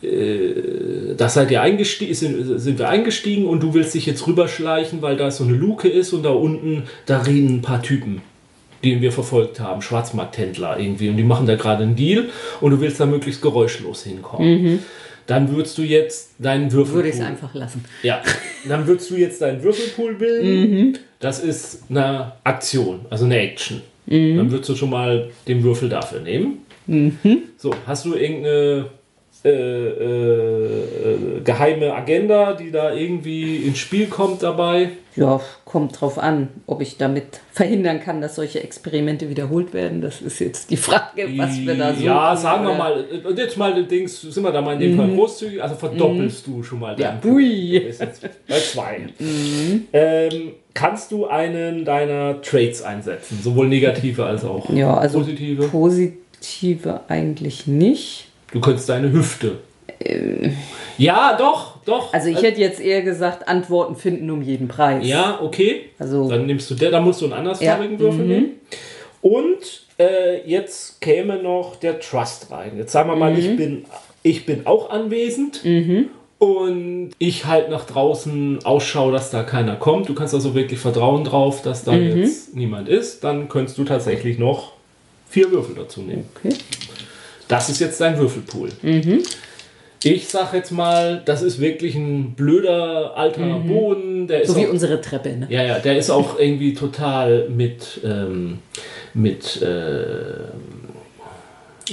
äh, 0.03 1.15
da 1.15 1.29
seid 1.29 1.51
ihr 1.51 1.61
eingestiegen, 1.61 2.13
sind, 2.13 2.59
sind 2.59 2.79
wir 2.79 2.89
eingestiegen 2.89 3.45
und 3.45 3.61
du 3.61 3.73
willst 3.73 3.93
dich 3.93 4.05
jetzt 4.05 4.25
rüberschleichen, 4.27 5.01
weil 5.01 5.15
da 5.17 5.29
so 5.31 5.43
eine 5.43 5.53
Luke 5.53 5.87
ist 5.87 6.13
und 6.13 6.23
da 6.23 6.29
unten, 6.31 6.83
da 7.05 7.19
reden 7.19 7.57
ein 7.57 7.61
paar 7.61 7.81
Typen, 7.81 8.21
den 8.83 9.01
wir 9.01 9.11
verfolgt 9.11 9.59
haben, 9.59 9.81
Schwarzmarkthändler 9.81 10.79
irgendwie 10.79 11.09
und 11.09 11.17
die 11.17 11.23
machen 11.23 11.45
da 11.45 11.55
gerade 11.55 11.83
einen 11.83 11.95
Deal 11.95 12.29
und 12.61 12.71
du 12.71 12.81
willst 12.81 12.99
da 12.99 13.05
möglichst 13.05 13.41
geräuschlos 13.41 14.03
hinkommen. 14.03 14.47
Dann 15.27 15.55
würdest 15.55 15.77
du 15.77 15.83
jetzt 15.83 16.31
deinen 16.39 16.71
Würfel. 16.71 16.95
Würde 16.95 17.09
ich 17.09 17.15
es 17.15 17.21
einfach 17.21 17.53
lassen. 17.53 17.85
Ja, 18.03 18.21
dann 18.67 18.87
würdest 18.87 19.09
du 19.09 19.15
jetzt 19.15 19.41
deinen 19.41 19.63
Würfelpool 19.63 20.15
bilden. 20.15 20.97
Das 21.19 21.43
ist 21.43 21.83
eine 21.89 22.33
Aktion, 22.43 23.01
also 23.09 23.25
eine 23.25 23.39
Action. 23.39 23.81
Dann 24.07 24.51
würdest 24.51 24.69
du 24.69 24.75
schon 24.75 24.89
mal 24.89 25.29
den 25.47 25.63
Würfel 25.63 25.87
dafür 25.87 26.19
nehmen. 26.19 26.65
So, 27.57 27.73
hast 27.85 28.05
du 28.05 28.15
irgendeine 28.15 28.87
äh, 29.43 29.49
äh, 29.49 31.41
geheime 31.43 31.93
Agenda, 31.93 32.53
die 32.53 32.71
da 32.71 32.93
irgendwie 32.93 33.57
ins 33.57 33.77
Spiel 33.79 34.07
kommt 34.07 34.43
dabei? 34.43 34.89
Ja, 35.15 35.41
kommt 35.65 35.99
drauf 35.99 36.17
an, 36.17 36.47
ob 36.67 36.79
ich 36.81 36.97
damit 36.97 37.41
verhindern 37.51 37.99
kann, 37.99 38.21
dass 38.21 38.35
solche 38.35 38.63
Experimente 38.63 39.29
wiederholt 39.29 39.73
werden. 39.73 39.99
Das 40.01 40.21
ist 40.21 40.39
jetzt 40.39 40.69
die 40.69 40.77
Frage, 40.77 41.27
was 41.37 41.59
wir 41.59 41.75
da 41.75 41.93
so. 41.93 42.03
Ja, 42.05 42.35
sagen 42.35 42.65
wir 42.65 42.75
mal, 42.75 43.03
äh, 43.11 43.33
jetzt 43.41 43.57
mal 43.57 43.83
Dings, 43.85 44.21
sind 44.21 44.41
wir 44.43 44.51
da 44.51 44.61
mal 44.61 44.73
in 44.75 44.79
dem 44.79 44.97
Fall 44.97 45.09
großzügig, 45.13 45.61
also 45.61 45.75
verdoppelst 45.75 46.47
du 46.47 46.63
schon 46.63 46.79
mal 46.79 46.93
Mhm. 46.95 47.01
Ja, 47.01 47.07
deinen 47.09 47.21
Punkt. 47.21 47.35
ui. 47.35 47.79
Du 47.79 47.85
bist 47.87 48.01
jetzt 48.01 48.21
bei 48.47 48.59
zwei. 48.59 48.99
Ähm, 49.93 50.51
kannst 50.73 51.11
du 51.11 51.25
einen 51.27 51.83
deiner 51.83 52.41
Traits 52.41 52.81
einsetzen, 52.81 53.39
sowohl 53.43 53.67
negative 53.67 54.25
als 54.25 54.45
auch 54.45 54.69
Ja, 54.69 54.95
also 54.97 55.19
positive? 55.19 55.67
positive 55.67 57.01
eigentlich 57.09 57.67
nicht. 57.67 58.27
Du 58.51 58.59
könntest 58.59 58.89
deine 58.89 59.11
Hüfte. 59.11 59.57
ja, 60.97 61.35
doch, 61.37 61.77
doch. 61.85 62.13
Also 62.13 62.29
ich 62.29 62.41
hätte 62.41 62.59
jetzt 62.59 62.79
eher 62.79 63.01
gesagt, 63.01 63.47
Antworten 63.47 63.95
finden 63.95 64.29
um 64.29 64.41
jeden 64.41 64.67
Preis. 64.67 65.05
ja, 65.07 65.39
okay. 65.41 65.89
Also 65.99 66.29
Dann 66.29 66.45
nimmst 66.45 66.69
du 66.71 66.75
der, 66.75 66.91
da 66.91 67.01
musst 67.01 67.21
du 67.21 67.25
einen 67.25 67.33
andersfarbigen 67.33 67.93
Ja, 67.93 67.99
Würfel 67.99 68.23
mhm. 68.23 68.27
nehmen. 68.27 68.49
Und 69.21 69.83
äh, 69.99 70.41
jetzt 70.49 70.99
käme 71.01 71.41
noch 71.41 71.75
der 71.75 71.99
Trust 71.99 72.51
rein. 72.51 72.71
Jetzt 72.77 72.91
sagen 72.91 73.09
wir 73.09 73.15
mal, 73.15 73.31
Mhm. 73.33 73.37
ich, 73.39 73.55
bin, 73.57 73.85
ich 74.23 74.45
bin 74.45 74.65
auch 74.65 74.89
anwesend. 74.89 75.61
Und 76.39 77.11
ich 77.19 77.45
halt 77.45 77.69
nach 77.69 77.85
draußen 77.85 78.65
Ausschau, 78.65 79.11
dass 79.11 79.29
da 79.29 79.43
keiner 79.43 79.75
kommt. 79.75 80.09
Du 80.09 80.15
kannst 80.15 80.33
also 80.33 80.55
wirklich 80.55 80.79
vertrauen 80.79 81.23
drauf, 81.23 81.61
dass 81.61 81.83
da 81.83 81.91
Mhm. 81.91 82.17
jetzt 82.21 82.55
niemand 82.55 82.89
ist. 82.89 83.23
Dann 83.23 83.47
könntest 83.47 83.77
du 83.77 83.83
tatsächlich 83.83 84.39
noch 84.39 84.73
vier 85.29 85.51
Würfel 85.51 85.75
dazu 85.75 86.01
nehmen. 86.01 86.25
okay. 86.35 86.55
Das 87.51 87.67
ist 87.67 87.79
jetzt 87.81 87.99
dein 87.99 88.17
Würfelpool. 88.17 88.69
Ich 90.03 90.29
sag 90.29 90.53
jetzt 90.53 90.71
mal, 90.71 91.21
das 91.25 91.41
ist 91.43 91.59
wirklich 91.59 91.95
ein 91.95 92.33
blöder 92.33 93.15
alter 93.17 93.59
Boden. 93.59 94.25
Der 94.25 94.43
ist 94.43 94.47
so 94.47 94.55
wie 94.55 94.65
auch, 94.65 94.71
unsere 94.71 95.01
Treppe. 95.01 95.29
Ne? 95.35 95.47
ja, 95.49 95.61
ja, 95.61 95.79
der 95.79 95.97
ist 95.97 96.09
auch 96.09 96.39
irgendwie 96.39 96.73
total 96.73 97.49
mit, 97.49 97.99
ähm, 98.05 98.59
mit, 99.13 99.61
äh, 99.61 100.45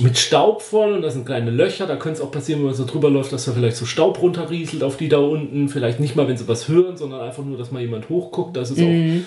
mit 0.00 0.16
Staub 0.16 0.62
voll 0.62 0.92
und 0.92 1.02
da 1.02 1.10
sind 1.10 1.26
kleine 1.26 1.50
Löcher. 1.50 1.86
Da 1.86 1.96
könnte 1.96 2.20
es 2.20 2.24
auch 2.24 2.30
passieren, 2.30 2.60
wenn 2.60 2.66
man 2.68 2.74
so 2.74 2.86
drüber 2.86 3.10
läuft, 3.10 3.32
dass 3.32 3.44
da 3.44 3.52
vielleicht 3.52 3.76
so 3.76 3.84
Staub 3.84 4.22
runterrieselt 4.22 4.84
auf 4.84 4.96
die 4.96 5.08
da 5.08 5.18
unten. 5.18 5.68
Vielleicht 5.68 5.98
nicht 5.98 6.14
mal, 6.14 6.28
wenn 6.28 6.36
sie 6.36 6.46
was 6.46 6.68
hören, 6.68 6.96
sondern 6.96 7.20
einfach 7.20 7.44
nur, 7.44 7.58
dass 7.58 7.72
mal 7.72 7.82
jemand 7.82 8.08
hochguckt. 8.08 8.56
Das 8.56 8.70
ist 8.70 8.80
auch 8.80 9.24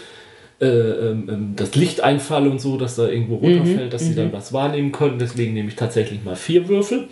äh, 0.61 0.65
ähm, 0.65 1.27
ähm, 1.27 1.53
das 1.55 1.73
Lichteinfall 1.75 2.47
und 2.47 2.61
so, 2.61 2.77
dass 2.77 2.95
da 2.95 3.07
irgendwo 3.07 3.35
runterfällt, 3.37 3.91
dass 3.93 4.03
sie 4.03 4.13
dann 4.15 4.31
was 4.31 4.53
wahrnehmen 4.53 4.91
können. 4.91 5.17
Deswegen 5.17 5.53
nehme 5.53 5.69
ich 5.69 5.75
tatsächlich 5.75 6.23
mal 6.23 6.35
vier 6.35 6.67
Würfel. 6.67 7.07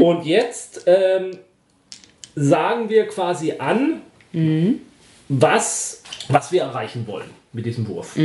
Und 0.00 0.26
jetzt 0.26 0.84
ähm, 0.86 1.30
sagen 2.34 2.90
wir 2.90 3.06
quasi 3.08 3.54
an, 3.58 4.02
was, 5.28 6.02
was 6.28 6.52
wir 6.52 6.62
erreichen 6.62 7.06
wollen 7.06 7.30
mit 7.52 7.64
diesem 7.66 7.88
Wurf. 7.88 8.16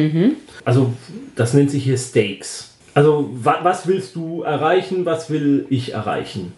Also 0.65 0.93
das 1.35 1.53
nennt 1.53 1.71
sich 1.71 1.83
hier 1.83 1.97
Stakes. 1.97 2.75
Also 2.93 3.29
wa 3.33 3.59
was 3.63 3.87
willst 3.87 4.15
du 4.15 4.43
erreichen, 4.43 5.05
was 5.05 5.29
will 5.29 5.65
ich 5.69 5.93
erreichen? 5.93 6.53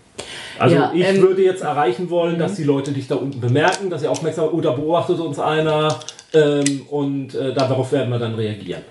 Also 0.59 0.75
Ja, 0.75 0.91
ich 0.93 1.05
ähm, 1.05 1.21
würde 1.21 1.43
jetzt 1.43 1.61
erreichen 1.61 2.09
wollen, 2.09 2.39
dass 2.39 2.55
die 2.55 2.63
Leute 2.63 2.91
dich 2.91 3.07
da 3.07 3.15
unten 3.15 3.39
bemerken, 3.39 3.89
dass 3.89 4.01
sie 4.01 4.07
aufmerksam 4.07 4.49
oder 4.49 4.73
beobachtet 4.73 5.19
uns 5.19 5.39
einer 5.39 5.99
ähm, 6.37 6.81
und 6.89 7.35
äh, 7.35 7.53
darauf 7.53 7.91
werden 7.91 8.09
wir 8.09 8.19
dann 8.19 8.35
reagieren. 8.35 8.81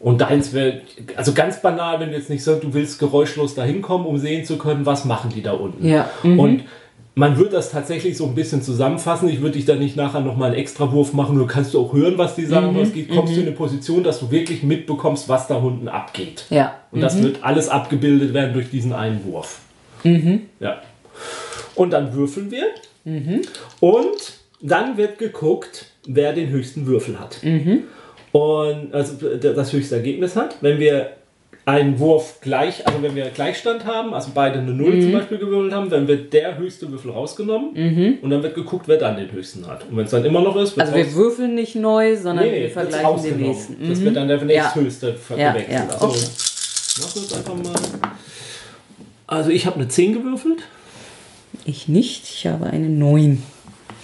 Und 0.00 0.20
deins 0.20 0.52
wäre, 0.52 0.82
also 1.16 1.32
ganz 1.32 1.62
banal, 1.62 1.98
wenn 1.98 2.10
du 2.10 2.16
jetzt 2.16 2.28
nicht 2.28 2.44
sagst, 2.44 2.62
du 2.62 2.74
willst 2.74 2.98
geräuschlos 2.98 3.54
da 3.54 3.64
hinkommen, 3.64 4.06
um 4.06 4.18
sehen 4.18 4.44
zu 4.44 4.58
können, 4.58 4.84
was 4.84 5.06
machen 5.06 5.32
die 5.34 5.42
da 5.42 5.52
unten. 5.52 5.86
Ja, 5.86 6.10
mhm. 6.22 6.38
Und 6.38 6.64
man 7.14 7.38
wird 7.38 7.52
das 7.52 7.70
tatsächlich 7.70 8.16
so 8.16 8.26
ein 8.26 8.34
bisschen 8.34 8.60
zusammenfassen. 8.60 9.28
Ich 9.28 9.40
würde 9.40 9.52
dich 9.52 9.64
da 9.64 9.76
nicht 9.76 9.96
nachher 9.96 10.20
nochmal 10.20 10.50
einen 10.50 10.58
Extrawurf 10.58 11.12
machen, 11.12 11.36
nur 11.36 11.46
kannst 11.46 11.72
du 11.72 11.80
auch 11.80 11.92
hören, 11.92 12.18
was 12.18 12.34
die 12.34 12.44
sagen, 12.44 12.76
was 12.78 12.92
geht. 12.92 13.08
Kommst 13.08 13.34
du 13.34 13.40
in 13.40 13.46
eine 13.46 13.56
Position, 13.56 14.02
dass 14.02 14.20
du 14.20 14.30
wirklich 14.30 14.62
mitbekommst, 14.62 15.28
was 15.28 15.46
da 15.46 15.54
unten 15.56 15.88
abgeht. 15.88 16.44
Ja. 16.50 16.74
Und 16.90 17.00
das 17.00 17.22
wird 17.22 17.42
alles 17.42 17.68
abgebildet 17.68 18.34
werden 18.34 18.52
durch 18.52 18.68
diesen 18.68 18.92
einen 18.92 19.24
Wurf. 19.24 19.60
Ja. 20.60 20.82
Und 21.76 21.92
dann 21.92 22.12
würfeln 22.14 22.50
wir. 22.50 22.66
Und 23.80 24.34
dann 24.60 24.96
wird 24.96 25.18
geguckt, 25.18 25.86
wer 26.06 26.32
den 26.32 26.48
höchsten 26.50 26.86
Würfel 26.86 27.18
hat. 27.20 27.38
Und 28.32 28.92
also 28.94 29.14
das 29.38 29.72
höchste 29.72 29.96
Ergebnis 29.96 30.34
hat. 30.36 30.56
Wenn 30.60 30.78
wir 30.78 31.10
einen 31.66 31.98
Wurf 31.98 32.40
gleich, 32.42 32.86
also 32.86 33.02
wenn 33.02 33.14
wir 33.14 33.24
Gleichstand 33.30 33.86
haben, 33.86 34.12
also 34.12 34.32
beide 34.34 34.58
eine 34.58 34.72
Null 34.72 35.00
zum 35.00 35.12
Beispiel 35.12 35.38
gewürfelt 35.38 35.72
haben, 35.72 35.88
dann 35.88 36.06
wird 36.06 36.30
der 36.34 36.58
höchste 36.58 36.90
Würfel 36.90 37.10
rausgenommen 37.12 38.18
und 38.20 38.28
dann 38.30 38.42
wird 38.42 38.54
geguckt, 38.54 38.86
wer 38.86 38.98
dann 38.98 39.16
den 39.16 39.32
höchsten 39.32 39.66
hat. 39.66 39.88
Und 39.88 39.96
wenn 39.96 40.04
es 40.04 40.10
dann 40.10 40.24
immer 40.26 40.42
noch 40.42 40.56
ist, 40.56 40.76
wird 40.76 40.86
Also 40.86 40.94
wir 40.98 41.14
würfeln 41.14 41.54
nicht 41.54 41.74
neu, 41.76 42.16
sondern 42.16 42.44
wir 42.44 42.52
wird's 42.60 42.72
vergleichen 42.74 43.22
den 43.22 43.36
nächsten. 43.40 43.88
Das 43.88 43.98
Mhm. 44.00 44.04
wird 44.04 44.16
dann 44.16 44.28
der 44.28 44.38
Ja. 44.38 44.44
nächsthöchste 44.44 45.14
Ja, 45.38 45.52
gewechselt. 45.52 45.72
ja, 45.74 45.88
Also, 45.88 46.06
okay. 46.06 46.18
wir 47.14 47.22
jetzt 47.22 47.36
einfach 47.36 47.54
mal. 47.54 47.72
Also 49.26 49.50
ich 49.50 49.64
habe 49.64 49.76
eine 49.76 49.88
10 49.88 50.12
gewürfelt. 50.12 50.58
Ich 51.64 51.88
nicht, 51.88 52.24
ich 52.24 52.46
habe 52.46 52.66
eine 52.66 52.88
9. 52.90 53.42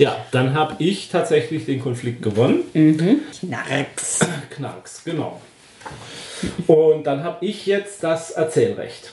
Ja, 0.01 0.16
dann 0.32 0.55
habe 0.55 0.76
ich 0.78 1.09
tatsächlich 1.11 1.66
den 1.66 1.80
Konflikt 1.80 2.22
gewonnen. 2.22 2.61
Knarks. 3.40 4.20
Knarks, 4.57 5.05
genau. 5.05 5.40
Und 6.66 7.05
dann 7.07 7.22
habe 7.22 7.44
ich 7.44 7.66
jetzt 7.66 8.03
das 8.03 8.30
Erzählrecht. 8.30 9.12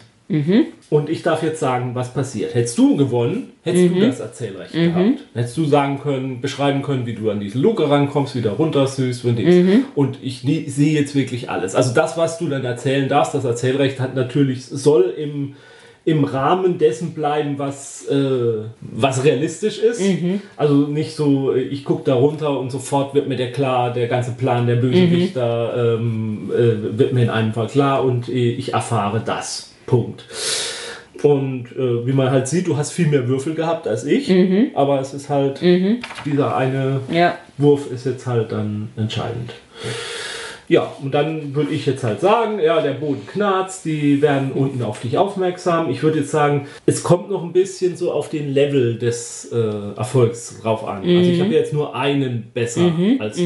Und 0.90 1.10
ich 1.10 1.24
darf 1.24 1.42
jetzt 1.44 1.60
sagen, 1.62 1.92
was 1.94 2.14
passiert. 2.14 2.54
Hättest 2.54 2.78
du 2.78 2.98
gewonnen, 2.98 3.52
hättest 3.64 3.84
du 3.96 4.00
das 4.08 4.20
Erzählrecht 4.20 4.74
gehabt. 4.74 5.20
Hättest 5.34 5.58
du 5.58 5.66
sagen 5.66 6.00
können, 6.02 6.42
beschreiben 6.42 6.82
können, 6.82 7.06
wie 7.06 7.14
du 7.16 7.30
an 7.30 7.40
diese 7.40 7.58
Luke 7.60 7.90
rankommst, 7.90 8.36
wieder 8.36 8.52
runter 8.52 8.88
süßt 8.88 9.24
und 9.26 9.38
Dings. 9.38 9.56
Und 9.96 10.18
ich 10.22 10.44
nie- 10.44 10.70
sehe 10.70 10.94
jetzt 11.00 11.16
wirklich 11.16 11.50
alles. 11.50 11.76
Also 11.76 11.94
das, 11.94 12.18
was 12.18 12.38
du 12.40 12.48
dann 12.50 12.64
erzählen 12.66 13.08
darfst, 13.08 13.34
das 13.36 13.46
Erzählrecht 13.46 14.00
hat 14.02 14.16
natürlich, 14.16 14.66
soll 14.66 15.14
im, 15.18 15.56
im 16.08 16.24
Rahmen 16.24 16.78
dessen 16.78 17.14
bleiben, 17.14 17.56
was, 17.60 18.08
äh, 18.08 18.64
was 18.80 19.26
realistisch 19.26 19.78
ist. 19.80 20.02
Also 20.56 20.88
nicht 20.88 21.14
so, 21.18 21.52
äh, 21.52 21.60
ich 21.60 21.84
gucke 21.84 22.04
da 22.06 22.14
runter 22.16 22.58
und 22.58 22.72
sofort 22.72 23.14
wird 23.14 23.28
mir 23.28 23.36
der 23.36 23.52
klar, 23.52 23.92
der 23.92 24.08
ganze 24.08 24.32
Plan 24.32 24.68
der 24.68 24.78
Bösewichter 24.78 25.98
ähm, 26.00 26.50
äh, 26.56 26.98
wird 26.98 27.12
mir 27.12 27.24
in 27.24 27.30
einem 27.30 27.52
Fall 27.52 27.68
klar 27.68 28.06
und 28.06 28.30
äh, 28.30 28.52
ich 28.52 28.74
erfahre 28.74 29.22
das. 29.26 29.74
Punkt. 29.86 30.24
Und 31.24 31.66
äh, 31.78 32.08
wie 32.08 32.14
man 32.14 32.32
halt 32.32 32.48
sieht, 32.48 32.68
du 32.68 32.78
hast 32.78 32.92
viel 32.94 33.08
mehr 33.08 33.28
Würfel 33.28 33.54
gehabt 33.54 33.86
als 33.86 34.06
ich, 34.06 34.32
aber 34.76 35.02
es 35.02 35.14
ist 35.14 35.28
halt, 35.30 35.60
dieser 36.26 36.56
eine 36.56 37.02
Ja. 37.12 37.38
Wurf 37.58 37.92
ist 37.92 38.06
jetzt 38.06 38.26
halt 38.28 38.54
dann 38.54 38.90
entscheidend. 38.96 39.52
Ja, 39.84 39.90
und 41.02 41.14
dann 41.14 41.56
würde 41.56 41.72
ich 41.72 41.86
jetzt 41.86 42.04
halt 42.04 42.20
sagen, 42.20 42.60
ja, 42.60 42.82
der 42.82 42.92
Boden 42.92 43.26
knarzt, 43.26 43.86
die 43.86 44.22
werden 44.22 44.52
unten 44.52 44.84
auf 44.84 45.00
dich 45.00 45.18
aufmerksam. 45.18 45.90
Ich 45.90 46.04
würde 46.04 46.20
jetzt 46.20 46.32
sagen, 46.32 46.68
es 46.86 47.04
kommt 47.04 47.30
noch 47.30 47.42
ein 47.44 47.54
bisschen 47.54 47.96
so 47.96 48.12
auf 48.12 48.30
den 48.30 48.54
Level 48.54 48.98
des 48.98 49.50
äh, 49.54 49.58
Erfolgs 49.96 50.60
drauf 50.62 50.86
an. 50.86 51.04
Also 51.18 51.32
ich 51.32 51.40
habe 51.42 51.54
jetzt 51.54 51.72
nur 51.74 51.96
einen 51.96 52.52
besser 52.54 52.92
als 53.20 53.38
du. 53.38 53.44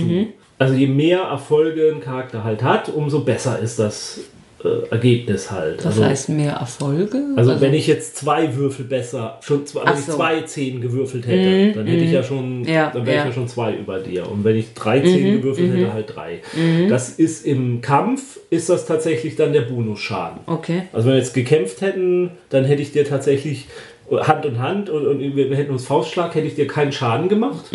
Also 0.58 0.74
je 0.76 0.88
mehr 0.88 1.22
Erfolge 1.22 1.92
ein 1.94 2.02
Charakter 2.02 2.44
halt 2.44 2.64
hat, 2.64 2.90
umso 2.90 3.22
besser 3.22 3.60
ist 3.60 3.78
das 3.80 4.22
äh, 4.64 4.90
Ergebnis 4.90 5.52
halt. 5.52 5.80
Das 5.80 5.88
also, 5.88 6.06
heißt 6.06 6.30
mehr 6.30 6.54
Erfolge? 6.54 7.22
also 7.36 7.60
wenn 7.62 7.74
ich 7.74 7.88
jetzt 7.88 8.18
zwei 8.18 8.56
Würfel 8.56 8.86
besser, 8.86 9.40
schon 9.42 9.66
zwei, 9.66 9.82
wenn 9.82 9.90
Ach 9.90 10.00
ich 10.00 10.06
so. 10.06 10.14
zwei 10.14 10.42
Zehn 10.42 10.82
gewürfelt 10.82 11.28
hätte, 11.28 11.74
dann 11.74 11.88
hätte 11.88 12.04
ich 12.04 12.12
ja 12.12 12.24
schon, 12.24 12.64
Ja, 12.66 12.92
dann 12.92 13.06
wäre 13.06 13.18
ich 13.18 13.24
ja. 13.24 13.28
ja 13.28 13.34
schon 13.34 13.48
zwei 13.48 13.74
über 13.74 14.00
dir. 14.00 14.30
Und 14.30 14.44
wenn 14.44 14.56
ich 14.56 14.74
drei 14.74 15.02
Zehn 15.02 15.38
gewürfelt 15.38 15.74
hätte, 15.74 15.94
halt 15.94 16.16
drei. 16.16 16.42
Das 16.90 17.10
ist 17.10 17.46
im 17.46 17.82
Kampf, 17.82 18.40
ist 18.50 18.70
das 18.70 18.86
tatsächlich 18.86 19.36
dann 19.36 19.54
der 19.54 19.62
Bonusschaden. 19.62 20.42
Okay. 20.46 20.84
Also 20.94 21.08
wenn 21.08 21.16
wir 21.16 21.20
jetzt 21.20 21.34
gekämpft 21.34 21.82
hätten, 21.82 22.32
dann 22.50 22.66
hätte 22.66 22.82
ich 22.82 22.92
dir 22.92 23.06
tatsächlich 23.06 23.68
Hand 24.12 24.46
in 24.46 24.60
Hand 24.60 24.90
und, 24.90 25.08
und 25.08 25.20
wir 25.36 25.56
hätten 25.56 25.72
uns 25.72 25.86
Faustschlag, 25.86 26.36
hätte 26.36 26.46
ich 26.48 26.56
dir 26.56 26.68
keinen 26.68 26.92
Schaden 26.92 27.30
gemacht, 27.30 27.66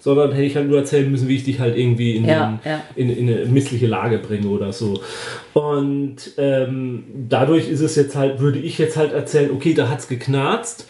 sondern 0.00 0.32
hätte 0.32 0.44
ich 0.44 0.56
halt 0.56 0.68
nur 0.68 0.78
erzählen 0.78 1.08
müssen, 1.10 1.28
wie 1.28 1.36
ich 1.36 1.44
dich 1.44 1.60
halt 1.60 1.76
irgendwie 1.76 2.16
in, 2.16 2.24
Ja, 2.26 2.58
den, 2.64 2.70
ja. 2.70 2.80
in, 2.96 3.10
in 3.16 3.28
eine 3.32 3.44
missliche 3.46 3.86
Lage 3.86 4.18
bringe 4.18 4.48
oder 4.48 4.72
so. 4.72 5.00
Und 5.52 6.16
ähm, 6.36 7.04
dadurch 7.28 7.68
ist 7.68 7.80
es 7.80 7.96
jetzt 7.96 8.16
halt, 8.16 8.40
würde 8.40 8.58
ich 8.58 8.78
jetzt 8.78 8.96
halt 8.96 9.12
erzählen, 9.12 9.50
okay, 9.52 9.74
da 9.74 9.88
hat's 9.88 10.08
geknarzt. 10.08 10.86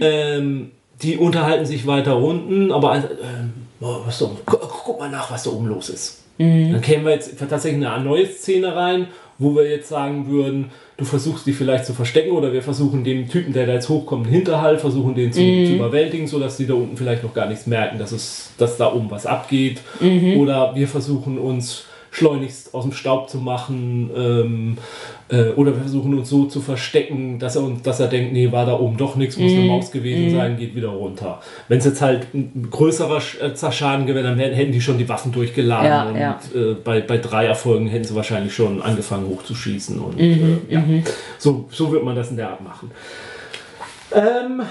Ähm, 0.00 0.70
die 1.02 1.16
unterhalten 1.16 1.64
sich 1.66 1.86
weiter 1.86 2.16
unten, 2.18 2.72
aber 2.72 2.96
ähm, 2.96 3.52
boah, 3.80 4.02
was 4.06 4.18
da, 4.18 4.26
gu 4.46 4.56
guck 4.58 4.98
mal 5.00 5.10
nach, 5.10 5.30
was 5.30 5.44
da 5.44 5.50
oben 5.50 5.66
los 5.68 5.88
ist. 5.90 6.24
Dann 6.38 6.80
kämen 6.82 7.04
wir 7.04 7.12
jetzt 7.12 7.36
tatsächlich 7.38 7.80
in 7.80 7.84
eine 7.86 8.04
neue 8.04 8.26
Szene 8.26 8.74
rein, 8.76 9.08
wo 9.38 9.56
wir 9.56 9.68
jetzt 9.68 9.88
sagen 9.88 10.28
würden, 10.28 10.66
du 10.98 11.04
versuchst 11.04 11.46
die 11.46 11.52
vielleicht 11.52 11.86
zu 11.86 11.94
verstecken 11.94 12.32
oder 12.32 12.52
wir 12.52 12.60
versuchen 12.60 13.04
dem 13.04 13.28
Typen, 13.28 13.52
der 13.52 13.66
da 13.66 13.74
jetzt 13.74 13.88
hochkommt, 13.88 14.26
einen 14.26 14.34
Hinterhalt, 14.34 14.80
versuchen 14.80 15.14
den 15.14 15.32
zu, 15.32 15.38
zu 15.38 15.76
überwältigen, 15.76 16.26
sodass 16.26 16.56
die 16.56 16.66
da 16.66 16.74
unten 16.74 16.96
vielleicht 16.96 17.22
noch 17.22 17.32
gar 17.32 17.46
nichts 17.46 17.66
merken, 17.66 17.98
dass, 17.98 18.10
es, 18.10 18.50
dass 18.58 18.76
da 18.76 18.92
oben 18.92 19.10
was 19.10 19.24
abgeht. 19.24 19.80
Oder 20.36 20.74
wir 20.74 20.88
versuchen 20.88 21.38
uns 21.38 21.84
schleunigst 22.10 22.74
aus 22.74 22.84
dem 22.84 22.92
Staub 22.92 23.28
zu 23.28 23.38
machen 23.38 24.10
ähm, 24.16 24.78
äh, 25.28 25.50
oder 25.50 25.74
wir 25.74 25.82
versuchen 25.82 26.14
uns 26.14 26.28
so 26.30 26.46
zu 26.46 26.60
verstecken, 26.60 27.38
dass 27.38 27.56
er, 27.56 27.62
uns, 27.62 27.82
dass 27.82 28.00
er 28.00 28.08
denkt, 28.08 28.32
nee, 28.32 28.50
war 28.50 28.66
da 28.66 28.78
oben 28.78 28.96
doch 28.96 29.16
nichts, 29.16 29.36
muss 29.36 29.52
eine 29.52 29.64
Maus 29.64 29.90
gewesen 29.90 30.34
sein, 30.34 30.56
geht 30.56 30.74
wieder 30.74 30.88
runter. 30.88 31.40
Wenn 31.68 31.78
es 31.78 31.84
jetzt 31.84 32.00
halt 32.00 32.32
ein 32.34 32.68
größerer 32.70 33.20
äh, 33.40 33.72
Schaden 33.72 34.06
gewesen 34.06 34.24
dann 34.24 34.38
hätten 34.38 34.72
die 34.72 34.80
schon 34.80 34.98
die 34.98 35.08
Waffen 35.08 35.32
durchgeladen 35.32 35.86
Ja, 35.86 36.08
und 36.08 36.16
ja. 36.16 36.40
Äh, 36.54 36.74
bei, 36.82 37.00
bei 37.00 37.18
drei 37.18 37.46
Erfolgen 37.46 37.86
hätten 37.88 38.04
sie 38.04 38.14
wahrscheinlich 38.14 38.54
schon 38.54 38.80
angefangen 38.82 39.28
hochzuschießen 39.28 39.98
und 39.98 40.18
äh, 40.18 40.58
ja, 40.68 40.82
so, 41.38 41.66
so 41.70 41.92
wird 41.92 42.04
man 42.04 42.16
das 42.16 42.30
in 42.30 42.36
der 42.36 42.50
Art 42.50 42.62
machen. 42.62 42.90
Ähm, 44.12 44.62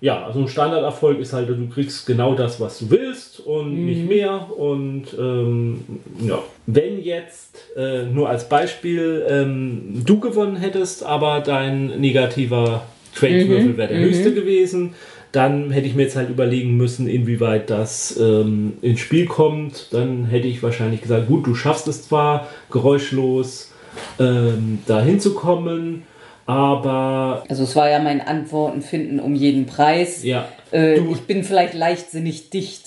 ja, 0.00 0.24
also 0.24 0.40
ein 0.40 0.48
Standarderfolg 0.48 1.18
ist 1.20 1.32
halt, 1.32 1.48
du 1.48 1.68
kriegst 1.68 2.06
genau 2.06 2.34
das, 2.34 2.58
was 2.58 2.78
du 2.78 2.90
willst 2.90 3.40
und 3.40 3.84
nicht 3.84 4.08
mehr. 4.08 4.48
Und 4.56 5.06
ähm, 5.18 5.84
ja, 6.20 6.38
wenn 6.66 7.02
jetzt 7.02 7.58
äh, 7.76 8.04
nur 8.04 8.28
als 8.28 8.48
Beispiel 8.48 9.24
ähm, 9.28 10.02
du 10.04 10.18
gewonnen 10.18 10.56
hättest, 10.56 11.04
aber 11.04 11.40
dein 11.40 12.00
negativer 12.00 12.84
Trade-Würfel 13.14 13.76
wäre 13.76 13.88
der 13.88 14.00
höchste 14.00 14.32
gewesen, 14.32 14.94
dann 15.32 15.70
hätte 15.70 15.86
ich 15.86 15.94
mir 15.94 16.04
jetzt 16.04 16.16
halt 16.16 16.30
überlegen 16.30 16.76
müssen, 16.76 17.06
inwieweit 17.06 17.70
das 17.70 18.18
ähm, 18.18 18.74
ins 18.82 19.00
Spiel 19.00 19.26
kommt. 19.26 19.88
Dann 19.92 20.24
hätte 20.24 20.48
ich 20.48 20.62
wahrscheinlich 20.62 21.02
gesagt, 21.02 21.28
gut, 21.28 21.46
du 21.46 21.54
schaffst 21.54 21.86
es 21.88 22.08
zwar 22.08 22.48
geräuschlos 22.70 23.72
ähm, 24.18 24.80
da 24.86 25.00
hinzukommen, 25.02 26.02
aber 26.46 27.44
Also 27.48 27.62
es 27.64 27.76
war 27.76 27.88
ja 27.90 27.98
mein 28.00 28.20
Antworten 28.20 28.82
finden 28.82 29.20
um 29.20 29.34
jeden 29.34 29.66
Preis. 29.66 30.24
ja, 30.24 30.46
Äh, 30.72 30.96
Du- 31.00 31.10
ich 31.12 31.22
bin 31.22 31.42
vielleicht 31.42 31.74
leichtsinnig 31.74 32.50
dicht 32.50 32.82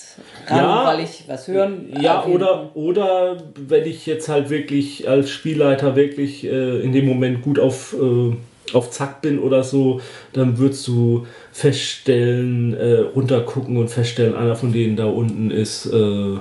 ran, 0.46 0.58
Ja. 0.58 0.84
weil 0.86 1.04
ich 1.04 1.24
was 1.26 1.48
hören. 1.48 1.92
Ja, 2.00 2.24
oder, 2.24 2.70
oder 2.74 3.36
wenn 3.56 3.84
ich 3.86 4.06
jetzt 4.06 4.28
halt 4.30 4.48
wirklich 4.48 5.06
als 5.08 5.28
Spielleiter 5.30 5.94
wirklich 5.94 6.44
äh, 6.44 6.80
in 6.80 6.92
dem 6.92 7.06
Moment 7.06 7.42
gut 7.42 7.58
auf, 7.58 7.94
äh, 7.94 8.74
auf 8.74 8.90
Zack 8.90 9.20
bin 9.20 9.38
oder 9.38 9.62
so, 9.64 10.00
dann 10.32 10.56
würdest 10.56 10.86
du 10.88 11.26
feststellen, 11.52 12.74
äh, 12.74 13.00
runtergucken 13.14 13.76
und 13.76 13.88
feststellen, 13.88 14.34
einer 14.34 14.56
von 14.56 14.72
denen 14.72 14.96
da 14.96 15.04
unten 15.06 15.50
ist 15.50 15.86
äh, 15.86 16.38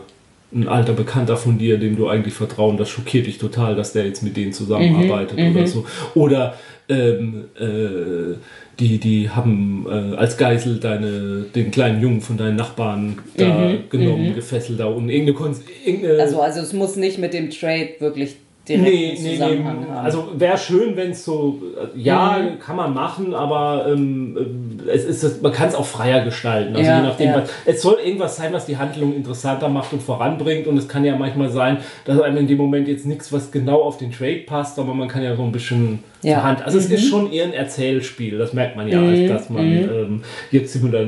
ein 0.56 0.68
alter 0.68 0.94
Bekannter 0.94 1.36
von 1.36 1.58
dir, 1.58 1.78
dem 1.78 1.98
du 1.98 2.08
eigentlich 2.08 2.36
vertrauen, 2.36 2.78
das 2.78 2.88
schockiert 2.90 3.26
dich 3.28 3.38
total, 3.40 3.76
dass 3.76 3.92
der 3.92 4.06
jetzt 4.06 4.22
mit 4.24 4.38
denen 4.38 4.54
zusammenarbeitet 4.54 5.38
oder 5.40 5.66
so. 5.68 5.86
Oder 6.14 6.54
ähm, 6.90 7.46
äh, 7.60 8.36
die, 8.80 8.98
die 8.98 9.30
haben 9.30 9.86
äh, 9.88 10.16
als 10.16 10.38
Geisel 10.38 10.80
deine, 10.80 11.46
den 11.56 11.72
kleinen 11.72 12.02
Jungen 12.02 12.22
von 12.22 12.38
deinen 12.38 12.56
Nachbarn 12.56 13.20
da 13.38 13.74
genommen, 13.90 14.34
gefesselt 14.34 14.80
da 14.80 14.88
und 14.88 15.10
irgendeine, 15.10 15.38
Kon 15.38 15.56
irgendeine 15.86 16.20
Also, 16.20 16.42
also 16.42 16.62
es 16.62 16.74
muss 16.74 16.96
nicht 16.96 17.20
mit 17.20 17.34
dem 17.34 17.50
Trade 17.50 17.92
wirklich 18.00 18.38
direkt 18.68 18.88
Nee, 18.88 19.18
nee, 19.22 19.38
nee. 19.38 19.64
Haben. 19.64 19.90
Also 19.92 20.32
wäre 20.38 20.58
schön, 20.58 20.96
wenn 20.96 21.12
es 21.12 21.26
so, 21.26 21.62
äh, 21.96 22.00
ja, 22.00 22.58
kann 22.60 22.76
man 22.76 22.94
machen, 22.94 23.34
aber 23.34 23.86
ähm, 23.90 24.38
äh, 24.38 24.73
es 24.88 25.24
ist, 25.24 25.42
man 25.42 25.52
kann 25.52 25.70
es 25.70 25.76
auch 25.76 25.86
freier 25.86 26.24
gestalten. 26.24 26.76
Also 26.76 26.90
Ja, 26.90 26.98
je 26.98 27.08
nachdem, 27.08 27.28
ja. 27.28 27.42
was, 27.42 27.50
es 27.66 27.82
soll 27.82 27.98
irgendwas 28.04 28.36
sein, 28.36 28.54
was 28.54 28.66
die 28.66 28.78
Handlung 28.78 29.16
interessanter 29.16 29.70
macht 29.70 29.94
und 29.94 30.02
voranbringt. 30.02 30.68
Und 30.68 30.78
es 30.78 30.88
kann 30.88 31.04
ja 31.06 31.16
manchmal 31.16 31.50
sein, 31.50 31.78
dass 32.06 32.20
einem 32.22 32.38
in 32.38 32.48
dem 32.48 32.58
Moment 32.58 32.88
jetzt 32.88 33.06
nichts, 33.06 33.32
was 33.32 33.52
genau 33.52 33.82
auf 33.82 33.98
den 33.98 34.12
Trade 34.12 34.44
passt, 34.46 34.80
aber 34.80 34.94
man 34.94 35.08
kann 35.08 35.24
ja 35.24 35.36
so 35.36 35.44
ein 35.44 35.52
bisschen 35.52 36.00
Ja. 36.22 36.44
Hand. 36.44 36.64
Also 36.64 36.78
es 36.78 36.90
ist 36.90 37.08
schon 37.10 37.32
eher 37.32 37.46
ein 37.46 37.54
Erzählspiel, 37.54 38.38
das 38.38 38.54
merkt 38.54 38.76
man 38.76 38.88
ja, 38.88 39.02
als 39.02 39.28
dass 39.28 39.50
man 39.50 39.66
ähm, 39.66 40.24
jetzt 40.52 40.74
simula 40.74 41.06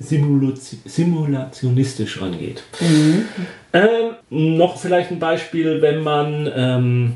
simula 0.00 0.54
simulationistisch 0.84 2.20
rangeht. 2.20 2.62
Ähm, 3.72 4.14
noch 4.30 4.78
vielleicht 4.78 5.10
ein 5.10 5.18
Beispiel, 5.18 5.82
wenn 5.82 6.02
man 6.02 6.50
ähm, 6.54 7.12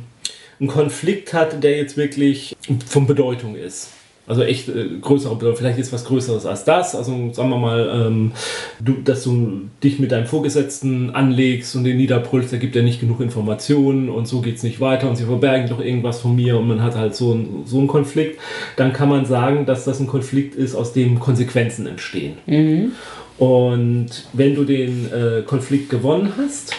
einen 0.61 0.69
Konflikt 0.69 1.33
hat, 1.33 1.63
der 1.63 1.77
jetzt 1.77 1.97
wirklich 1.97 2.57
von 2.87 3.07
Bedeutung 3.07 3.55
ist. 3.55 3.91
Also 4.29 4.43
echt 4.43 4.69
äh, 4.69 4.87
größere 5.01 5.35
Bedeutung, 5.35 5.57
vielleicht 5.57 5.79
ist 5.79 5.93
was 5.93 6.05
Größeres 6.05 6.47
als 6.47 6.65
das. 6.65 6.95
Also 6.95 7.33
sagen 7.33 7.49
wir 7.49 7.59
mal, 7.59 8.07
ähm, 8.07 8.33
du, 8.79 8.93
dass 9.03 9.25
du 9.25 9.63
dich 9.83 9.99
mit 9.99 10.13
deinem 10.13 10.27
Vorgesetzten 10.27 11.11
anlegst 11.11 11.75
und 11.75 11.85
den 11.85 11.97
niederbrüllst, 11.97 12.53
da 12.53 12.59
gibt 12.59 12.77
er 12.77 12.83
nicht 12.83 13.01
genug 13.01 13.21
Informationen 13.21 14.09
und 14.09 14.29
so 14.29 14.41
geht 14.41 14.57
es 14.57 14.63
nicht 14.63 14.81
weiter 14.81 15.09
und 15.09 15.17
sie 15.17 15.25
verbergen 15.25 15.69
doch 15.69 15.81
irgendwas 15.81 16.21
von 16.21 16.37
mir 16.37 16.59
und 16.59 16.69
man 16.69 16.83
hat 16.83 16.95
halt 16.95 17.15
so, 17.17 17.33
ein, 17.33 17.63
so 17.65 17.79
einen 17.79 17.89
Konflikt. 17.89 18.39
Dann 18.77 18.93
kann 18.93 19.09
man 19.09 19.25
sagen, 19.25 19.67
dass 19.67 19.85
das 19.85 19.99
ein 20.01 20.07
Konflikt 20.07 20.55
ist, 20.55 20.75
aus 20.75 20.93
dem 20.93 21.19
Konsequenzen 21.19 21.87
entstehen. 21.87 22.35
Und 23.39 24.09
wenn 24.33 24.55
du 24.55 24.65
den 24.65 25.11
äh, 25.13 25.43
Konflikt 25.43 25.91
gewonnen 25.91 26.35
hast, 26.37 26.75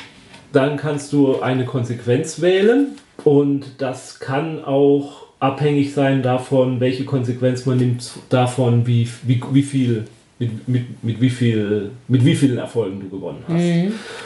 dann 0.52 0.78
kannst 0.78 1.14
du 1.14 1.42
eine 1.42 1.66
Konsequenz 1.66 2.42
wählen 2.42 2.90
und 3.24 3.82
das 3.82 4.20
kann 4.20 4.64
auch 4.64 5.29
abhängig 5.40 5.94
sein 5.94 6.22
davon, 6.22 6.80
welche 6.80 7.06
Konsequenz 7.06 7.66
man 7.66 7.78
nimmt, 7.78 8.12
davon, 8.30 8.86
wie, 8.88 9.08
wie, 9.24 9.42
wie 9.54 9.64
viel. 9.64 10.04
Mit, 10.42 10.70
mit, 10.70 11.04
mit, 11.04 11.20
wie 11.20 11.30
viel, 11.30 11.92
mit 12.08 12.24
wie 12.24 12.34
vielen 12.34 12.60
Erfolgen 12.60 13.02
du 13.02 13.10
gewonnen 13.10 13.44
hast. 13.46 13.60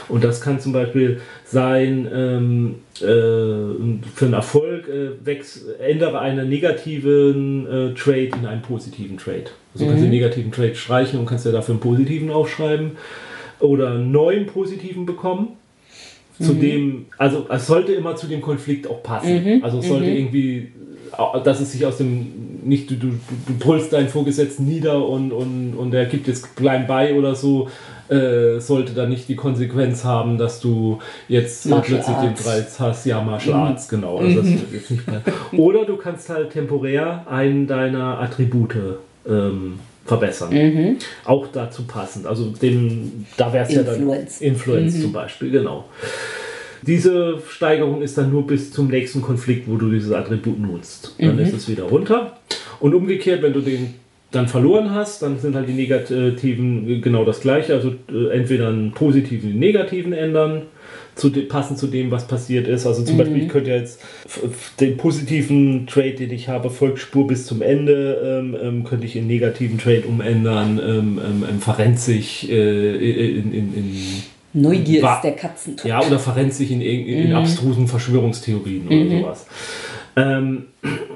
Und 0.10 0.24
das 0.24 0.42
kann 0.42 0.60
zum 0.60 0.72
Beispiel 0.72 1.20
sein, 1.44 2.08
ähm, 2.14 2.76
äh, 3.02 3.02
für 3.02 4.26
einen 4.26 4.34
Erfolg 4.36 4.88
äh, 4.90 5.26
wächst, 5.26 5.64
ändere 5.80 6.20
einen 6.20 6.50
negativen 6.50 7.66
äh, 7.66 7.94
Trade 7.96 8.30
in 8.40 8.46
einen 8.46 8.62
positiven 8.62 9.18
Trade. 9.18 9.46
Also 9.74 9.86
du 9.86 9.90
kannst 9.90 10.04
den 10.04 10.12
negativen 10.12 10.52
Trade 10.52 10.76
streichen 10.76 11.20
und 11.20 11.26
kannst 11.26 11.48
ja 11.48 11.52
dafür 11.52 11.74
einen 11.74 11.80
positiven 11.82 12.30
aufschreiben 12.30 12.92
oder 13.60 13.94
einen 13.94 14.12
neuen 14.12 14.46
positiven 14.46 15.08
bekommen. 15.08 15.48
Zu 16.40 16.54
dem, 16.62 17.06
also 17.18 17.48
es 17.50 17.66
sollte 17.66 17.94
immer 17.94 18.16
zu 18.16 18.28
dem 18.28 18.42
Konflikt 18.42 18.88
auch 18.88 19.02
passen. 19.02 19.30
Also 19.64 19.80
es 19.80 19.88
sollte 19.88 20.06
irgendwie, 20.20 20.68
au- 20.68 20.93
dass 21.44 21.60
es 21.60 21.72
sich 21.72 21.86
aus 21.86 21.98
dem, 21.98 22.60
nicht 22.64 22.90
du, 22.90 22.96
du, 22.96 23.08
du 23.48 23.54
brüllst 23.60 23.94
deinen 23.94 24.10
Vorgesetzten 24.10 24.66
nieder 24.66 25.08
und, 25.08 25.32
und, 25.32 25.76
und 25.76 25.92
der 25.92 26.06
gibt 26.06 26.28
jetzt 26.28 26.56
klein 26.56 26.88
bei 26.88 27.14
oder 27.14 27.36
so, 27.36 27.70
äh, 28.10 28.60
sollte 28.60 28.94
da 28.94 29.06
nicht 29.06 29.28
die 29.30 29.36
Konsequenz 29.36 30.04
haben, 30.04 30.38
dass 30.38 30.60
du 30.60 31.00
jetzt 31.28 31.66
äh, 31.66 31.70
Martial 31.70 32.02
plötzlich 32.02 32.18
den. 32.18 32.34
Preis 32.34 32.80
hast, 32.80 33.06
ja, 33.06 33.22
Martial 33.22 33.56
Arts, 33.56 33.88
genau. 33.88 34.18
Also 34.18 34.42
mehr. 35.08 35.22
Oder 35.58 35.86
du 35.86 35.98
kannst 35.98 36.30
halt 36.30 36.52
temporär 36.52 37.26
einen 37.30 37.68
deiner 37.68 38.20
Attribute 38.20 38.76
ähm, 39.28 39.80
verbessern. 40.06 40.52
Auch 41.26 41.48
dazu 41.52 41.84
passend. 41.84 42.28
Also 42.28 42.48
dem, 42.48 43.26
da 43.38 43.54
wäre 43.54 43.66
es 43.66 43.74
ja 43.74 43.84
dann 43.84 43.96
Influence. 44.02 44.42
Influence 44.42 45.02
zum 45.02 45.14
Beispiel, 45.14 45.52
genau. 45.52 45.86
Diese 46.86 47.40
Steigerung 47.50 48.02
ist 48.02 48.18
dann 48.18 48.32
nur 48.32 48.46
bis 48.46 48.72
zum 48.72 48.88
nächsten 48.88 49.22
Konflikt, 49.22 49.68
wo 49.68 49.78
du 49.78 49.90
dieses 49.90 50.12
Attribut 50.12 50.60
nutzt. 50.60 51.16
Dann 51.20 51.40
ist 51.40 51.54
es 51.54 51.70
wieder 51.70 51.84
runter. 51.84 52.38
Und 52.80 52.94
umgekehrt, 52.94 53.42
wenn 53.42 53.54
du 53.54 53.62
den 53.62 53.94
dann 54.32 54.48
verloren 54.48 54.92
hast, 54.92 55.22
dann 55.22 55.40
sind 55.40 55.56
halt 55.56 55.70
die 55.70 55.74
negativen 55.74 57.02
genau 57.02 57.24
das 57.24 57.40
gleiche. 57.42 57.74
Also 57.74 57.94
äh, 58.12 58.36
entweder 58.36 58.70
einen 58.70 58.92
positiven, 58.92 59.52
einen 59.52 59.60
negativen 59.60 60.12
ändern, 60.12 60.64
zu 61.16 61.32
passend 61.32 61.78
zu 61.78 61.88
dem, 61.88 62.10
was 62.12 62.28
passiert 62.28 62.68
ist. 62.68 62.88
Also 62.88 63.04
zum 63.04 63.18
Beispiel, 63.18 63.44
ich 63.44 63.50
könnte 63.50 63.70
jetzt 63.70 64.02
den 64.80 64.98
positiven 64.98 65.86
Trade, 65.86 66.14
den 66.14 66.32
ich 66.32 66.50
habe, 66.50 66.72
Volksspur 66.72 67.28
bis 67.28 67.46
zum 67.46 67.62
Ende, 67.62 68.42
ähm, 68.42 68.58
ähm, 68.62 68.84
könnte 68.84 69.06
ich 69.06 69.16
in 69.16 69.28
negativen 69.28 69.78
Trade 69.78 70.04
umändern, 70.08 70.80
ähm, 70.80 71.22
ähm, 71.24 71.46
ähm, 71.48 71.60
verrennt 71.60 72.00
sich 72.00 72.50
äh, 72.50 73.36
in, 73.38 73.54
in, 73.54 73.74
in 73.76 74.24
Neugier 74.54 75.04
ist 75.04 75.22
der 75.24 75.36
Katzentod. 75.36 75.86
ja, 75.86 76.02
oder 76.02 76.20
verrennt 76.20 76.54
sich 76.54 76.72
in, 76.72 76.82
in, 76.82 77.08
in 77.08 77.34
abstrusen 77.34 77.88
Verschwörungstheorien 77.88 78.88
oder 78.88 79.20
sowas. 79.20 79.48
Ähm, 80.16 80.66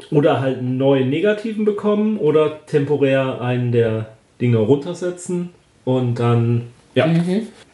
oder 0.10 0.40
halt 0.40 0.60
einen 0.60 0.78
neuen 0.78 1.10
negativen 1.10 1.66
bekommen 1.66 2.18
oder 2.18 2.66
temporär 2.66 3.42
einen 3.42 3.72
der 3.72 4.10
Dinge 4.42 4.58
runtersetzen 4.58 5.50
und 5.86 6.20
dann, 6.20 6.64
ja. 6.96 7.06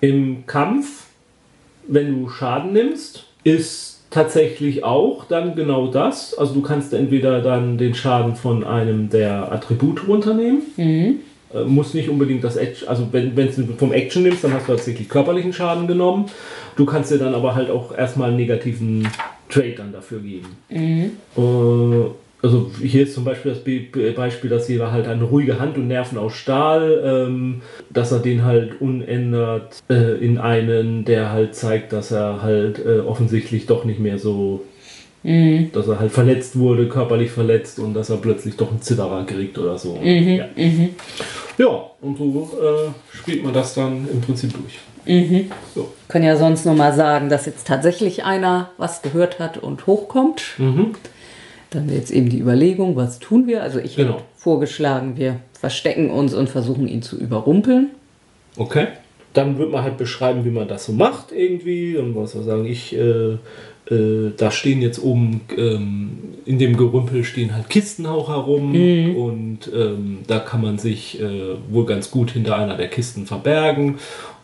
Im 0.01 0.45
Kampf, 0.45 1.05
wenn 1.87 2.21
du 2.21 2.29
Schaden 2.29 2.73
nimmst, 2.73 3.25
ist 3.45 4.01
tatsächlich 4.09 4.83
auch 4.83 5.25
dann 5.25 5.55
genau 5.55 5.87
das. 5.87 6.33
Also 6.37 6.53
du 6.53 6.61
kannst 6.61 6.93
entweder 6.93 7.41
dann 7.41 7.77
den 7.77 7.95
Schaden 7.95 8.35
von 8.35 8.63
einem 8.63 9.09
der 9.09 9.51
Attribute 9.51 10.07
runternehmen. 10.07 10.61
Äh, 11.53 11.63
muss 11.65 11.93
nicht 11.93 12.09
unbedingt 12.09 12.43
das 12.43 12.55
Action, 12.57 12.87
also 12.87 13.07
wenn 13.11 13.35
wenn 13.37 13.47
du 13.55 13.73
vom 13.77 13.91
Action 13.93 14.23
nimmst, 14.23 14.43
dann 14.43 14.53
hast 14.53 14.67
du 14.67 14.73
tatsächlich 14.73 15.07
körperlichen 15.09 15.53
Schaden 15.53 15.87
genommen. 15.87 16.25
Du 16.75 16.85
kannst 16.85 17.11
dir 17.11 17.17
dann 17.19 17.35
aber 17.35 17.53
halt 17.55 17.69
auch 17.69 17.95
erstmal 17.95 18.29
einen 18.29 18.37
negativen 18.37 19.07
Trade 19.49 19.75
dann 19.77 19.91
dafür 19.91 20.19
geben. 20.19 20.47
Äh, 21.37 22.09
also 22.41 22.71
hier 22.81 23.03
ist 23.03 23.13
zum 23.13 23.23
Beispiel 23.23 23.51
das 23.53 23.63
Be 23.63 23.79
Be- 23.91 24.11
Beispiel, 24.11 24.49
dass 24.49 24.67
jeder 24.67 24.91
halt 24.91 25.07
eine 25.07 25.23
ruhige 25.23 25.59
Hand 25.59 25.77
und 25.77 25.87
Nerven 25.87 26.17
aus 26.17 26.33
Stahl, 26.33 27.01
ähm, 27.29 27.61
dass 27.89 28.11
er 28.11 28.19
den 28.19 28.43
halt 28.43 28.81
unändert 28.81 29.81
äh, 29.89 30.15
in 30.17 30.37
einen, 30.39 31.05
der 31.05 31.31
halt 31.31 31.55
zeigt, 31.55 31.93
dass 31.93 32.11
er 32.11 32.41
halt 32.41 32.85
äh, 32.85 32.99
offensichtlich 32.99 33.65
doch 33.65 33.85
nicht 33.85 33.99
mehr 33.99 34.19
so, 34.19 34.61
dass 35.23 35.87
er 35.87 35.99
halt 35.99 36.11
verletzt 36.11 36.57
wurde, 36.59 36.89
körperlich 36.89 37.31
verletzt 37.31 37.79
und 37.79 37.93
dass 37.93 38.09
er 38.09 38.17
plötzlich 38.17 38.57
doch 38.57 38.69
einen 38.69 38.81
Zitterer 38.81 39.25
kriegt 39.25 39.57
oder 39.57 39.77
so. 39.77 39.97
Ja. 40.03 40.45
Ja, 41.57 41.67
und 42.01 42.17
so 42.17 42.51
äh, 42.61 43.15
spielt 43.17 43.43
man 43.43 43.53
das 43.53 43.73
dann 43.75 44.07
im 44.11 44.19
Prinzip 44.21 44.51
durch. 44.53 44.79
So. 45.75 45.91
Können 46.07 46.25
ja 46.25 46.35
sonst 46.35 46.65
nur 46.65 46.75
mal 46.75 46.93
sagen, 46.93 47.29
dass 47.29 47.45
jetzt 47.45 47.67
tatsächlich 47.67 48.23
einer 48.23 48.71
was 48.77 49.01
gehört 49.01 49.39
hat 49.39 49.57
und 49.57 49.85
hochkommt. 49.87 50.43
Mhm. 50.57 50.93
Dann 51.69 51.87
wäre 51.87 51.97
jetzt 51.99 52.11
eben 52.11 52.29
die 52.29 52.39
Überlegung, 52.39 52.95
was 52.95 53.19
tun 53.19 53.47
wir? 53.47 53.63
Also 53.63 53.79
ich 53.79 53.95
Genau. 53.95 54.13
hätte 54.13 54.23
vorgeschlagen, 54.37 55.17
wir 55.17 55.39
verstecken 55.59 56.09
uns 56.09 56.33
und 56.33 56.49
versuchen 56.49 56.87
ihn 56.87 57.01
zu 57.01 57.17
überrumpeln. 57.17 57.89
Okay. 58.57 58.87
Dann 59.33 59.57
wird 59.57 59.71
man 59.71 59.83
halt 59.83 59.97
beschreiben, 59.97 60.45
wie 60.45 60.51
man 60.51 60.67
das 60.67 60.85
so 60.85 60.91
macht 60.93 61.31
irgendwie. 61.31 61.97
Und 61.97 62.15
was 62.15 62.35
wir 62.35 62.43
sagen, 62.43 62.65
ich, 62.65 62.95
äh, 62.95 63.37
äh, 63.93 64.31
da 64.35 64.51
stehen 64.51 64.81
jetzt 64.81 65.01
oben 65.01 65.41
ähm, 65.55 66.17
in 66.45 66.59
dem 66.59 66.75
Gerümpel 66.77 67.23
stehen 67.23 67.55
halt 67.55 67.69
Kisten 67.69 68.05
auch 68.05 68.29
herum 68.29 68.73
und 69.15 69.59
ähm, 69.73 70.19
da 70.27 70.39
kann 70.39 70.61
man 70.61 70.77
sich 70.77 71.21
äh, 71.21 71.55
wohl 71.69 71.85
ganz 71.85 72.11
gut 72.11 72.31
hinter 72.31 72.57
einer 72.57 72.75
der 72.75 72.89
Kisten 72.89 73.25
verbergen. 73.25 73.95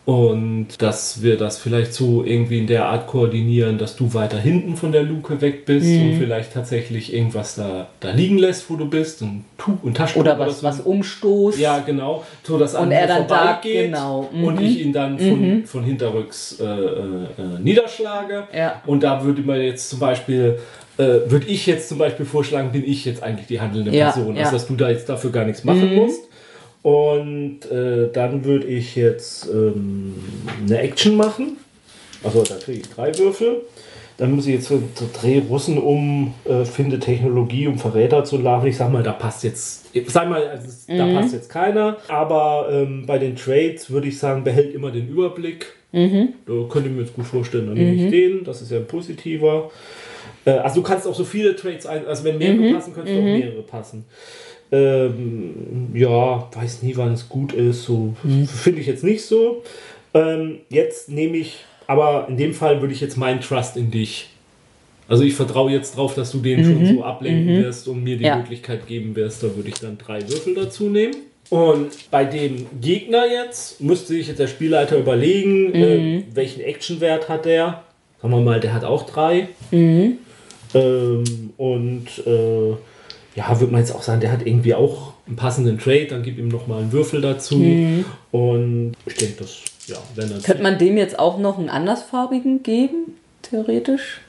Und 0.06 0.68
dass 0.82 1.22
wir 1.22 1.36
das 1.36 1.58
vielleicht 1.58 1.92
so 1.94 2.24
irgendwie 2.24 2.58
in 2.58 2.66
der 2.66 2.86
Art 2.86 3.06
koordinieren, 3.06 3.78
dass 3.78 3.94
du 3.96 4.12
weiter 4.14 4.38
hinten 4.38 4.74
von 4.76 4.90
der 4.92 5.02
Luke 5.02 5.40
weg 5.40 5.66
bist 5.66 5.86
und 5.86 6.16
vielleicht 6.18 6.52
tatsächlich 6.54 7.12
irgendwas 7.14 7.54
da, 7.54 7.86
da 8.00 8.10
liegen 8.10 8.38
lässt, 8.38 8.68
wo 8.70 8.76
du 8.76 8.86
bist, 8.88 9.20
ein 9.22 9.44
Tuch 9.58 9.74
und 9.82 9.96
Taschentuch 9.96 10.22
Oder 10.22 10.38
was, 10.38 10.60
so. 10.60 10.66
was 10.66 10.80
umstoßt. 10.80 11.58
Ja, 11.60 11.78
genau. 11.80 12.24
So, 12.42 12.58
dass 12.58 12.74
an 12.74 12.86
Und 12.86 12.92
er 12.92 13.06
dann 13.06 13.28
da- 13.28 13.36
vorbeigeht 13.36 13.84
genau, 13.90 14.28
Und 14.32 14.56
mhm. 14.58 14.64
ich 14.64 14.80
ihn 14.80 14.92
dann 14.92 15.18
von, 15.18 15.62
von 15.66 15.84
hinterrücks 15.84 16.58
äh, 16.58 16.64
äh, 16.64 16.66
äh, 16.66 17.60
niederschlage. 17.62 18.44
Ja. 18.56 18.82
Und 18.86 19.02
da 19.02 19.22
würde 19.22 19.42
man 19.42 19.60
jetzt 19.60 19.90
zum 19.90 20.00
Beispiel, 20.00 20.58
äh, 20.96 21.02
würde 21.26 21.46
ich 21.46 21.66
jetzt 21.66 21.88
zum 21.88 21.98
Beispiel 21.98 22.26
vorschlagen, 22.26 22.72
bin 22.72 22.84
ich 22.84 23.04
jetzt 23.04 23.22
eigentlich 23.22 23.46
die 23.46 23.60
handelnde 23.60 23.94
Ja, 23.94 24.10
Person. 24.10 24.34
ja. 24.34 24.42
Also, 24.44 24.56
dass 24.56 24.66
du 24.66 24.74
da 24.76 24.90
jetzt 24.90 25.08
dafür 25.08 25.30
gar 25.30 25.44
nichts 25.44 25.62
machen 25.62 25.94
musst. 25.94 26.22
Und 26.82 27.70
äh, 27.70 28.10
dann 28.12 28.44
würde 28.44 28.66
ich 28.66 28.96
jetzt 28.96 29.48
ähm, 29.52 30.14
eine 30.66 30.78
Action 30.80 31.16
machen. 31.16 31.58
Also 32.24 32.42
da 32.42 32.54
kriege 32.56 32.80
ich 32.80 32.88
drei 32.88 33.16
Würfel. 33.18 33.62
Dann 34.16 34.32
muss 34.32 34.46
ich 34.46 34.54
jetzt 34.54 34.68
so 34.68 34.82
Dreh 35.18 35.40
Russen 35.48 35.78
um, 35.78 36.34
äh, 36.44 36.64
finde 36.66 36.98
Technologie, 36.98 37.66
um 37.66 37.78
Verräter 37.78 38.22
zu 38.24 38.36
laufen. 38.36 38.66
Ich 38.66 38.76
sag 38.76 38.92
mal, 38.92 39.02
da 39.02 39.12
passt 39.12 39.44
jetzt, 39.44 39.86
sag 40.08 40.28
mal, 40.28 40.46
also, 40.46 40.66
es- 40.68 40.84
da 40.86 41.06
passt 41.14 41.32
jetzt 41.32 41.48
keiner. 41.48 41.96
Aber 42.08 42.68
ähm, 42.70 43.04
bei 43.06 43.18
den 43.18 43.34
Trades 43.36 43.88
würde 43.90 44.08
ich 44.08 44.18
sagen, 44.18 44.44
behält 44.44 44.74
immer 44.74 44.90
den 44.90 45.08
Überblick. 45.08 45.66
Da 46.46 46.52
könnte 46.70 46.88
ich 46.90 46.94
mir 46.94 47.02
jetzt 47.02 47.14
gut 47.14 47.26
vorstellen, 47.26 47.66
dann 47.66 47.76
nehme 47.76 47.94
ich 47.94 48.10
den. 48.10 48.44
Das 48.44 48.60
ist 48.62 48.70
ja 48.70 48.78
ein 48.78 48.86
positiver. 48.86 49.70
Äh, 50.44 50.50
also 50.52 50.76
du 50.76 50.86
kannst 50.86 51.06
auch 51.06 51.14
so 51.14 51.24
viele 51.24 51.56
Trades 51.56 51.86
ein, 51.86 52.06
also 52.06 52.22
wenn 52.24 52.36
mehrere 52.38 52.58
passen, 52.74 52.92
könntest 52.94 53.14
du 53.16 53.20
auch 53.20 53.24
mehrere 53.40 53.62
passen. 53.62 54.04
Ähm, 54.72 55.88
ja, 55.94 56.48
weiß 56.54 56.82
nie, 56.82 56.96
wann 56.96 57.12
es 57.14 57.28
gut 57.28 57.52
ist. 57.52 57.84
So 57.84 58.14
finde 58.46 58.80
ich 58.80 58.86
jetzt 58.86 59.04
nicht 59.04 59.22
so. 59.24 59.62
Ähm, 60.14 60.58
jetzt 60.68 61.08
nehme 61.08 61.36
ich, 61.38 61.58
aber 61.86 62.26
in 62.28 62.36
dem 62.36 62.54
Fall 62.54 62.80
würde 62.80 62.94
ich 62.94 63.00
jetzt 63.00 63.16
meinen 63.16 63.40
Trust 63.40 63.76
in 63.76 63.90
dich. 63.90 64.28
Also 65.08 65.24
ich 65.24 65.34
vertraue 65.34 65.72
jetzt 65.72 65.96
drauf, 65.96 66.14
dass 66.14 66.30
du 66.30 66.38
den 66.38 66.64
schon 66.64 66.86
so 66.86 67.02
ablenken 67.02 67.64
wirst 67.64 67.88
und 67.88 68.04
mir 68.04 68.16
die 68.16 68.24
Ja. 68.24 68.36
Möglichkeit 68.36 68.86
geben 68.86 69.16
wirst. 69.16 69.42
Da 69.42 69.54
würde 69.56 69.68
ich 69.68 69.74
dann 69.80 69.98
drei 69.98 70.20
Würfel 70.28 70.54
dazu 70.54 70.84
nehmen. 70.88 71.16
Und 71.48 72.08
bei 72.12 72.24
dem 72.24 72.66
Gegner 72.80 73.24
jetzt 73.26 73.80
müsste 73.80 74.08
sich 74.12 74.28
jetzt 74.28 74.38
der 74.38 74.46
Spielleiter 74.46 74.96
überlegen, 74.98 75.74
äh, 75.74 76.22
welchen 76.32 76.60
Actionwert 76.60 77.28
hat 77.28 77.44
der. 77.44 77.82
Sagen 78.22 78.32
wir 78.34 78.40
mal, 78.40 78.60
der 78.60 78.72
hat 78.72 78.84
auch 78.84 79.04
drei. 79.10 79.48
Ähm, 79.72 80.18
und 81.56 82.06
äh, 82.24 82.74
ja, 83.36 83.60
würde 83.60 83.72
man 83.72 83.80
jetzt 83.80 83.94
auch 83.94 84.02
sagen, 84.02 84.20
der 84.20 84.32
hat 84.32 84.44
irgendwie 84.46 84.74
auch 84.74 85.12
einen 85.26 85.36
passenden 85.36 85.78
Trade, 85.78 86.06
dann 86.06 86.22
gib 86.22 86.38
ihm 86.38 86.48
nochmal 86.48 86.80
einen 86.82 86.92
Würfel 86.92 87.20
dazu. 87.20 87.56
Und 88.32 88.92
ich 89.06 89.14
denke, 89.14 89.34
das, 89.38 89.58
ja, 89.86 89.96
wenn 90.16 90.30
das. 90.30 90.42
Könnte 90.42 90.62
man 90.62 90.78
dem 90.78 90.96
jetzt 90.96 91.18
auch 91.18 91.38
noch 91.38 91.58
einen 91.58 91.68
andersfarbigen 91.68 92.62
geben, 92.62 93.14
theoretisch? 93.42 94.20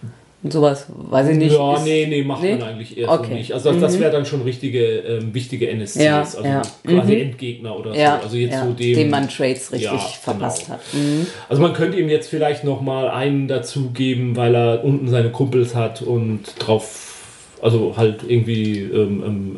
Und 0.43 0.51
sowas, 0.53 0.87
weiß 0.89 1.29
ich 1.29 1.37
nicht. 1.37 1.53
ja, 1.53 1.75
ist- 1.75 1.83
nee, 1.83 2.07
nee, 2.09 2.23
macht 2.23 2.41
nee? 2.41 2.53
man 2.55 2.63
eigentlich 2.63 2.97
eher 2.97 3.05
so 3.07 3.13
Okay. 3.13 3.35
nicht. 3.35 3.53
Also 3.53 3.71
das, 3.73 3.79
das 3.79 3.99
wäre 3.99 4.11
dann 4.11 4.25
schon 4.25 4.41
richtige, 4.41 4.83
ähm, 5.01 5.35
wichtige 5.35 5.69
NSCs, 5.69 6.01
Ja, 6.03 6.21
also 6.21 6.43
ja. 6.43 6.63
quasi 6.83 7.13
Mhm. 7.15 7.21
Endgegner 7.21 7.77
oder 7.77 7.93
Ja, 7.95 8.17
so. 8.17 8.23
Also 8.23 8.37
jetzt 8.37 8.53
ja, 8.53 8.65
so 8.65 8.71
dem, 8.73 8.95
dem 8.95 9.09
man 9.11 9.29
Trades 9.29 9.71
richtig 9.71 9.91
Ja, 9.91 9.97
verpasst 9.99 10.65
genau. 10.65 10.73
hat. 10.79 10.81
Mhm. 10.93 11.27
Also 11.47 11.61
man 11.61 11.73
könnte 11.73 11.99
ihm 11.99 12.09
jetzt 12.09 12.27
vielleicht 12.27 12.63
noch 12.63 12.81
mal 12.81 13.09
einen 13.09 13.47
dazu 13.47 13.91
geben, 13.91 14.35
weil 14.35 14.55
er 14.55 14.83
unten 14.83 15.09
seine 15.09 15.29
Kumpels 15.29 15.75
hat 15.75 16.01
und 16.01 16.39
drauf, 16.57 17.10
also 17.61 17.95
halt 17.97 18.21
irgendwie 18.27 18.79
ähm, 18.79 19.23
ähm, 19.25 19.55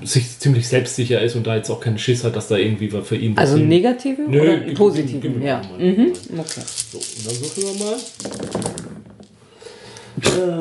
ähm, 0.00 0.06
sich 0.06 0.38
ziemlich 0.38 0.68
selbstsicher 0.68 1.20
ist 1.22 1.34
und 1.34 1.46
da 1.46 1.56
jetzt 1.56 1.70
auch 1.70 1.80
keinen 1.80 1.98
Schiss 1.98 2.22
hat, 2.24 2.36
dass 2.36 2.48
da 2.48 2.56
irgendwie 2.56 2.92
was 2.92 3.06
für 3.08 3.16
ihn 3.16 3.36
Also 3.36 3.52
passiert. 3.54 3.68
negative 3.68 4.22
Nö, 4.28 4.40
oder 4.40 4.58
positive? 4.74 5.18
gib- 5.18 5.32
gib 5.32 5.36
mir 5.38 5.46
ja. 5.46 5.62
Mhm. 5.78 6.12
Okay. 6.38 6.60
So, 6.92 6.98
und 6.98 7.26
dann 7.26 7.40
würfeln 7.40 7.66
wir 7.78 7.84
mal. 7.84 7.96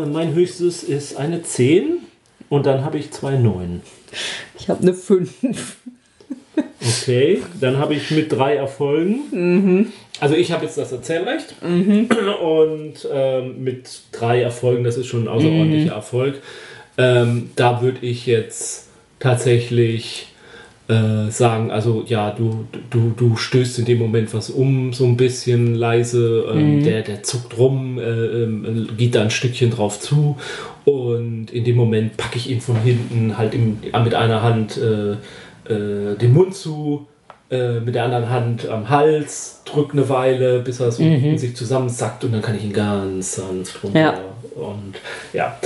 Äh, 0.04 0.06
mein 0.08 0.34
höchstes 0.34 0.84
ist 0.84 1.18
eine 1.18 1.42
10 1.42 1.98
und 2.50 2.66
dann 2.66 2.84
habe 2.86 2.98
ich 3.00 3.12
zwei 3.12 3.36
9. 3.38 3.82
Ich 4.60 4.70
habe 4.70 4.82
eine 4.82 4.94
5. 4.94 5.76
Okay, 7.02 7.42
dann 7.60 7.78
habe 7.78 7.96
ich 7.96 8.10
mit 8.12 8.32
drei 8.32 8.56
Erfolgen. 8.56 9.92
Also 10.20 10.36
ich 10.36 10.52
habe 10.52 10.66
jetzt 10.66 10.78
das 10.78 10.92
Erzählrecht 10.92 11.56
und 11.62 12.94
ähm, 13.12 13.64
mit 13.64 13.90
drei 14.12 14.42
Erfolgen, 14.42 14.84
das 14.84 14.98
ist 14.98 15.08
schon 15.08 15.24
ein 15.24 15.28
außerordentlicher 15.28 15.94
Erfolg. 15.94 16.42
Ähm, 16.98 17.52
da 17.56 17.82
würde 17.82 18.00
ich 18.06 18.26
jetzt 18.26 18.88
tatsächlich 19.20 20.28
äh, 20.88 21.30
sagen, 21.30 21.70
also 21.70 22.04
ja, 22.08 22.32
du, 22.32 22.66
du, 22.90 23.12
du 23.16 23.36
stößt 23.36 23.80
in 23.80 23.86
dem 23.86 24.00
Moment 24.00 24.34
was 24.34 24.50
um, 24.50 24.94
so 24.94 25.06
ein 25.06 25.18
bisschen 25.18 25.76
leise, 25.76 26.46
ähm, 26.52 26.84
der, 26.84 27.02
der 27.02 27.24
zuckt 27.24 27.58
rum, 27.58 28.00
äh, 28.00 28.04
ähm, 28.04 28.88
geht 28.98 29.16
da 29.16 29.22
ein 29.22 29.30
Stückchen 29.30 29.70
drauf 29.70 30.00
zu 30.00 30.38
und 30.86 31.52
in 31.52 31.66
dem 31.66 31.76
Moment 31.76 32.16
packe 32.16 32.38
ich 32.38 32.50
ihn 32.50 32.62
von 32.62 32.78
hinten 32.82 33.38
halt 33.38 33.54
im, 33.54 33.80
mit 33.82 34.16
einer 34.16 34.42
Hand 34.42 34.78
äh, 34.78 35.12
äh, 35.72 36.16
den 36.16 36.34
Mund 36.34 36.56
zu, 36.56 37.06
äh, 37.50 37.82
mit 37.82 37.96
der 37.96 38.06
anderen 38.06 38.30
Hand 38.30 38.68
am 38.70 38.90
Hals, 38.90 39.62
drück 39.66 39.92
eine 39.92 40.08
Weile, 40.08 40.60
bis 40.60 40.80
er 40.80 40.92
so 40.92 41.04
in 41.04 41.38
sich 41.38 41.56
zusammensackt 41.56 42.24
und 42.24 42.32
dann 42.32 42.42
kann 42.42 42.56
ich 42.56 42.64
ihn 42.64 42.74
ganz 42.74 43.36
sanft 43.36 43.84
runter. 43.84 44.00
Ja. 44.00 44.14
Und 44.56 44.96
ja. 45.34 45.58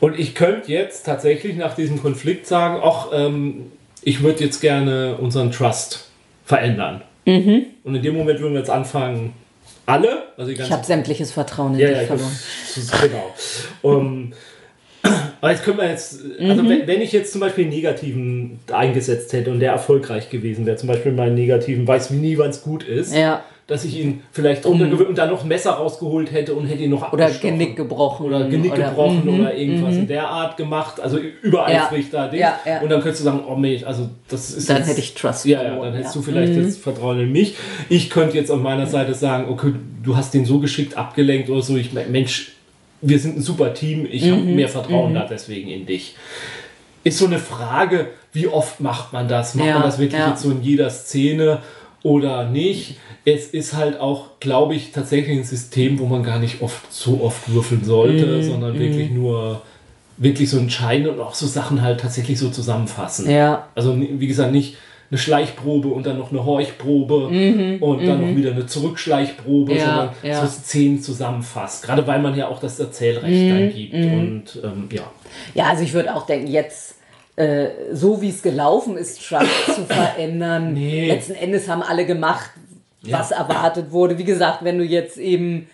Und 0.00 0.18
ich 0.18 0.34
könnte 0.34 0.70
jetzt 0.72 1.04
tatsächlich 1.06 1.56
nach 1.56 1.74
diesem 1.74 2.00
Konflikt 2.00 2.46
sagen, 2.46 2.80
ach, 2.84 3.08
ähm, 3.12 3.72
ich 4.02 4.22
würde 4.22 4.44
jetzt 4.44 4.60
gerne 4.60 5.16
unseren 5.16 5.50
Trust 5.50 6.06
verändern. 6.44 7.02
Und 7.26 7.94
in 7.94 8.02
dem 8.02 8.16
Moment 8.16 8.40
würden 8.40 8.54
wir 8.54 8.60
jetzt 8.60 8.70
anfangen, 8.70 9.34
alle, 9.84 10.22
also 10.38 10.50
Ich 10.50 10.70
habe 10.72 10.84
sämtliches 10.84 11.30
Vertrauen 11.32 11.74
in 11.74 11.80
ja, 11.80 11.88
dich 11.88 11.98
ja, 11.98 12.04
verloren. 12.06 12.38
hab, 12.92 13.02
genau. 13.02 13.34
Um, 13.82 14.32
aber 15.40 15.50
jetzt 15.50 15.62
können 15.62 15.76
wir 15.78 15.88
jetzt, 15.90 16.20
also 16.40 16.62
Mhm. 16.62 16.68
wenn, 16.70 16.86
wenn 16.86 17.00
ich 17.02 17.12
jetzt 17.12 17.32
zum 17.32 17.40
Beispiel 17.42 17.64
einen 17.64 17.74
negativen 17.74 18.60
eingesetzt 18.72 19.32
hätte 19.34 19.50
und 19.50 19.60
der 19.60 19.72
erfolgreich 19.72 20.30
gewesen 20.30 20.64
wäre, 20.66 20.76
zum 20.78 20.88
Beispiel 20.88 21.12
meinen 21.12 21.34
negativen, 21.34 21.86
weiß 21.86 22.10
wie 22.12 22.16
nie, 22.16 22.38
wann 22.38 22.50
es 22.50 22.62
gut 22.62 22.82
ist, 22.82 23.14
Ja. 23.14 23.44
Mhm. 23.68 23.72
dass 23.72 23.84
ich 23.84 23.98
ihn 24.00 24.22
vielleicht 24.32 24.64
runtergewürgt 24.64 25.10
und 25.10 25.18
dann 25.18 25.28
noch 25.30 25.42
ein 25.42 25.48
Messer 25.48 25.72
rausgeholt 25.72 26.32
hätte 26.32 26.54
und 26.54 26.66
hätte 26.66 26.82
ihn 26.84 26.90
noch 26.90 27.12
Oder. 27.12 27.30
Genick 27.30 27.76
gebrochen. 27.76 28.26
Oder 28.26 28.48
Genick 28.48 28.72
oder- 28.72 28.88
gebrochen 28.88 29.22
Mhm. 29.24 29.40
oder 29.40 29.54
irgendwas 29.54 29.94
in 29.94 30.06
der 30.08 30.26
Art 30.28 30.56
gemacht, 30.56 31.00
also 31.00 31.18
übereifrig 31.42 32.06
Ja. 32.12 32.22
da 32.24 32.28
Ding. 32.28 32.40
Ja, 32.40 32.58
ja. 32.64 32.80
Und 32.80 32.88
dann 32.90 33.00
könntest 33.02 33.20
du 33.20 33.24
sagen, 33.24 33.40
oh 33.46 33.56
Mensch, 33.56 33.84
also 33.84 34.08
das 34.28 34.50
ist 34.50 34.68
Dann 34.70 34.78
jetzt, 34.78 34.88
hätte 34.88 35.00
ich 35.00 35.14
Trust 35.14 35.44
Ja, 35.44 35.62
ja, 35.62 35.76
dann 35.84 35.92
hättest 35.94 36.16
du 36.16 36.22
vielleicht 36.22 36.54
jetzt 36.54 36.80
Vertrauen 36.82 37.20
in 37.20 37.30
mich. 37.32 37.56
Ich 37.88 38.08
könnte 38.10 38.36
jetzt 38.36 38.50
auf 38.50 38.60
meiner 38.60 38.86
Seite 38.86 39.14
sagen, 39.14 39.50
okay, 39.50 39.72
du 40.02 40.16
hast 40.16 40.32
den 40.34 40.44
so 40.46 40.58
geschickt 40.60 40.96
abgelenkt 40.96 41.50
oder 41.50 41.62
so, 41.62 41.76
ich 41.76 41.92
Mensch, 41.92 42.52
wir 43.00 43.18
sind 43.18 43.36
ein 43.36 43.42
super 43.42 43.74
Team, 43.74 44.08
ich 44.10 44.28
habe 44.30 44.40
mehr 44.42 44.68
Vertrauen 44.68 45.14
da 45.14 45.26
deswegen 45.30 45.68
in 45.68 45.86
dich. 45.86 46.16
Ist 47.04 47.18
so 47.18 47.26
eine 47.26 47.38
Frage, 47.38 48.06
wie 48.32 48.48
oft 48.48 48.80
macht 48.80 49.12
man 49.12 49.28
das? 49.28 49.54
Macht 49.54 49.66
Ja, 49.68 49.74
man 49.74 49.82
das 49.84 49.98
wirklich 49.98 50.20
ja. 50.20 50.30
jetzt 50.30 50.42
so 50.42 50.50
in 50.50 50.62
jeder 50.62 50.90
Szene 50.90 51.58
oder 52.02 52.48
nicht? 52.48 52.96
Es 53.24 53.48
ist 53.48 53.74
halt 53.74 54.00
auch, 54.00 54.38
glaube 54.40 54.74
ich, 54.74 54.92
tatsächlich 54.92 55.36
ein 55.38 55.44
System, 55.44 55.98
wo 55.98 56.06
man 56.06 56.22
gar 56.22 56.38
nicht 56.38 56.62
oft 56.62 56.92
so 56.92 57.20
oft 57.22 57.52
würfeln 57.52 57.84
sollte, 57.84 58.26
Mhm, 58.26 58.42
sondern 58.42 58.78
wirklich 58.78 59.10
nur 59.10 59.62
wirklich 60.16 60.50
so 60.50 60.58
entscheiden 60.58 61.08
und 61.08 61.20
auch 61.20 61.34
so 61.34 61.46
Sachen 61.46 61.82
halt 61.82 62.00
tatsächlich 62.00 62.38
so 62.38 62.48
zusammenfassen. 62.50 63.30
Ja. 63.30 63.68
Also 63.74 63.96
wie 63.98 64.26
gesagt, 64.26 64.50
nicht 64.52 64.76
eine 65.10 65.16
Schleichprobe 65.18 65.88
und 65.88 66.04
dann 66.06 66.18
noch 66.18 66.32
eine 66.32 66.44
Horchprobe 66.44 67.28
und 67.80 68.06
dann 68.06 68.20
noch 68.20 68.36
wieder 68.36 68.50
eine 68.50 68.66
Zurückschleichprobe, 68.66 69.72
Mhm, 69.72 69.78
Ja, 69.78 69.84
sondern 69.86 70.10
ja. 70.22 70.40
so 70.44 70.46
Szenen 70.46 71.00
zusammenfasst. 71.00 71.84
Gerade 71.84 72.06
weil 72.06 72.20
man 72.20 72.36
ja 72.36 72.48
auch 72.48 72.58
das 72.60 72.78
Erzählrecht 72.78 73.44
Mhm, 73.44 73.48
dann 73.48 73.72
gibt. 73.72 73.94
Und 73.94 74.62
ähm, 74.64 74.88
ja. 74.92 75.10
Ja, 75.54 75.64
also 75.70 75.82
ich 75.84 75.92
würde 75.94 76.14
auch 76.14 76.26
denken, 76.26 76.48
jetzt 76.48 76.96
äh, 77.38 77.68
so 77.92 78.20
wie 78.20 78.30
es 78.30 78.42
gelaufen 78.42 78.96
ist, 78.96 79.26
Trump 79.26 79.48
zu 79.66 79.84
verändern. 79.84 80.74
Nee. 80.74 81.06
Letzten 81.08 81.34
Endes 81.34 81.68
haben 81.68 81.82
alle 81.82 82.04
gemacht, 82.04 82.50
was 83.02 83.30
erwartet 83.30 83.92
wurde. 83.92 84.18
Wie 84.18 84.24
gesagt, 84.24 84.64
wenn 84.64 84.76
du 84.78 84.84
jetzt 84.84 85.18
eben 85.18 85.68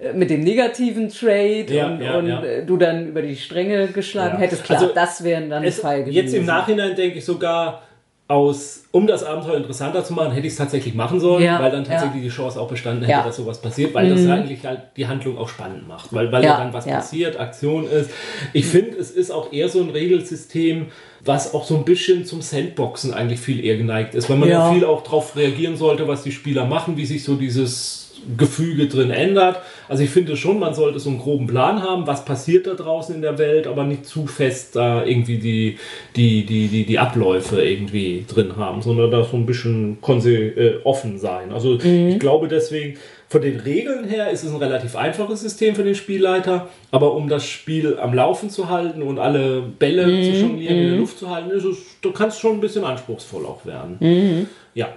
äh, 0.00 0.12
mit 0.12 0.28
dem 0.30 0.40
negativen 0.42 1.08
Trade 1.08 1.66
Ja, 1.68 1.86
und, 1.86 2.00
ja, 2.00 2.18
und 2.18 2.26
ja. 2.26 2.42
äh, 2.42 2.64
du 2.66 2.76
dann 2.76 3.08
über 3.08 3.22
die 3.22 3.36
Stränge 3.36 3.86
geschlagen 3.88 4.34
Ja. 4.34 4.40
hättest, 4.40 4.64
klar, 4.64 4.80
Also, 4.80 4.92
das 4.92 5.22
wäre 5.22 5.46
dann 5.48 5.62
Es, 5.64 5.78
Fall 5.80 6.00
gewesen. 6.02 6.16
jetzt 6.16 6.34
im 6.34 6.46
Nachhinein 6.46 6.96
denke 6.96 7.18
ich 7.18 7.24
sogar, 7.24 7.82
aus, 8.26 8.84
um 8.90 9.06
das 9.06 9.22
Abenteuer 9.22 9.56
interessanter 9.58 10.02
zu 10.02 10.14
machen, 10.14 10.32
hätte 10.32 10.46
ich 10.46 10.54
es 10.54 10.58
tatsächlich 10.58 10.94
machen 10.94 11.20
sollen, 11.20 11.42
Ja, 11.44 11.60
weil 11.60 11.70
dann 11.70 11.84
tatsächlich 11.84 12.22
ja. 12.22 12.30
die 12.30 12.34
Chance 12.34 12.58
auch 12.58 12.68
bestanden 12.68 13.02
hätte, 13.02 13.12
Ja. 13.12 13.20
Mhm. 13.20 13.26
dass 13.26 13.36
sowas 13.36 13.60
passiert, 13.60 13.92
weil 13.92 14.08
das 14.08 14.26
eigentlich 14.26 14.64
halt 14.64 14.80
die 14.96 15.06
Handlung 15.06 15.36
auch 15.36 15.48
spannend 15.48 15.86
macht, 15.86 16.10
weil, 16.14 16.32
weil 16.32 16.42
Ja, 16.42 16.56
dann 16.56 16.72
was 16.72 16.86
passiert, 16.86 17.38
Aktion 17.38 17.86
ist. 17.86 18.10
Ich 18.54 18.64
finde, 18.64 18.96
es 18.96 19.10
ist 19.10 19.30
auch 19.30 19.52
eher 19.52 19.68
so 19.68 19.80
ein 19.82 19.90
Regelsystem, 19.90 20.86
was 21.22 21.52
auch 21.52 21.64
so 21.64 21.76
ein 21.76 21.84
bisschen 21.84 22.24
zum 22.24 22.40
Sandboxen 22.40 23.12
eigentlich 23.12 23.40
viel 23.40 23.62
eher 23.62 23.76
geneigt 23.76 24.14
ist, 24.14 24.30
weil 24.30 24.38
man 24.38 24.48
Ja. 24.48 24.72
viel 24.72 24.86
auch 24.86 25.02
darauf 25.02 25.36
reagieren 25.36 25.76
sollte, 25.76 26.08
was 26.08 26.22
die 26.22 26.32
Spieler 26.32 26.64
machen, 26.64 26.96
wie 26.96 27.04
sich 27.04 27.24
so 27.24 27.34
dieses 27.34 28.03
Gefüge 28.36 28.86
drin 28.86 29.10
ändert. 29.10 29.60
Also 29.88 30.02
ich 30.02 30.10
finde 30.10 30.36
schon, 30.36 30.58
man 30.58 30.74
sollte 30.74 30.98
so 30.98 31.10
einen 31.10 31.18
groben 31.18 31.46
Plan 31.46 31.82
haben, 31.82 32.06
was 32.06 32.24
passiert 32.24 32.66
da 32.66 32.74
draußen 32.74 33.14
in 33.14 33.22
der 33.22 33.38
Welt, 33.38 33.66
aber 33.66 33.84
nicht 33.84 34.06
zu 34.06 34.26
fest 34.26 34.76
da 34.76 35.04
irgendwie 35.04 35.38
die, 35.38 35.78
die, 36.16 36.44
die, 36.44 36.68
die, 36.68 36.84
die 36.84 36.98
Abläufe 36.98 37.62
irgendwie 37.62 38.24
drin 38.26 38.56
haben, 38.56 38.82
sondern 38.82 39.10
da 39.10 39.24
so 39.24 39.36
ein 39.36 39.46
bisschen 39.46 39.98
äh, 40.02 40.74
offen 40.84 41.18
sein. 41.18 41.52
Also 41.52 41.78
ich 41.80 42.18
glaube 42.18 42.48
deswegen, 42.48 42.98
von 43.28 43.42
den 43.42 43.58
Regeln 43.58 44.04
her 44.04 44.30
ist 44.30 44.44
es 44.44 44.52
ein 44.52 44.58
relativ 44.58 44.94
einfaches 44.94 45.40
System 45.40 45.74
für 45.74 45.82
den 45.82 45.94
Spielleiter, 45.94 46.68
aber 46.92 47.14
um 47.14 47.28
das 47.28 47.44
Spiel 47.44 47.98
am 47.98 48.14
Laufen 48.14 48.48
zu 48.48 48.68
halten 48.68 49.02
und 49.02 49.18
alle 49.18 49.60
Bälle 49.60 50.04
zu 50.04 50.38
jonglieren, 50.40 50.76
in 50.76 50.88
der 50.90 50.98
Luft 50.98 51.18
zu 51.18 51.28
halten, 51.28 51.50
ist 51.50 51.64
es, 51.64 51.93
da 52.04 52.10
kann 52.10 52.28
es 52.28 52.38
schon 52.38 52.52
ein 52.54 52.60
bisschen 52.60 52.84
anspruchsvoll 52.84 53.44
auch 53.46 53.64
werden. 53.66 54.48
Ja, 54.76 54.88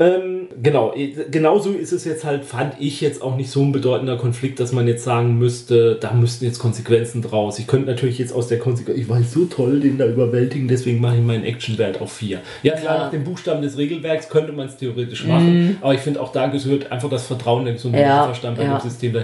ähm, 0.00 0.48
genau. 0.60 0.92
Genauso 1.30 1.70
ist 1.70 1.92
es 1.92 2.04
jetzt 2.04 2.24
halt, 2.24 2.44
fand 2.44 2.74
ich 2.80 3.00
jetzt 3.00 3.22
auch 3.22 3.36
nicht 3.36 3.50
so 3.50 3.62
ein 3.62 3.70
bedeutender 3.70 4.16
Konflikt, 4.16 4.58
dass 4.58 4.72
man 4.72 4.88
jetzt 4.88 5.04
sagen 5.04 5.38
müsste, 5.38 5.94
da 6.00 6.12
müssten 6.12 6.44
jetzt 6.44 6.58
Konsequenzen 6.58 7.22
draus. 7.22 7.60
Ich 7.60 7.68
könnte 7.68 7.86
natürlich 7.88 8.18
jetzt 8.18 8.32
aus 8.34 8.48
der 8.48 8.58
Konsequenz, 8.58 8.98
ich 8.98 9.08
weiß 9.08 9.30
so 9.32 9.44
toll, 9.44 9.78
den 9.78 9.96
da 9.96 10.06
überwältigen, 10.06 10.66
deswegen 10.66 11.00
mache 11.00 11.18
ich 11.18 11.22
meinen 11.22 11.44
Actionwert 11.44 12.00
auf 12.00 12.12
4. 12.14 12.40
Ja, 12.64 12.74
klar, 12.74 12.96
Ja. 12.96 13.04
nach 13.04 13.10
dem 13.12 13.22
Buchstaben 13.22 13.62
des 13.62 13.78
Regelwerks 13.78 14.28
könnte 14.28 14.50
man 14.52 14.66
es 14.66 14.76
theoretisch 14.76 15.24
machen, 15.24 15.78
aber 15.80 15.94
ich 15.94 16.00
finde 16.00 16.20
auch 16.20 16.32
da 16.32 16.48
gehört 16.48 16.90
einfach 16.90 17.08
das 17.08 17.24
Vertrauen, 17.28 17.78
so 17.78 17.88
ein 17.88 17.94
Ja, 17.94 18.24
Verstand 18.24 18.56
bei 18.56 18.64
ja. 18.64 18.76
dem 18.78 18.80
System. 18.80 19.14
Ja, 19.14 19.22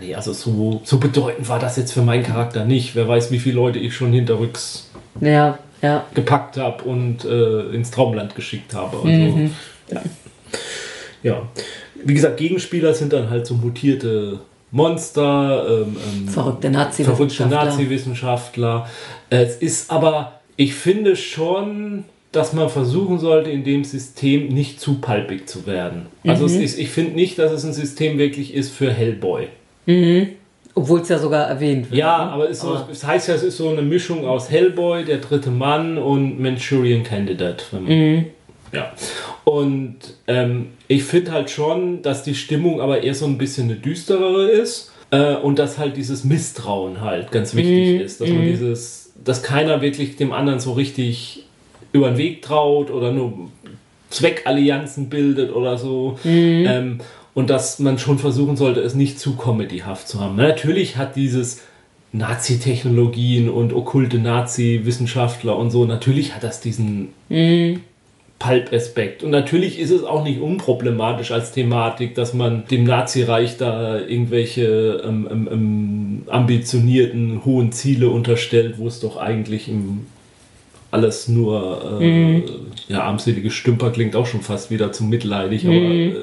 nee, 0.00 0.16
also 0.16 0.32
so, 0.32 0.80
so 0.82 0.98
bedeutend 0.98 1.48
war 1.48 1.60
das 1.60 1.76
jetzt 1.76 1.92
für 1.92 2.02
meinen 2.02 2.24
Charakter 2.24 2.64
nicht. 2.64 2.96
Wer 2.96 3.06
weiß, 3.06 3.30
wie 3.30 3.38
viele 3.38 3.54
Leute 3.54 3.78
ich 3.78 3.94
schon 3.94 4.12
hinterrücks 4.12 4.90
Ja, 5.20 5.58
ja. 5.82 6.04
gepackt 6.14 6.56
habe 6.56 6.84
und 6.84 7.24
äh, 7.24 7.70
ins 7.70 7.90
Traumland 7.90 8.34
geschickt 8.34 8.74
habe. 8.74 8.96
Also, 8.98 9.50
ja. 9.90 10.02
ja. 11.22 11.42
Wie 12.04 12.14
gesagt, 12.14 12.36
Gegenspieler 12.36 12.94
sind 12.94 13.12
dann 13.12 13.30
halt 13.30 13.46
so 13.46 13.54
mutierte 13.54 14.40
Monster, 14.70 15.66
ähm, 15.68 15.96
ähm, 15.96 16.28
Verrückte 16.28 16.70
Nazi-Wissenschaftler. 16.70 17.64
Nazi-Wissenschaftler. 17.64 18.88
Es 19.30 19.56
ist 19.56 19.90
aber, 19.90 20.40
ich 20.56 20.74
finde 20.74 21.16
schon, 21.16 22.04
dass 22.32 22.52
man 22.52 22.68
versuchen 22.68 23.18
sollte, 23.18 23.50
in 23.50 23.64
dem 23.64 23.84
System 23.84 24.48
nicht 24.48 24.80
zu 24.80 25.00
palpig 25.00 25.48
zu 25.48 25.66
werden. 25.66 26.06
Also 26.26 26.44
es 26.44 26.54
ist, 26.54 26.78
ich 26.78 26.90
finde 26.90 27.12
nicht, 27.12 27.38
dass 27.38 27.52
es 27.52 27.64
ein 27.64 27.72
System 27.72 28.18
wirklich 28.18 28.54
ist 28.54 28.70
für 28.70 28.92
Hellboy. 28.92 29.48
Obwohl 30.78 31.00
es 31.00 31.08
ja 31.08 31.18
sogar 31.18 31.46
erwähnt 31.48 31.90
wird. 31.90 31.98
Ja, 31.98 32.24
ne? 32.26 32.32
aber 32.32 32.50
es, 32.50 32.60
so, 32.60 32.78
es 32.90 33.04
heißt 33.04 33.28
ja, 33.28 33.34
es 33.34 33.42
ist 33.42 33.56
so 33.56 33.68
eine 33.68 33.82
Mischung 33.82 34.26
aus 34.26 34.50
Hellboy, 34.50 35.04
der 35.04 35.18
dritte 35.18 35.50
Mann 35.50 35.98
und 35.98 36.38
Manchurian 36.40 37.02
Candidate. 37.02 37.64
man- 37.72 38.26
Ja. 38.72 38.92
Und 39.44 39.96
ähm, 40.26 40.66
ich 40.88 41.02
finde 41.04 41.32
halt 41.32 41.50
schon, 41.50 42.02
dass 42.02 42.22
die 42.22 42.34
Stimmung 42.34 42.80
aber 42.80 43.02
eher 43.02 43.14
so 43.14 43.24
ein 43.26 43.38
bisschen 43.38 43.64
eine 43.70 43.76
düsterere 43.76 44.48
ist. 44.50 44.92
Äh, 45.10 45.36
und 45.36 45.58
dass 45.58 45.78
halt 45.78 45.96
dieses 45.96 46.22
Misstrauen 46.24 47.00
halt 47.00 47.32
ganz 47.32 47.54
wichtig 47.54 48.00
ist. 48.02 48.20
Dass 48.20 48.28
man 48.28 48.42
dieses, 48.42 49.12
dass 49.24 49.42
keiner 49.42 49.80
wirklich 49.80 50.16
dem 50.16 50.32
anderen 50.32 50.60
so 50.60 50.72
richtig 50.74 51.44
über 51.92 52.10
den 52.10 52.18
Weg 52.18 52.42
traut 52.42 52.90
oder 52.90 53.10
nur 53.10 53.32
Zweckallianzen 54.10 55.08
bildet 55.08 55.54
oder 55.54 55.78
so. 55.78 56.18
Ähm, 56.24 56.98
und 57.38 57.50
dass 57.50 57.78
man 57.78 57.98
schon 57.98 58.18
versuchen 58.18 58.56
sollte, 58.56 58.80
es 58.80 58.96
nicht 58.96 59.20
zu 59.20 59.36
comedyhaft 59.36 60.08
zu 60.08 60.18
haben. 60.18 60.34
Natürlich 60.34 60.96
hat 60.96 61.14
dieses 61.14 61.62
Nazi-Technologien 62.10 63.48
und 63.48 63.72
okkulte 63.72 64.18
Nazi-Wissenschaftler 64.18 65.56
und 65.56 65.70
so, 65.70 65.84
natürlich 65.84 66.34
hat 66.34 66.42
das 66.42 66.60
diesen 66.60 67.10
Pulp-Aspekt. 68.40 69.22
Und 69.22 69.30
natürlich 69.30 69.78
ist 69.78 69.92
es 69.92 70.02
auch 70.02 70.24
nicht 70.24 70.40
unproblematisch 70.40 71.30
als 71.30 71.52
Thematik, 71.52 72.16
dass 72.16 72.34
man 72.34 72.64
dem 72.72 72.82
Nazireich 72.82 73.56
da 73.56 74.00
irgendwelche 74.00 75.00
ähm, 75.06 75.28
ähm, 75.30 75.48
ähm, 75.52 76.22
ambitionierten, 76.26 77.44
hohen 77.44 77.70
Ziele 77.70 78.08
unterstellt, 78.08 78.78
wo 78.78 78.88
es 78.88 78.98
doch 78.98 79.16
eigentlich 79.16 79.68
im 79.68 80.06
alles 80.90 81.28
nur 81.28 82.00
äh, 82.00 82.42
ja, 82.88 83.02
armselige 83.02 83.50
Stümper 83.50 83.90
klingt 83.90 84.16
auch 84.16 84.26
schon 84.26 84.40
fast 84.40 84.70
wieder 84.70 84.90
zu 84.90 85.04
mitleidig, 85.04 85.66
aber 85.66 85.74
äh, 85.74 86.14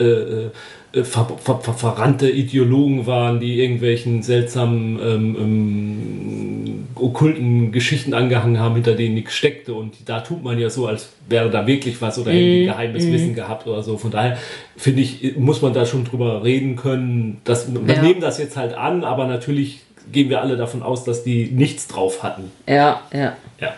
äh, 0.00 0.04
äh, 0.04 1.04
ver 1.04 1.28
ver 1.42 1.58
ver 1.60 1.74
verrannte 1.74 2.30
Ideologen 2.30 3.06
waren, 3.06 3.40
die 3.40 3.60
irgendwelchen 3.60 4.22
seltsamen 4.22 4.98
ähm, 5.02 5.36
ähm, 5.38 6.86
okkulten 6.94 7.72
Geschichten 7.72 8.14
angehangen 8.14 8.58
haben, 8.58 8.74
hinter 8.76 8.94
denen 8.94 9.14
nichts 9.14 9.34
steckte. 9.34 9.74
Und 9.74 9.94
da 10.06 10.20
tut 10.20 10.42
man 10.42 10.58
ja 10.58 10.70
so, 10.70 10.86
als 10.86 11.10
wäre 11.28 11.50
da 11.50 11.66
wirklich 11.66 12.00
was 12.00 12.18
oder 12.18 12.30
hätte 12.30 12.42
die 12.42 12.64
geheimes 12.64 13.06
Wissen 13.10 13.34
gehabt 13.34 13.66
oder 13.66 13.82
so. 13.82 13.98
Von 13.98 14.10
daher 14.10 14.38
finde 14.76 15.02
ich, 15.02 15.36
muss 15.36 15.60
man 15.62 15.72
da 15.74 15.84
schon 15.84 16.04
drüber 16.04 16.42
reden 16.42 16.76
können. 16.76 17.40
Dass, 17.44 17.72
wir 17.72 17.94
Ja. 17.94 18.02
nehmen 18.02 18.20
das 18.20 18.38
jetzt 18.38 18.56
halt 18.56 18.74
an, 18.74 19.04
aber 19.04 19.26
natürlich 19.26 19.80
gehen 20.10 20.30
wir 20.30 20.40
alle 20.40 20.56
davon 20.56 20.82
aus, 20.82 21.04
dass 21.04 21.22
die 21.22 21.50
nichts 21.52 21.86
drauf 21.86 22.22
hatten. 22.22 22.50
Ja, 22.66 23.02
ja. 23.12 23.36
Ja. 23.60 23.74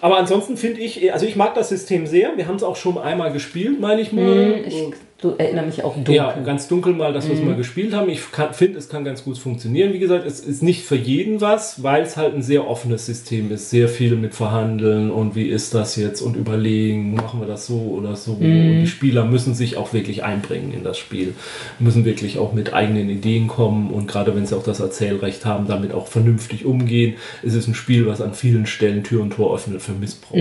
Aber 0.00 0.18
ansonsten 0.18 0.56
finde 0.56 0.80
ich, 0.80 1.12
also 1.12 1.26
ich 1.26 1.36
mag 1.36 1.54
das 1.54 1.68
System 1.68 2.06
sehr. 2.06 2.36
Wir 2.36 2.46
haben 2.46 2.56
es 2.56 2.62
auch 2.62 2.76
schon 2.76 2.98
einmal 2.98 3.32
gespielt, 3.32 3.80
meine 3.80 4.00
ich 4.00 4.12
mal. 4.12 4.62
Ich 4.66 4.84
du, 5.20 5.34
erinnere 5.36 5.66
mich 5.66 5.82
auch 5.84 5.94
dunkel. 5.94 6.14
Ja, 6.14 6.32
ganz 6.44 6.68
dunkel 6.68 6.94
mal, 6.94 7.12
dass 7.12 7.28
wir 7.28 7.34
es 7.34 7.42
mal 7.42 7.56
gespielt 7.56 7.92
haben. 7.92 8.08
Ich 8.08 8.20
finde, 8.20 8.78
es 8.78 8.88
kann 8.88 9.04
ganz 9.04 9.24
gut 9.24 9.38
funktionieren. 9.38 9.92
Wie 9.92 9.98
gesagt, 9.98 10.26
es 10.26 10.40
ist 10.40 10.62
nicht 10.62 10.84
für 10.84 10.96
jeden 10.96 11.40
was, 11.40 11.82
weil 11.82 12.02
es 12.02 12.16
halt 12.16 12.34
ein 12.34 12.42
sehr 12.42 12.68
offenes 12.68 13.06
System 13.06 13.50
ist. 13.50 13.70
Sehr 13.70 13.88
viel 13.88 14.16
mit 14.16 14.34
Verhandeln 14.34 15.10
und 15.10 15.34
wie 15.34 15.48
ist 15.48 15.74
das 15.74 15.96
jetzt 15.96 16.22
und 16.22 16.36
überlegen, 16.36 17.14
machen 17.14 17.40
wir 17.40 17.46
das 17.46 17.66
so 17.66 17.78
oder 17.78 18.16
so. 18.16 18.32
Und 18.32 18.80
die 18.80 18.86
Spieler 18.86 19.24
müssen 19.24 19.54
sich 19.54 19.76
auch 19.76 19.92
wirklich 19.92 20.24
einbringen 20.24 20.72
in 20.72 20.84
das 20.84 20.98
Spiel. 20.98 21.34
Müssen 21.78 22.04
wirklich 22.04 22.38
auch 22.38 22.52
mit 22.52 22.72
eigenen 22.72 23.10
Ideen 23.10 23.48
kommen 23.48 23.90
und 23.90 24.06
gerade 24.06 24.34
wenn 24.36 24.46
sie 24.46 24.56
auch 24.56 24.64
das 24.64 24.80
Erzählrecht 24.80 25.44
haben, 25.44 25.66
damit 25.66 25.92
auch 25.92 26.06
vernünftig 26.06 26.64
umgehen. 26.64 27.14
Es 27.42 27.54
ist 27.54 27.66
ein 27.66 27.74
Spiel, 27.74 28.06
was 28.06 28.20
an 28.20 28.34
vielen 28.34 28.66
Stellen 28.66 29.02
Tür 29.02 29.22
und 29.22 29.30
Tor 29.30 29.54
öffnet 29.54 29.82
für 29.82 29.92
Missbrauch. 29.92 30.36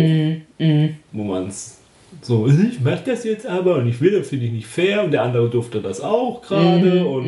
Wo 1.12 1.24
man 1.24 1.48
es 1.48 1.77
so, 2.22 2.48
ich 2.72 2.80
mach 2.82 3.00
das 3.02 3.24
jetzt 3.24 3.46
aber 3.46 3.76
und 3.76 3.88
ich 3.88 4.02
will, 4.02 4.12
das 4.12 4.30
finde 4.30 4.46
ich 4.46 4.52
nicht 4.52 4.68
fair 4.68 5.04
und 5.04 5.12
der 5.12 5.24
andere 5.24 5.50
durfte 5.50 5.82
das 5.82 6.02
auch 6.02 6.42
gerade 6.42 7.06
und, 7.06 7.26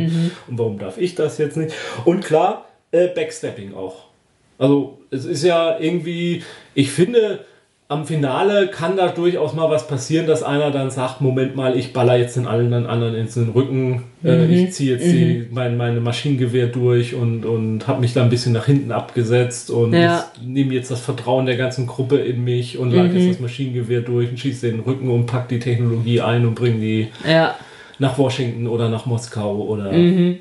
und 0.47 0.57
warum 0.57 0.79
darf 0.79 0.97
ich 0.97 1.15
das 1.15 1.37
jetzt 1.37 1.57
nicht? 1.57 1.73
Und 2.05 2.23
klar, 2.23 2.65
äh, 2.91 3.07
Backstepping 3.07 3.73
auch. 3.73 4.05
Also 4.57 4.99
es 5.09 5.25
ist 5.25 5.43
ja 5.43 5.79
irgendwie, 5.79 6.43
ich 6.73 6.91
finde, 6.91 7.45
am 7.91 8.05
Finale 8.05 8.67
kann 8.67 8.95
da 8.97 9.07
durchaus 9.07 9.55
mal 9.55 9.67
was 9.71 9.87
passieren, 9.87 10.27
dass 10.27 10.43
einer 10.43 10.69
dann 10.69 10.91
sagt, 10.91 11.21
Moment 11.21 11.55
mal, 11.55 11.75
ich 11.75 11.91
baller 11.91 12.17
jetzt 12.17 12.35
den 12.37 12.45
allen 12.45 12.71
anderen 12.71 13.15
ins 13.15 13.33
den 13.33 13.49
Rücken, 13.49 14.03
äh, 14.23 14.45
ich 14.45 14.73
ziehe 14.73 14.93
jetzt 14.93 15.05
die, 15.05 15.47
mein, 15.49 15.75
meine 15.75 15.99
Maschinengewehr 15.99 16.67
durch 16.67 17.15
und, 17.15 17.47
und 17.47 17.87
habe 17.87 17.99
mich 18.01 18.13
da 18.13 18.21
ein 18.21 18.29
bisschen 18.29 18.53
nach 18.53 18.67
hinten 18.67 18.91
abgesetzt 18.91 19.71
und 19.71 19.93
Ja. 19.93 20.25
nehme 20.45 20.75
jetzt 20.75 20.91
das 20.91 20.99
Vertrauen 21.01 21.47
der 21.47 21.57
ganzen 21.57 21.87
Gruppe 21.87 22.17
in 22.17 22.43
mich 22.43 22.77
und 22.77 22.91
lade 22.91 23.17
jetzt 23.17 23.31
das 23.31 23.39
Maschinengewehr 23.39 24.01
durch 24.01 24.29
und 24.29 24.39
schieße 24.39 24.69
den 24.69 24.81
Rücken 24.81 25.09
und 25.09 25.25
pack 25.25 25.47
die 25.49 25.59
Technologie 25.59 26.21
ein 26.21 26.45
und 26.45 26.53
bringe 26.53 26.79
die 26.79 27.07
Ja, 27.27 27.55
nach 27.97 28.19
Washington 28.19 28.67
oder 28.67 28.89
nach 28.89 29.07
Moskau 29.07 29.55
oder 29.63 29.91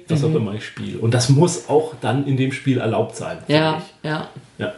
was 0.07 0.23
auch 0.23 0.35
immer 0.35 0.53
ich 0.55 0.67
spiele. 0.67 0.99
Und 0.99 1.15
das 1.15 1.31
muss 1.31 1.67
auch 1.71 1.95
dann 2.03 2.27
in 2.27 2.37
dem 2.37 2.53
Spiel 2.53 2.77
erlaubt 2.77 3.17
sein. 3.17 3.39
ja, 3.49 3.81
ja. 4.03 4.29
ja. 4.59 4.75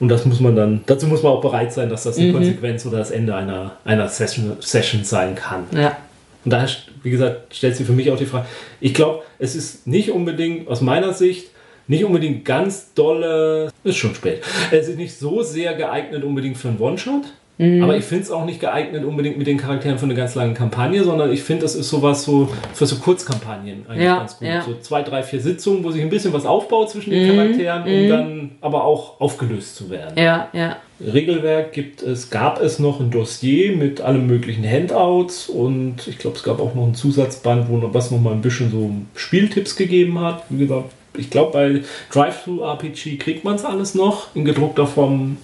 Und 0.00 0.08
das 0.08 0.24
muss 0.24 0.40
man 0.40 0.56
dann, 0.56 0.80
dazu 0.86 1.06
muss 1.06 1.22
man 1.22 1.32
auch 1.32 1.40
bereit 1.40 1.72
sein, 1.72 1.88
dass 1.88 2.04
das 2.04 2.18
eine 2.18 2.32
Konsequenz 2.32 2.86
oder 2.86 2.98
das 2.98 3.10
Ende 3.10 3.34
einer, 3.34 3.76
einer 3.84 4.08
Session, 4.08 4.56
Session 4.60 5.04
sein 5.04 5.34
kann. 5.34 5.64
Ja. 5.72 5.96
Und 6.44 6.52
daher, 6.52 6.68
wie 7.02 7.10
gesagt, 7.10 7.54
stellt 7.54 7.76
sich 7.76 7.86
für 7.86 7.92
mich 7.92 8.10
auch 8.10 8.16
die 8.16 8.26
Frage, 8.26 8.46
ich 8.80 8.94
glaube, 8.94 9.22
es 9.38 9.56
ist 9.56 9.86
nicht 9.86 10.12
unbedingt, 10.12 10.68
aus 10.68 10.80
meiner 10.80 11.12
Sicht, 11.12 11.48
nicht 11.88 12.04
unbedingt 12.04 12.44
ganz 12.44 12.94
dolle, 12.94 13.70
ist 13.84 13.96
schon 13.96 14.14
spät, 14.14 14.42
es 14.70 14.88
ist 14.88 14.96
nicht 14.96 15.18
so 15.18 15.42
sehr 15.42 15.74
geeignet 15.74 16.24
unbedingt 16.24 16.56
für 16.56 16.68
einen 16.68 16.78
One-Shot, 16.78 17.24
aber 17.58 17.96
ich 17.96 18.04
finde 18.04 18.24
es 18.24 18.30
auch 18.30 18.44
nicht 18.44 18.60
geeignet 18.60 19.04
unbedingt 19.04 19.38
mit 19.38 19.46
den 19.46 19.56
Charakteren 19.56 19.98
für 19.98 20.04
eine 20.04 20.14
ganz 20.14 20.34
lange 20.34 20.52
Kampagne, 20.52 21.02
sondern 21.02 21.32
ich 21.32 21.42
finde, 21.42 21.62
das 21.62 21.74
ist 21.74 21.88
sowas 21.88 22.22
so 22.22 22.48
für 22.74 22.86
so 22.86 22.96
Kurzkampagnen 22.96 23.86
eigentlich 23.88 24.04
Ja, 24.04 24.18
ganz 24.18 24.38
gut. 24.38 24.48
ja. 24.48 24.62
So 24.62 24.74
zwei, 24.80 25.02
drei, 25.02 25.22
vier 25.22 25.40
Sitzungen, 25.40 25.82
wo 25.82 25.90
sich 25.90 26.02
ein 26.02 26.10
bisschen 26.10 26.32
was 26.32 26.44
aufbaut 26.44 26.90
zwischen 26.90 27.10
den 27.10 27.34
Charakteren, 27.34 27.82
um 27.84 28.08
dann 28.08 28.50
aber 28.60 28.84
auch 28.84 29.20
aufgelöst 29.20 29.76
zu 29.76 29.88
werden. 29.88 30.18
Ja, 30.18 30.48
ja. 30.52 30.76
Regelwerk 31.00 31.72
gibt 31.72 32.02
es, 32.02 32.30
gab 32.30 32.60
es 32.60 32.78
noch 32.78 33.00
ein 33.00 33.10
Dossier 33.10 33.76
mit 33.76 34.00
allen 34.00 34.26
möglichen 34.26 34.68
Handouts 34.68 35.48
und 35.48 36.06
ich 36.06 36.18
glaube, 36.18 36.36
es 36.36 36.42
gab 36.42 36.60
auch 36.60 36.74
noch 36.74 36.86
ein 36.86 36.94
Zusatzband, 36.94 37.68
wo 37.68 37.76
noch 37.76 37.92
was 37.94 38.10
noch 38.10 38.20
mal 38.20 38.32
ein 38.32 38.40
bisschen 38.40 38.70
so 38.70 38.90
Spieltipps 39.14 39.76
gegeben 39.76 40.20
hat. 40.20 40.44
Wie 40.48 40.58
gesagt, 40.58 40.90
ich 41.18 41.30
glaube, 41.30 41.52
bei 41.52 41.82
Drive-Thru 42.12 42.62
RPG 42.62 43.16
kriegt 43.16 43.44
man 43.44 43.56
es 43.56 43.64
alles 43.64 43.94
noch 43.94 44.34
in 44.34 44.44
gedruckter 44.44 44.86
Form. 44.86 45.36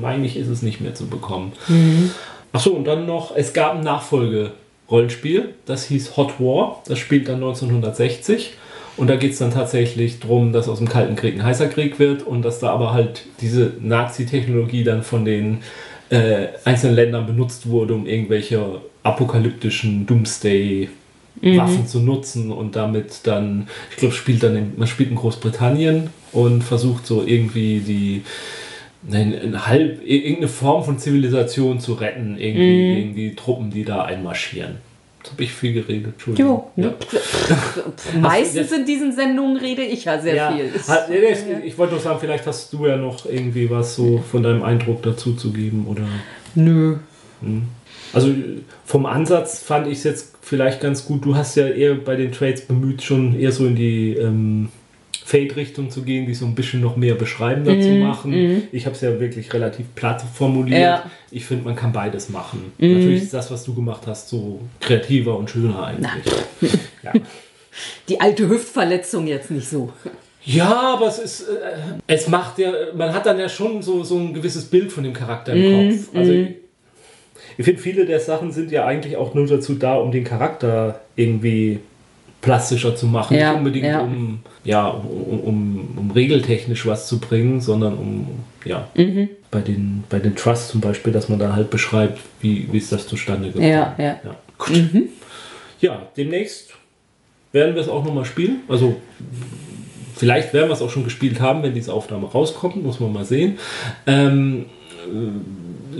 meine 0.00 0.26
ich, 0.26 0.36
ist 0.36 0.48
es 0.48 0.62
nicht 0.62 0.80
mehr 0.80 0.94
zu 0.94 1.06
bekommen. 1.06 1.52
Mhm. 1.68 2.10
Achso, 2.52 2.70
und 2.70 2.84
dann 2.84 3.06
noch, 3.06 3.36
es 3.36 3.52
gab 3.52 3.74
ein 3.74 3.82
Nachfolge-Rollenspiel, 3.82 5.54
das 5.66 5.84
hieß 5.84 6.16
Hot 6.16 6.40
War, 6.40 6.82
das 6.86 6.98
spielt 6.98 7.28
dann 7.28 7.36
1960. 7.36 8.54
Und 8.96 9.08
da 9.08 9.16
geht 9.16 9.32
es 9.32 9.38
dann 9.38 9.50
tatsächlich 9.50 10.20
darum, 10.20 10.54
dass 10.54 10.70
aus 10.70 10.78
dem 10.78 10.88
Kalten 10.88 11.16
Krieg 11.16 11.34
ein 11.34 11.44
heißer 11.44 11.68
Krieg 11.68 11.98
wird 11.98 12.22
und 12.22 12.40
dass 12.42 12.60
da 12.60 12.70
aber 12.70 12.94
halt 12.94 13.26
diese 13.42 13.74
Nazi-Technologie 13.78 14.84
dann 14.84 15.02
von 15.02 15.26
den 15.26 15.58
äh, 16.08 16.46
einzelnen 16.64 16.96
Ländern 16.96 17.26
benutzt 17.26 17.68
wurde, 17.68 17.92
um 17.92 18.06
irgendwelche 18.06 18.80
apokalyptischen 19.02 20.06
Doomsday-Waffen 20.06 21.05
mhm. 21.40 21.86
zu 21.86 22.00
nutzen 22.00 22.50
und 22.50 22.76
damit 22.76 23.20
dann, 23.24 23.68
ich 23.90 23.96
glaube, 23.96 24.14
spielt 24.14 24.42
dann 24.42 24.56
in, 24.56 24.72
man 24.76 24.88
spielt 24.88 25.10
in 25.10 25.16
Großbritannien 25.16 26.10
und 26.32 26.62
versucht 26.62 27.06
so 27.06 27.22
irgendwie 27.24 27.80
die 27.80 28.22
eine, 29.12 29.66
halb, 29.66 30.04
irgendeine 30.04 30.48
Form 30.48 30.84
von 30.84 30.98
Zivilisation 30.98 31.80
zu 31.80 31.94
retten, 31.94 32.36
irgendwie 32.38 32.90
mhm. 32.90 32.94
gegen 32.94 33.14
die 33.14 33.36
Truppen, 33.36 33.70
die 33.70 33.84
da 33.84 34.04
einmarschieren. 34.04 34.76
Jetzt 35.26 35.32
habe 35.32 35.42
ich 35.42 35.52
viel 35.52 35.72
geredet, 35.72 36.12
Entschuldigung. 36.12 36.64
Jo, 36.76 36.84
ja. 36.84 36.94
Meistens 38.20 38.70
in 38.70 38.84
diesen 38.84 39.12
Sendungen 39.12 39.56
rede 39.56 39.82
ich 39.82 40.04
ja 40.04 40.20
sehr 40.20 40.34
ja. 40.34 40.52
viel. 40.52 40.70
Ich, 40.74 41.64
ich 41.64 41.78
wollte 41.78 41.94
nur 41.94 42.00
sagen, 42.00 42.18
vielleicht 42.20 42.46
hast 42.46 42.72
du 42.72 42.86
ja 42.86 42.96
noch 42.96 43.26
irgendwie 43.26 43.68
was 43.68 43.96
so 43.96 44.18
von 44.18 44.42
deinem 44.42 44.62
Eindruck 44.62 45.02
dazu 45.02 45.34
zu 45.34 45.52
geben, 45.52 45.86
oder? 45.88 46.02
Nö. 46.54 46.98
Hm. 47.40 47.68
Also 48.16 48.34
vom 48.84 49.04
Ansatz 49.04 49.62
fand 49.62 49.86
ich 49.88 49.98
es 49.98 50.04
jetzt 50.04 50.34
vielleicht 50.40 50.80
ganz 50.80 51.04
gut. 51.04 51.24
Du 51.24 51.36
hast 51.36 51.54
ja 51.56 51.68
eher 51.68 51.94
bei 51.94 52.16
den 52.16 52.32
Trades 52.32 52.62
bemüht, 52.62 53.02
schon 53.02 53.38
eher 53.38 53.52
so 53.52 53.66
in 53.66 53.76
die 53.76 54.14
ähm, 54.14 54.68
Fade-Richtung 55.24 55.90
zu 55.90 56.02
gehen, 56.02 56.24
die 56.26 56.34
so 56.34 56.46
ein 56.46 56.54
bisschen 56.54 56.80
noch 56.80 56.96
mehr 56.96 57.14
beschreibender 57.14 57.74
mm, 57.74 57.82
zu 57.82 57.88
mhm, 57.88 58.00
machen. 58.00 58.30
Mm. 58.30 58.62
Ich 58.72 58.86
habe 58.86 58.94
es 58.94 59.02
ja 59.02 59.20
wirklich 59.20 59.52
relativ 59.52 59.86
platt 59.94 60.24
formuliert. 60.34 60.80
Ja. 60.80 61.10
Ich 61.30 61.44
finde, 61.44 61.64
man 61.64 61.76
kann 61.76 61.92
beides 61.92 62.30
machen. 62.30 62.72
Mm. 62.78 62.94
Natürlich 62.94 63.22
ist 63.24 63.34
das, 63.34 63.50
was 63.50 63.64
du 63.64 63.74
gemacht 63.74 64.02
hast, 64.06 64.28
so 64.28 64.60
kreativer 64.80 65.36
und 65.36 65.50
schöner 65.50 65.84
eigentlich. 65.84 66.32
ja. 67.02 67.12
Die 68.08 68.20
alte 68.20 68.48
Hüftverletzung 68.48 69.26
jetzt 69.26 69.50
nicht 69.50 69.68
so. 69.68 69.92
Ja, 70.44 70.94
aber 70.94 71.08
es 71.08 71.18
ist, 71.18 71.40
äh, 71.42 71.76
es 72.06 72.28
macht 72.28 72.58
ja, 72.58 72.72
man 72.96 73.12
hat 73.12 73.26
dann 73.26 73.38
ja 73.38 73.48
schon 73.48 73.82
so, 73.82 74.04
so 74.04 74.16
ein 74.16 74.32
gewisses 74.32 74.64
Bild 74.64 74.90
von 74.92 75.04
dem 75.04 75.12
Charakter 75.12 75.52
im 75.52 75.90
Kopf. 75.90 76.16
Also 76.16 76.32
ich, 77.56 77.64
finde, 77.64 77.80
viele 77.80 78.06
der 78.06 78.20
Sachen 78.20 78.52
sind 78.52 78.70
ja 78.70 78.86
eigentlich 78.86 79.16
auch 79.16 79.34
nur 79.34 79.46
dazu 79.46 79.74
da, 79.74 79.94
um 79.94 80.12
den 80.12 80.24
Charakter 80.24 81.00
irgendwie 81.16 81.80
plastischer 82.40 82.94
zu 82.94 83.06
machen. 83.06 83.36
Ja, 83.36 83.50
nicht 83.50 83.58
unbedingt 83.58 83.86
ja. 83.86 84.00
um, 84.00 84.40
ja, 84.64 84.88
um, 84.88 85.40
um, 85.40 85.88
um, 85.96 86.10
regeltechnisch 86.10 86.86
was 86.86 87.08
zu 87.08 87.18
bringen, 87.18 87.60
sondern 87.60 87.94
um, 87.94 88.26
ja, 88.64 88.88
mhm. 88.94 89.28
bei, 89.50 89.60
den, 89.60 90.04
bei 90.08 90.18
den 90.18 90.36
Trusts 90.36 90.68
zum 90.68 90.80
Beispiel, 90.80 91.12
dass 91.12 91.28
man 91.28 91.38
da 91.38 91.54
halt 91.54 91.70
beschreibt, 91.70 92.20
wie, 92.40 92.68
wie 92.70 92.78
ist 92.78 92.92
das 92.92 93.06
zustande 93.06 93.48
gekommen. 93.48 93.68
Ja, 93.68 93.94
ja. 93.98 94.20
Ja, 94.24 94.36
gut. 94.58 94.70
Mhm. 94.70 95.08
ja 95.80 96.02
demnächst 96.16 96.72
werden 97.52 97.74
wir 97.74 97.82
es 97.82 97.88
auch 97.88 98.04
nochmal 98.04 98.24
spielen. 98.24 98.60
Also 98.68 98.96
vielleicht 100.14 100.52
werden 100.52 100.68
wir 100.68 100.74
es 100.74 100.82
auch 100.82 100.90
schon 100.90 101.04
gespielt 101.04 101.40
haben, 101.40 101.62
wenn 101.62 101.74
diese 101.74 101.92
Aufnahme 101.92 102.26
rauskommt, 102.26 102.82
muss 102.82 103.00
man 103.00 103.12
mal 103.12 103.24
sehen. 103.24 103.58
Ähm, 104.06 104.66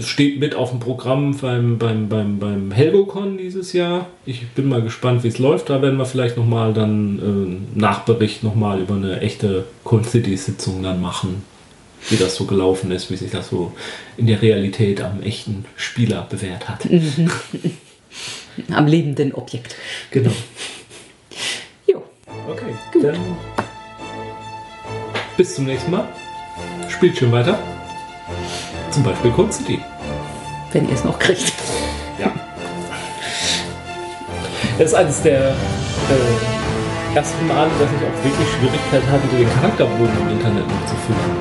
steht 0.00 0.40
mit 0.40 0.54
auf 0.54 0.70
dem 0.70 0.80
Programm 0.80 1.36
beim, 1.36 1.78
beim, 1.78 2.08
beim, 2.08 2.38
beim 2.38 2.72
HelgoCon 2.72 3.38
dieses 3.38 3.72
Jahr. 3.72 4.06
Ich 4.24 4.46
bin 4.48 4.68
mal 4.68 4.82
gespannt, 4.82 5.24
wie 5.24 5.28
es 5.28 5.38
läuft. 5.38 5.70
Da 5.70 5.82
werden 5.82 5.98
wir 5.98 6.06
vielleicht 6.06 6.36
nochmal 6.36 6.72
dann 6.72 7.62
äh, 7.74 7.78
Nachbericht 7.78 8.42
nochmal 8.42 8.80
über 8.80 8.94
eine 8.94 9.20
echte 9.20 9.64
Cold 9.84 10.06
City-Sitzung 10.06 10.82
dann 10.82 11.00
machen. 11.00 11.44
Wie 12.08 12.16
das 12.16 12.36
so 12.36 12.44
gelaufen 12.44 12.90
ist, 12.92 13.10
wie 13.10 13.16
sich 13.16 13.30
das 13.30 13.48
so 13.48 13.72
in 14.16 14.26
der 14.26 14.40
Realität 14.40 15.00
am 15.00 15.22
echten 15.22 15.64
Spieler 15.76 16.26
bewährt 16.28 16.68
hat. 16.68 16.88
Mhm. 16.90 17.30
Am 18.72 18.86
lebenden 18.86 19.34
Objekt. 19.34 19.76
Genau. 20.10 20.32
Jo. 21.86 22.02
Okay, 22.48 22.74
gut. 22.92 23.04
Dann 23.04 23.18
bis 25.36 25.54
zum 25.54 25.66
nächsten 25.66 25.90
Mal. 25.90 26.08
Spielt 26.88 27.16
schön 27.18 27.30
weiter. 27.30 27.58
Zum 28.96 29.04
Beispiel 29.04 29.30
Code 29.30 29.52
City. 29.52 29.84
Wenn 30.72 30.88
ihr 30.88 30.94
es 30.94 31.04
noch 31.04 31.18
kriegt. 31.18 31.52
Ja. 32.18 32.32
Das 34.78 34.86
ist 34.86 34.94
eines 34.94 35.20
der 35.20 35.50
äh, 35.50 37.14
ersten 37.14 37.46
Male, 37.46 37.68
dass 37.78 37.90
ich 37.90 37.98
auch 37.98 38.24
wirklich 38.24 38.48
Schwierigkeit 38.54 39.02
hatte, 39.12 39.36
den 39.36 39.52
Charakterbogen 39.60 40.18
im 40.22 40.30
Internet 40.30 40.66
noch 40.66 40.86
zu 40.86 40.94
finden. 41.04 41.36